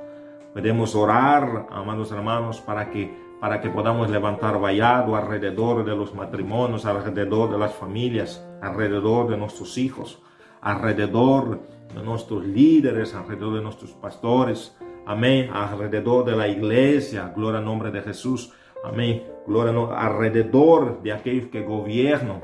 Podemos 0.53 0.95
orar, 0.95 1.67
amados 1.69 2.11
hermanos, 2.11 2.59
para 2.59 2.89
que, 2.89 3.13
para 3.39 3.61
que 3.61 3.69
podamos 3.69 4.09
levantar 4.09 4.59
vallado 4.59 5.15
alrededor 5.15 5.85
de 5.85 5.95
los 5.95 6.13
matrimonios, 6.13 6.85
alrededor 6.85 7.51
de 7.51 7.57
las 7.57 7.73
familias, 7.73 8.45
alrededor 8.61 9.29
de 9.29 9.37
nuestros 9.37 9.77
hijos, 9.77 10.21
alrededor 10.61 11.59
de 11.93 12.03
nuestros 12.03 12.45
líderes, 12.45 13.13
alrededor 13.15 13.55
de 13.55 13.61
nuestros 13.61 13.91
pastores, 13.91 14.77
amén, 15.05 15.49
alrededor 15.53 16.25
de 16.25 16.35
la 16.35 16.47
iglesia, 16.47 17.31
gloria 17.35 17.59
al 17.59 17.65
nombre 17.65 17.91
de 17.91 18.01
Jesús, 18.01 18.53
amén, 18.83 19.23
gloria 19.47 19.73
alrededor 19.97 21.01
de 21.01 21.13
aquellos 21.13 21.47
que 21.47 21.63
gobiernan, 21.63 22.41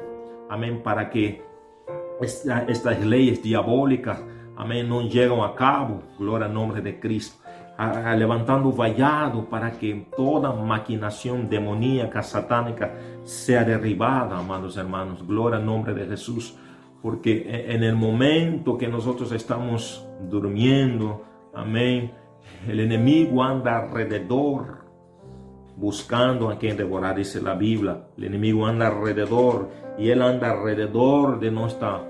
amén, 0.49 0.81
para 0.83 1.09
que 1.09 1.45
estas 2.21 3.05
leyes 3.05 3.43
diabólicas 3.43 4.23
amén, 4.57 4.89
no 4.89 5.01
llegan 5.01 5.39
a 5.41 5.55
cabo, 5.55 6.03
gloria 6.19 6.47
al 6.47 6.53
nombre 6.53 6.81
de 6.81 6.99
Cristo, 6.99 7.43
levantando 8.15 8.71
vallado 8.71 9.45
para 9.45 9.71
que 9.71 10.07
toda 10.15 10.51
maquinación 10.51 11.49
demoníaca, 11.49 12.23
satánica, 12.23 12.93
sea 13.23 13.63
derribada, 13.63 14.37
amados 14.37 14.77
hermanos, 14.77 15.25
gloria 15.25 15.59
al 15.59 15.65
nombre 15.65 15.93
de 15.93 16.05
Jesús, 16.05 16.57
porque 17.01 17.65
en 17.69 17.83
el 17.83 17.95
momento 17.95 18.77
que 18.77 18.87
nosotros 18.87 19.31
estamos 19.31 20.05
durmiendo, 20.29 21.23
amén, 21.53 22.11
El 22.67 22.79
enemigo 22.79 23.43
anda 23.43 23.77
alrededor 23.77 24.87
buscando 25.77 26.49
a 26.49 26.57
quien 26.57 26.75
devorar, 26.75 27.15
dice 27.15 27.41
la 27.41 27.53
Biblia. 27.53 28.07
El 28.17 28.25
enemigo 28.25 28.65
anda 28.65 28.87
alrededor 28.87 29.69
y 29.97 30.09
él 30.09 30.21
anda 30.21 30.51
alrededor 30.51 31.39
de, 31.39 31.51
nuestra, 31.51 32.01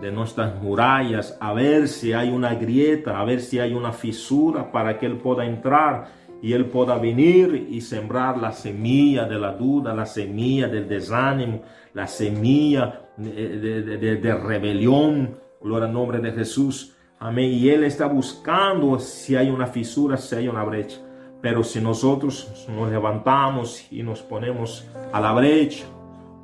de 0.00 0.12
nuestras 0.12 0.60
murallas 0.62 1.36
a 1.40 1.52
ver 1.52 1.88
si 1.88 2.12
hay 2.12 2.30
una 2.30 2.54
grieta, 2.54 3.20
a 3.20 3.24
ver 3.24 3.40
si 3.40 3.58
hay 3.58 3.72
una 3.72 3.92
fisura 3.92 4.70
para 4.70 4.98
que 4.98 5.06
él 5.06 5.16
pueda 5.16 5.44
entrar 5.44 6.08
y 6.42 6.52
él 6.52 6.66
pueda 6.66 6.98
venir 6.98 7.68
y 7.70 7.80
sembrar 7.80 8.38
la 8.38 8.52
semilla 8.52 9.24
de 9.24 9.38
la 9.38 9.52
duda, 9.52 9.94
la 9.94 10.06
semilla 10.06 10.68
del 10.68 10.86
desánimo, 10.86 11.62
la 11.94 12.06
semilla 12.06 13.00
de, 13.16 14.16
de 14.16 14.34
rebelión. 14.34 15.38
Gloria 15.60 15.86
al 15.86 15.94
nombre 15.94 16.18
de 16.20 16.32
Jesús. 16.32 16.94
Amén. 17.18 17.50
Y 17.50 17.70
Él 17.70 17.84
está 17.84 18.06
buscando 18.06 18.98
si 18.98 19.34
hay 19.34 19.48
una 19.48 19.66
fisura, 19.66 20.18
si 20.18 20.34
hay 20.34 20.48
una 20.48 20.62
brecha. 20.62 20.98
Pero 21.40 21.64
si 21.64 21.80
nosotros 21.80 22.66
nos 22.68 22.90
levantamos 22.90 23.90
y 23.90 24.02
nos 24.02 24.20
ponemos 24.20 24.86
a 25.12 25.20
la 25.20 25.32
brecha 25.32 25.86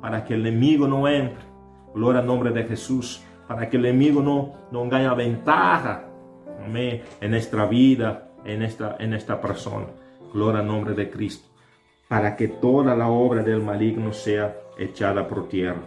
para 0.01 0.25
que 0.25 0.33
el 0.33 0.45
enemigo 0.45 0.87
no 0.87 1.07
entre, 1.07 1.43
gloria 1.93 2.21
al 2.21 2.27
nombre 2.27 2.51
de 2.51 2.63
Jesús, 2.63 3.21
para 3.47 3.69
que 3.69 3.77
el 3.77 3.85
enemigo 3.85 4.21
no, 4.21 4.53
no 4.71 4.89
gane 4.89 5.13
ventaja 5.15 6.05
en 7.21 7.31
nuestra 7.31 7.65
vida, 7.65 8.29
en 8.45 8.63
esta, 8.63 8.95
en 8.99 9.13
esta 9.13 9.39
persona. 9.39 9.87
Gloria 10.33 10.61
al 10.61 10.67
nombre 10.67 10.93
de 10.93 11.09
Cristo. 11.09 11.47
Para 12.07 12.35
que 12.35 12.47
toda 12.47 12.95
la 12.95 13.07
obra 13.07 13.43
del 13.43 13.61
maligno 13.61 14.13
sea 14.13 14.55
echada 14.77 15.27
por 15.27 15.47
tierra. 15.47 15.81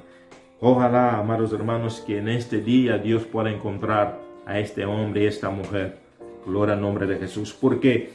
Ojalá, 0.60 1.18
amados 1.18 1.52
hermanos, 1.52 2.02
que 2.06 2.18
en 2.18 2.28
este 2.28 2.60
día 2.60 2.98
Dios 2.98 3.24
pueda 3.24 3.50
encontrar 3.50 4.18
a 4.46 4.58
este 4.58 4.84
hombre 4.84 5.22
y 5.22 5.26
esta 5.26 5.50
mujer. 5.50 5.98
Gloria 6.46 6.74
al 6.74 6.80
nombre 6.80 7.06
de 7.06 7.16
Jesús. 7.18 7.52
Porque 7.52 8.12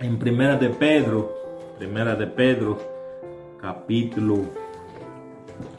en 0.00 0.18
Primera 0.18 0.56
de 0.56 0.70
Pedro, 0.70 1.32
Primera 1.78 2.14
de 2.14 2.26
Pedro, 2.26 2.78
capítulo, 3.60 4.40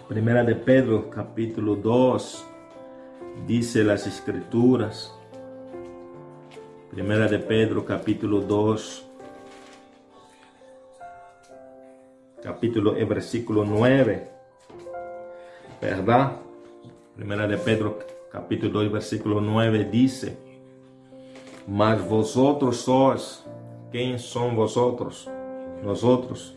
Primera 0.08 0.44
de 0.44 0.56
Pedro, 0.56 1.10
capítulo 1.10 1.76
2, 1.76 2.51
dice 3.48 3.84
las 3.84 4.08
escrituras, 4.08 5.14
Primera 6.92 7.28
de 7.28 7.40
Pedro, 7.40 7.86
capítulo 7.86 8.42
2, 8.42 9.06
capítulo, 12.44 12.96
el 12.98 13.06
versículo 13.06 13.64
9, 13.64 14.30
¿verdad? 15.82 16.38
Primera 17.16 17.48
de 17.48 17.58
Pedro, 17.58 18.00
capítulo 18.32 18.82
2, 18.82 18.92
versículo 18.92 19.40
9, 19.40 19.86
dice, 19.86 20.38
mas 21.68 22.06
vosotros 22.08 22.78
sois 22.78 23.46
¿Quién 23.92 24.20
son 24.20 24.56
vosotros? 24.56 25.30
Nosotros, 25.84 26.56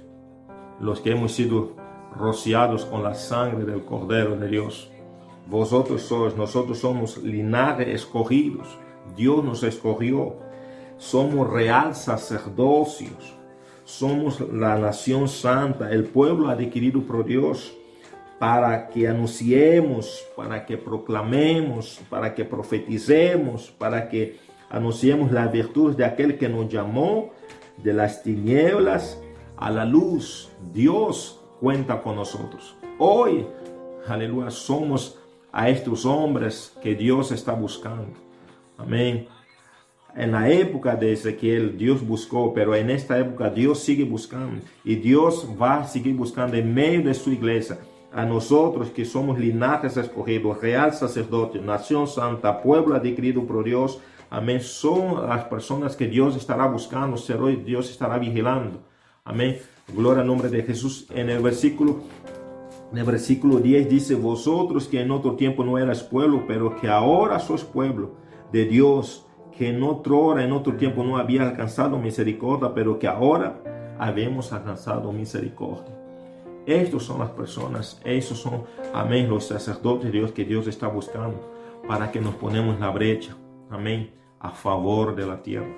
los 0.79 1.01
que 1.01 1.11
hemos 1.11 1.33
sido 1.33 1.73
rociados 2.17 2.85
con 2.85 3.03
la 3.03 3.15
sangre 3.15 3.65
del 3.65 3.85
Cordero 3.85 4.37
de 4.37 4.47
Dios. 4.47 4.89
Vosotros 5.47 6.03
sois, 6.03 6.37
nosotros 6.37 6.79
somos 6.79 7.19
linaje 7.19 7.93
escogidos. 7.93 8.67
Dios 9.17 9.45
nos 9.45 9.63
escogió. 9.63 10.37
Somos 10.97 11.51
real 11.51 11.95
sacerdocios. 11.95 13.35
Somos 13.85 14.41
la 14.41 14.79
nación 14.79 15.29
santa, 15.29 15.91
el 15.91 16.05
pueblo 16.05 16.49
adquirido 16.49 17.03
por 17.03 17.25
Dios 17.27 17.75
para 18.39 18.89
que 18.89 19.09
anunciemos, 19.09 20.27
para 20.37 20.65
que 20.67 20.77
proclamemos, 20.77 22.01
para 22.11 22.35
que 22.35 22.45
profeticemos, 22.45 23.71
para 23.71 24.09
que 24.09 24.39
anunciemos 24.71 25.31
la 25.31 25.47
virtud 25.49 25.95
de 25.97 26.05
aquel 26.05 26.37
que 26.37 26.49
nos 26.49 26.69
llamó 26.69 27.31
de 27.77 27.93
las 27.93 28.23
tinieblas 28.23 29.21
a 29.57 29.71
la 29.71 29.85
luz. 29.85 30.51
Dios 30.73 31.41
cuenta 31.61 32.03
con 32.03 32.17
nosotros. 32.17 32.77
Hoy, 32.99 33.47
aleluya, 34.07 34.51
somos 34.51 35.19
a 35.55 35.69
estos 35.69 36.05
hombres 36.05 36.77
que 36.83 36.97
Dios 36.97 37.31
está 37.31 37.53
buscando. 37.53 38.13
Amén. 38.77 39.29
En 40.17 40.33
la 40.33 40.51
época 40.51 40.97
de 40.97 41.13
Ezequiel 41.13 41.79
Dios 41.79 42.05
buscó, 42.05 42.53
pero 42.53 42.75
en 42.75 42.91
esta 42.91 43.17
época 43.19 43.51
Dios 43.51 43.79
sigue 43.79 44.05
buscando 44.05 44.61
y 44.85 44.97
Dios 44.97 45.49
va 45.61 45.77
a 45.77 45.85
seguir 45.85 46.17
buscando 46.17 46.57
en 46.57 46.75
medio 46.75 47.03
de 47.05 47.15
su 47.15 47.31
iglesia 47.31 47.79
a 48.13 48.25
nosotros 48.25 48.91
que 48.91 49.05
somos 49.05 49.39
linajes 49.39 49.97
escogidos, 49.97 50.61
real 50.61 50.93
sacerdote, 50.93 51.61
nación 51.61 52.09
santa, 52.09 52.61
pueblo 52.61 52.97
adquirido 52.97 53.45
por 53.47 53.65
Dios, 53.65 54.01
Amén. 54.31 54.61
Son 54.61 55.29
las 55.29 55.45
personas 55.45 55.95
que 55.95 56.09
Dios 56.09 56.35
estará 56.35 56.67
buscando, 56.67 57.17
Dios 57.65 57.89
estará 57.89 58.19
vigilando. 58.19 58.83
Amén. 59.25 59.61
Gloria 59.95 60.23
al 60.23 60.27
nombre 60.27 60.49
de 60.49 60.65
Jesús. 60.65 61.07
En 61.15 61.31
el 61.31 61.41
versículo, 61.41 62.01
en 62.93 62.99
el 62.99 63.05
versículo 63.05 63.59
10 63.59 63.89
dice, 63.89 64.15
vosotros 64.15 64.87
que 64.87 65.01
en 65.01 65.11
otro 65.11 65.35
tiempo 65.35 65.65
no 65.65 65.79
eras 65.79 66.03
pueblo, 66.03 66.45
pero 66.47 66.77
que 66.77 66.89
ahora 66.89 67.39
sois 67.39 67.65
pueblo 67.65 68.13
de 68.53 68.67
Dios, 68.67 69.27
que 69.57 69.71
en 69.71 69.83
otro 69.83 70.21
hora, 70.21 70.45
en 70.45 70.53
otro 70.53 70.75
tiempo 70.77 71.03
no 71.03 71.17
había 71.17 71.43
alcanzado 71.43 71.99
misericordia, 71.99 72.73
pero 72.75 72.99
que 72.99 73.09
ahora 73.09 73.61
habemos 73.99 74.53
alcanzado 74.53 75.13
misericordia. 75.13 75.95
Estos 76.67 77.05
son 77.05 77.19
las 77.19 77.31
personas, 77.31 78.01
estos 78.05 78.39
son, 78.39 78.65
amén, 78.95 79.29
los 79.29 79.47
sacerdotes 79.47 80.05
de 80.05 80.19
Dios 80.19 80.33
que 80.33 80.45
Dios 80.45 80.67
está 80.67 80.89
buscando 80.89 81.53
para 81.87 82.11
que 82.11 82.21
nos 82.21 82.35
ponemos 82.35 82.81
la 82.81 82.91
brecha. 82.91 83.37
Amén 83.71 84.11
a 84.45 84.51
favor 84.51 85.17
de 85.17 85.27
la 85.27 85.43
tierra, 85.43 85.75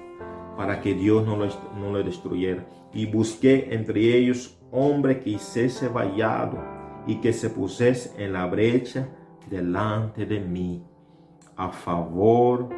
para 0.57 0.81
que 0.81 0.93
Dios 0.93 1.25
no 1.25 1.37
lo, 1.37 1.47
no 1.79 1.93
lo 1.93 2.03
destruyera. 2.03 2.67
Y 2.93 3.07
busqué 3.07 3.69
entre 3.71 4.17
ellos 4.17 4.59
hombre 4.73 5.21
que 5.21 5.31
hiciese 5.31 5.89
vallado 5.89 6.76
y 7.07 7.17
que 7.21 7.33
se 7.33 7.51
pusiese 7.51 8.13
en 8.23 8.33
la 8.33 8.47
brecha 8.47 9.09
delante 9.49 10.27
de 10.27 10.41
mí, 10.41 10.83
a 11.57 11.71
favor 11.71 12.69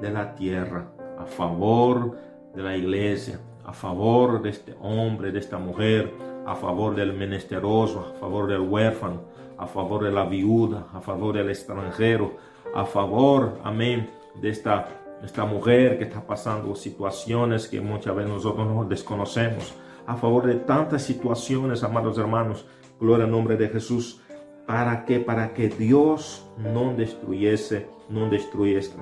de 0.00 0.10
la 0.10 0.34
tierra, 0.34 0.90
a 1.18 1.26
favor 1.26 2.16
de 2.54 2.62
la 2.62 2.76
iglesia, 2.76 3.38
a 3.64 3.72
favor 3.72 4.42
de 4.42 4.50
este 4.50 4.74
hombre, 4.80 5.30
de 5.30 5.38
esta 5.38 5.58
mujer, 5.58 6.12
a 6.46 6.54
favor 6.54 6.94
del 6.94 7.12
menesteroso, 7.12 8.14
a 8.14 8.18
favor 8.18 8.48
del 8.48 8.60
huérfano, 8.60 9.22
a 9.58 9.66
favor 9.66 10.04
de 10.04 10.12
la 10.12 10.24
viuda, 10.24 10.86
a 10.92 11.00
favor 11.00 11.34
del 11.34 11.50
extranjero, 11.50 12.36
a 12.74 12.84
favor, 12.84 13.60
amén, 13.64 14.10
de 14.40 14.50
esta 14.50 14.88
esta 15.22 15.44
mujer 15.44 15.98
que 15.98 16.04
está 16.04 16.20
pasando 16.26 16.74
situaciones 16.74 17.68
que 17.68 17.80
muchas 17.80 18.14
veces 18.14 18.30
nosotros 18.30 18.66
no 18.66 18.84
desconocemos, 18.84 19.74
a 20.06 20.14
favor 20.16 20.46
de 20.46 20.54
tantas 20.54 21.02
situaciones, 21.02 21.82
amados 21.82 22.18
hermanos, 22.18 22.66
gloria 23.00 23.24
al 23.24 23.30
nombre 23.30 23.56
de 23.56 23.68
Jesús, 23.68 24.20
para 24.66 25.04
que 25.04 25.20
para 25.20 25.54
que 25.54 25.68
Dios 25.68 26.44
no 26.58 26.94
destruyese, 26.94 27.88
no 28.08 28.28
destruyese 28.28 28.94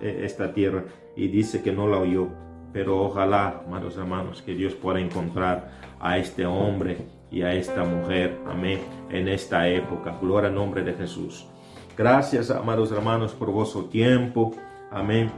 e, 0.00 0.24
esta 0.24 0.52
tierra. 0.52 0.84
Y 1.16 1.28
dice 1.28 1.62
que 1.62 1.72
no 1.72 1.88
la 1.88 1.98
oyó, 1.98 2.28
pero 2.72 3.02
ojalá, 3.02 3.62
amados 3.66 3.96
hermanos, 3.96 4.42
que 4.42 4.54
Dios 4.54 4.74
pueda 4.74 5.00
encontrar 5.00 5.70
a 6.00 6.18
este 6.18 6.46
hombre 6.46 7.06
y 7.30 7.42
a 7.42 7.54
esta 7.54 7.84
mujer, 7.84 8.38
amén, 8.46 8.80
en 9.10 9.28
esta 9.28 9.68
época, 9.68 10.18
gloria 10.20 10.48
al 10.48 10.54
nombre 10.54 10.82
de 10.82 10.94
Jesús. 10.94 11.46
Gracias, 11.96 12.50
amados 12.50 12.90
hermanos, 12.90 13.32
por 13.32 13.50
vuestro 13.50 13.84
tiempo, 13.84 14.52
amén. 14.90 15.30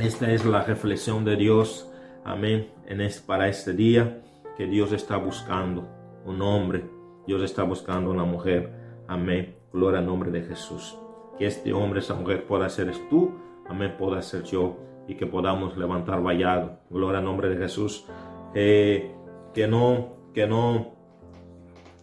Esta 0.00 0.30
es 0.30 0.44
la 0.44 0.62
reflexión 0.62 1.24
de 1.24 1.36
Dios, 1.36 1.90
amén, 2.24 2.68
en 2.86 3.00
este, 3.00 3.26
para 3.26 3.48
este 3.48 3.72
día 3.72 4.22
que 4.56 4.66
Dios 4.66 4.92
está 4.92 5.16
buscando 5.16 5.88
un 6.24 6.40
hombre, 6.40 6.84
Dios 7.26 7.42
está 7.42 7.62
buscando 7.62 8.10
una 8.10 8.24
mujer, 8.24 8.72
amén, 9.08 9.56
gloria 9.72 10.00
al 10.00 10.06
nombre 10.06 10.30
de 10.30 10.42
Jesús. 10.42 10.98
Que 11.38 11.46
este 11.46 11.72
hombre, 11.72 12.00
esa 12.00 12.14
mujer 12.14 12.46
pueda 12.46 12.68
ser 12.68 12.92
tú, 13.08 13.32
amén, 13.68 13.94
pueda 13.98 14.20
ser 14.22 14.42
yo 14.44 14.76
y 15.08 15.14
que 15.14 15.26
podamos 15.26 15.76
levantar 15.76 16.22
vallado, 16.22 16.78
gloria 16.90 17.18
al 17.18 17.24
nombre 17.24 17.48
de 17.48 17.56
Jesús. 17.56 18.06
Eh, 18.54 19.14
que 19.54 19.66
no, 19.66 20.16
que 20.34 20.46
no, 20.46 20.94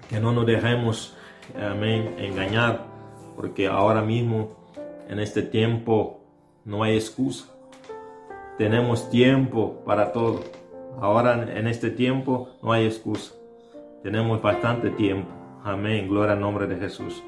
que 0.10 0.20
no 0.20 0.32
nos 0.32 0.46
dejemos, 0.46 1.16
amén, 1.56 2.16
engañar, 2.18 2.86
porque 3.36 3.68
ahora 3.68 4.02
mismo, 4.02 4.56
en 5.08 5.20
este 5.20 5.42
tiempo, 5.42 6.22
no 6.66 6.84
hay 6.84 6.96
excusa 6.96 7.60
tenemos 8.60 9.10
tiempo 9.10 9.82
para 9.86 10.12
todo. 10.12 10.42
Ahora 11.00 11.58
en 11.58 11.66
este 11.66 11.90
tiempo 11.92 12.50
no 12.62 12.74
hay 12.74 12.86
excusa. 12.86 13.34
Tenemos 14.04 14.42
bastante 14.42 14.92
tiempo. 14.92 15.30
Amén. 15.64 16.08
Gloria 16.08 16.34
al 16.34 16.40
nombre 16.40 16.68
de 16.68 16.78
Jesús. 16.78 17.22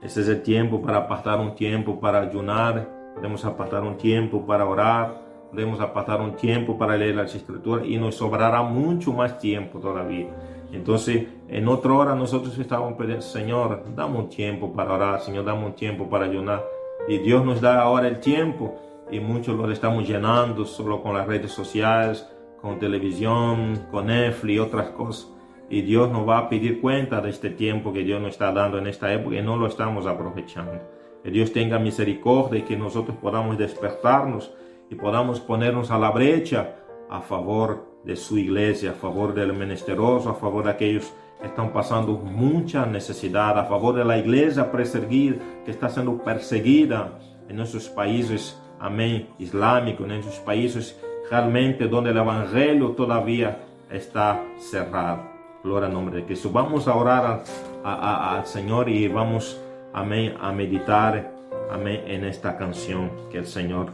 Ese 0.00 0.20
es 0.20 0.28
el 0.28 0.42
tiempo 0.42 0.80
para 0.80 0.98
apartar 0.98 1.40
un 1.40 1.54
tiempo 1.54 1.98
para 1.98 2.20
ayunar. 2.20 2.88
Podemos 3.14 3.44
apartar 3.44 3.82
un 3.82 3.96
tiempo 3.96 4.46
para 4.46 4.64
orar. 4.64 5.20
Podemos 5.50 5.80
apartar 5.80 6.20
un 6.20 6.36
tiempo 6.36 6.78
para 6.78 6.96
leer 6.96 7.16
las 7.16 7.34
escrituras 7.34 7.86
y 7.86 7.98
nos 7.98 8.14
sobrará 8.14 8.62
mucho 8.62 9.12
más 9.12 9.38
tiempo 9.38 9.80
todavía. 9.80 10.28
Entonces, 10.72 11.26
en 11.48 11.68
otra 11.68 11.92
hora 11.92 12.14
nosotros 12.14 12.56
estábamos 12.58 12.94
pidiendo, 12.94 13.20
Señor, 13.20 13.84
dame 13.94 14.18
un 14.18 14.28
tiempo 14.28 14.72
para 14.72 14.94
orar, 14.94 15.20
Señor, 15.20 15.44
dame 15.44 15.66
un 15.66 15.74
tiempo 15.74 16.08
para 16.08 16.24
ayunar. 16.24 16.64
Y 17.08 17.18
Dios 17.18 17.44
nos 17.44 17.60
da 17.60 17.82
ahora 17.82 18.08
el 18.08 18.20
tiempo 18.20 18.76
y 19.10 19.20
muchos 19.20 19.56
los 19.56 19.70
estamos 19.70 20.08
llenando 20.08 20.64
solo 20.64 21.02
con 21.02 21.14
las 21.14 21.26
redes 21.26 21.50
sociales, 21.50 22.26
con 22.60 22.78
televisión, 22.78 23.88
con 23.90 24.06
Netflix 24.06 24.54
y 24.54 24.58
otras 24.60 24.90
cosas. 24.90 25.31
Y 25.72 25.80
Dios 25.80 26.12
nos 26.12 26.28
va 26.28 26.36
a 26.36 26.48
pedir 26.50 26.82
cuenta 26.82 27.22
de 27.22 27.30
este 27.30 27.48
tiempo 27.48 27.94
que 27.94 28.04
Dios 28.04 28.20
nos 28.20 28.32
está 28.32 28.52
dando 28.52 28.76
en 28.76 28.86
esta 28.86 29.10
época 29.10 29.36
y 29.36 29.42
no 29.42 29.56
lo 29.56 29.66
estamos 29.66 30.04
aprovechando. 30.04 30.78
Que 31.24 31.30
Dios 31.30 31.50
tenga 31.50 31.78
misericordia 31.78 32.58
y 32.58 32.62
que 32.64 32.76
nosotros 32.76 33.16
podamos 33.16 33.56
despertarnos 33.56 34.52
y 34.90 34.96
podamos 34.96 35.40
ponernos 35.40 35.90
a 35.90 35.98
la 35.98 36.10
brecha 36.10 36.76
a 37.08 37.22
favor 37.22 37.86
de 38.04 38.16
su 38.16 38.36
iglesia, 38.36 38.90
a 38.90 38.94
favor 38.94 39.32
del 39.32 39.54
menesteroso, 39.54 40.28
a 40.28 40.34
favor 40.34 40.64
de 40.64 40.72
aquellos 40.72 41.10
que 41.40 41.46
están 41.46 41.72
pasando 41.72 42.18
mucha 42.18 42.84
necesidad, 42.84 43.58
a 43.58 43.64
favor 43.64 43.94
de 43.94 44.04
la 44.04 44.18
iglesia 44.18 44.70
perseguida, 44.70 45.36
que 45.64 45.70
está 45.70 45.88
siendo 45.88 46.22
perseguida 46.22 47.18
en 47.48 47.56
nuestros 47.56 47.88
países, 47.88 48.60
amén, 48.78 49.30
islámicos, 49.38 50.02
en 50.02 50.08
nuestros 50.08 50.40
países 50.40 51.00
realmente 51.30 51.88
donde 51.88 52.10
el 52.10 52.18
evangelio 52.18 52.90
todavía 52.90 53.64
está 53.90 54.38
cerrado. 54.58 55.31
Gloria 55.62 55.86
al 55.86 55.94
nombre 55.94 56.16
de 56.16 56.24
Cristo. 56.24 56.50
Vamos 56.50 56.88
a 56.88 56.94
orar 56.96 57.44
al 57.84 58.46
Señor 58.46 58.88
y 58.88 59.06
vamos, 59.06 59.60
amén, 59.92 60.34
a 60.40 60.50
meditar, 60.52 61.32
amén, 61.70 62.02
en 62.06 62.24
esta 62.24 62.56
canción 62.56 63.10
que 63.30 63.38
el 63.38 63.46
Señor, 63.46 63.92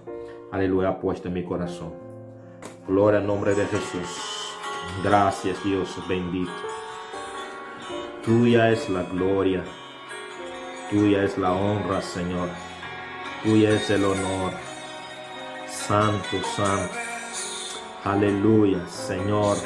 aleluya, 0.50 0.88
ha 0.88 0.98
puesto 0.98 1.28
en 1.28 1.34
mi 1.34 1.44
corazón. 1.44 1.92
Gloria 2.86 3.20
al 3.20 3.26
nombre 3.26 3.54
de 3.54 3.66
Jesús. 3.66 4.54
Gracias 5.04 5.62
Dios 5.62 5.94
bendito. 6.08 6.50
Tuya 8.24 8.70
es 8.70 8.88
la 8.88 9.02
gloria. 9.02 9.62
Tuya 10.90 11.22
es 11.22 11.36
la 11.36 11.52
honra, 11.52 12.00
Señor. 12.00 12.48
Tuya 13.42 13.72
es 13.72 13.90
el 13.90 14.04
honor. 14.04 14.52
Santo, 15.66 16.42
santo. 16.56 16.94
Aleluya, 18.04 18.86
Señor. 18.88 19.58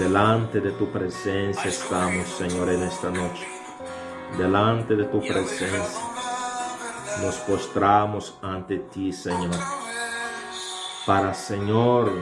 Delante 0.00 0.62
de 0.62 0.70
tu 0.72 0.90
presencia 0.90 1.68
estamos, 1.68 2.26
Señor, 2.26 2.70
en 2.70 2.84
esta 2.84 3.10
noche. 3.10 3.46
Delante 4.38 4.96
de 4.96 5.04
tu 5.04 5.20
presencia 5.20 6.00
nos 7.20 7.34
postramos 7.40 8.34
ante 8.40 8.78
ti, 8.78 9.12
Señor. 9.12 9.54
Para, 11.04 11.34
Señor, 11.34 12.12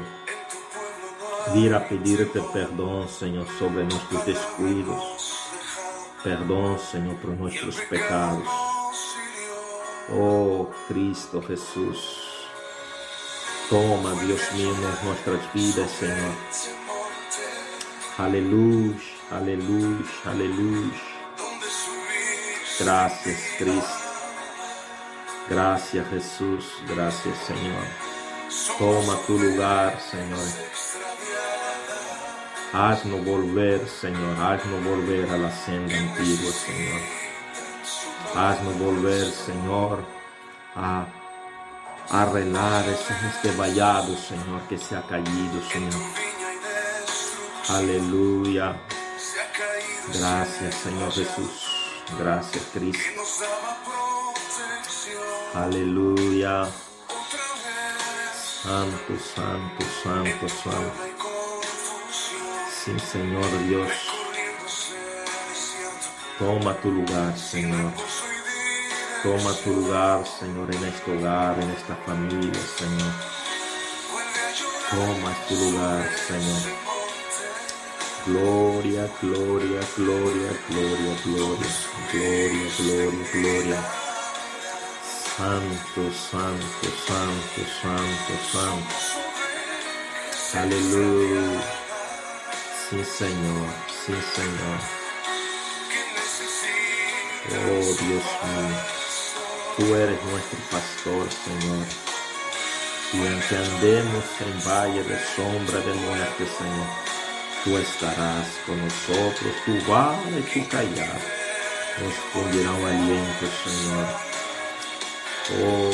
ir 1.55 1.73
a 1.73 1.89
pedirte 1.89 2.43
perdón, 2.53 3.09
Señor, 3.09 3.47
sobre 3.61 3.85
nuestros 3.85 4.27
descuidos. 4.27 5.49
Perdón, 6.25 6.81
Señor, 6.81 7.15
por 7.19 7.31
nuestros 7.31 7.77
pecados. 7.83 8.49
Oh, 10.13 10.69
Cristo 10.89 11.41
Jesús. 11.43 12.25
Toma, 13.71 14.21
Dios 14.25 14.41
mío, 14.57 14.73
nuestras 15.05 15.55
vidas, 15.55 15.91
Señor. 15.93 16.88
Aleluya, 18.19 18.99
aleluya, 19.31 20.05
aleluya. 20.25 20.91
Gracias, 22.81 23.39
Cristo. 23.57 24.09
Gracias, 25.49 26.09
Jesús. 26.09 26.65
Gracias, 26.89 27.39
Señor. 27.47 27.85
Toma 28.77 29.17
tu 29.25 29.39
lugar, 29.39 30.01
Señor. 30.01 30.49
Haznos 32.73 33.25
volver, 33.25 33.89
Señor. 33.89 34.37
Haznos 34.43 34.83
volver 34.83 35.31
a 35.31 35.39
la 35.39 35.53
senda 35.53 35.97
antigua, 35.97 36.51
Señor. 36.51 37.01
Haznos 38.35 38.79
volver, 38.81 39.31
Señor, 39.31 40.05
a 40.75 41.07
arreglar 42.11 42.85
este 42.89 43.53
vallado, 43.53 44.17
Señor, 44.17 44.61
que 44.69 44.77
se 44.77 44.97
ha 44.97 45.03
caído, 45.03 45.63
Señor. 45.71 46.38
Aleluya. 47.69 48.81
Gracias, 50.15 50.75
Señor 50.75 51.13
Jesús. 51.13 51.69
Gracias, 52.19 52.65
Cristo. 52.73 53.23
Aleluya. 55.55 56.67
Santo, 58.63 59.15
santo, 59.35 59.85
santo, 60.03 60.49
santo. 60.49 60.93
Sí, 62.85 62.99
Señor 62.99 63.67
Dios. 63.67 63.93
Toma 66.39 66.75
tu 66.81 66.91
lugar, 66.91 67.39
Señor. 67.39 67.93
Toma 69.23 69.53
tu 69.63 69.75
lugar, 69.75 70.25
Señor, 70.27 70.75
en 70.75 70.85
este 70.85 71.19
hogar, 71.19 71.59
en 71.61 71.71
esta 71.71 71.97
familia, 71.97 72.61
Señor. 72.79 73.13
Toma 74.91 75.35
tu 75.49 75.55
lugar, 75.55 76.11
Señor. 76.27 76.98
Gloria, 78.29 79.11
gloria, 79.23 79.81
gloria, 79.97 80.53
gloria, 80.67 81.15
gloria, 81.25 81.71
gloria, 82.05 82.71
gloria, 82.79 83.25
gloria. 83.33 83.81
Santo, 85.35 86.13
santo, 86.13 86.89
santo, 87.07 87.61
santo, 87.81 88.33
santo. 88.53 88.95
Aleluya. 90.61 91.63
Sí, 92.91 93.03
Señor, 93.05 93.69
sí, 93.89 94.15
Señor. 94.37 94.81
Oh, 97.51 97.81
Dios 97.81 98.27
mío. 98.45 98.79
Tú 99.79 99.95
eres 99.95 100.23
nuestro 100.25 100.59
pastor, 100.71 101.29
Señor. 101.45 101.87
Y 103.15 103.27
aunque 103.27 103.57
andemos 103.57 104.25
en 104.41 104.69
valle 104.71 105.03
de 105.03 105.19
sombra 105.35 105.81
de 105.81 105.95
muerte, 105.95 106.47
Señor, 106.59 107.08
tú 107.65 107.77
estarás 107.77 108.47
con 108.67 108.79
nosotros, 108.83 109.55
tu 109.65 109.91
vara 109.91 110.19
y 110.39 110.43
tu 110.43 110.69
callado 110.69 111.39
nos 112.01 112.15
fundirán 112.33 112.85
aliento, 112.85 113.47
Señor. 113.65 114.07
Oh, 115.61 115.93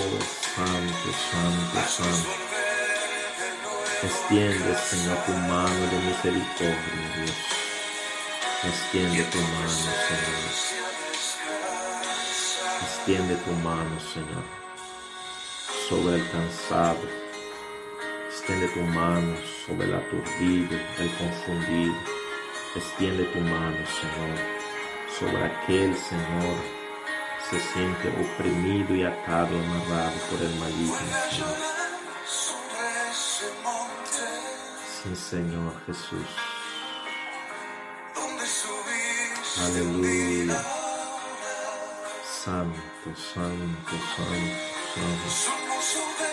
Santo, 0.54 1.08
Santo, 1.30 1.78
Santo. 1.88 2.30
Extiende, 4.02 4.76
Señor, 4.76 5.18
tu 5.24 5.32
mano 5.32 5.86
de 5.90 5.98
misericordia, 6.06 7.14
Dios. 7.16 7.38
Extiende 8.64 9.22
tu 9.24 9.38
mano, 9.38 9.68
Señor. 10.06 10.74
Extiende 12.82 13.36
tu 13.36 13.52
mano, 13.52 14.00
Señor, 14.12 14.44
sobre 15.88 16.16
el 16.16 16.30
cansado. 16.30 17.23
Extiende 18.46 18.68
tu 18.74 18.80
mano 18.82 19.34
sobre 19.64 19.86
el 19.86 19.94
aturdido, 19.94 20.76
el 20.98 21.10
confundido. 21.16 21.94
Extiende 22.76 23.24
tu 23.32 23.40
mano, 23.40 23.78
Señor, 23.86 24.38
sobre 25.18 25.44
aquel, 25.46 25.96
Señor, 25.96 26.56
se 27.48 27.58
siente 27.58 28.08
oprimido 28.10 28.94
y 28.94 29.02
atado 29.02 29.48
y 29.56 29.64
amarrado 29.64 30.12
por 30.30 30.42
el 30.42 30.54
maligno, 30.56 30.94
Señor. 31.30 31.56
Sí, 35.02 35.16
Señor 35.16 35.72
Jesús. 35.86 36.28
Aleluya. 39.64 40.62
Santo, 42.44 43.08
santo, 43.16 43.96
santo, 44.14 44.76
santo. 44.94 46.23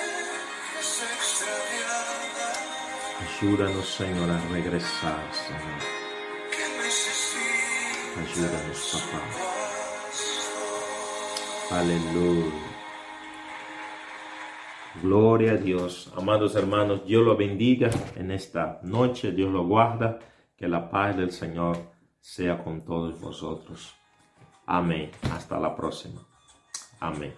Ayúdanos, 3.41 3.89
Señor, 3.89 4.29
a 4.29 4.39
regresar, 4.51 5.33
Señor. 5.33 5.81
Ayúdanos, 8.21 9.03
papá. 9.11 9.21
Aleluya. 11.79 12.51
Gloria 15.01 15.53
a 15.53 15.57
Dios. 15.57 16.13
Amados 16.15 16.55
hermanos, 16.55 17.03
Dios 17.03 17.25
lo 17.25 17.35
bendiga 17.35 17.89
en 18.15 18.29
esta 18.29 18.79
noche. 18.83 19.31
Dios 19.31 19.51
lo 19.51 19.65
guarda. 19.65 20.19
Que 20.55 20.67
la 20.67 20.91
paz 20.91 21.17
del 21.17 21.31
Señor 21.31 21.77
sea 22.19 22.63
con 22.63 22.85
todos 22.85 23.19
vosotros. 23.19 23.95
Amém. 24.67 25.09
Hasta 25.31 25.59
la 25.59 25.75
próxima. 25.75 26.21
Amém. 26.99 27.33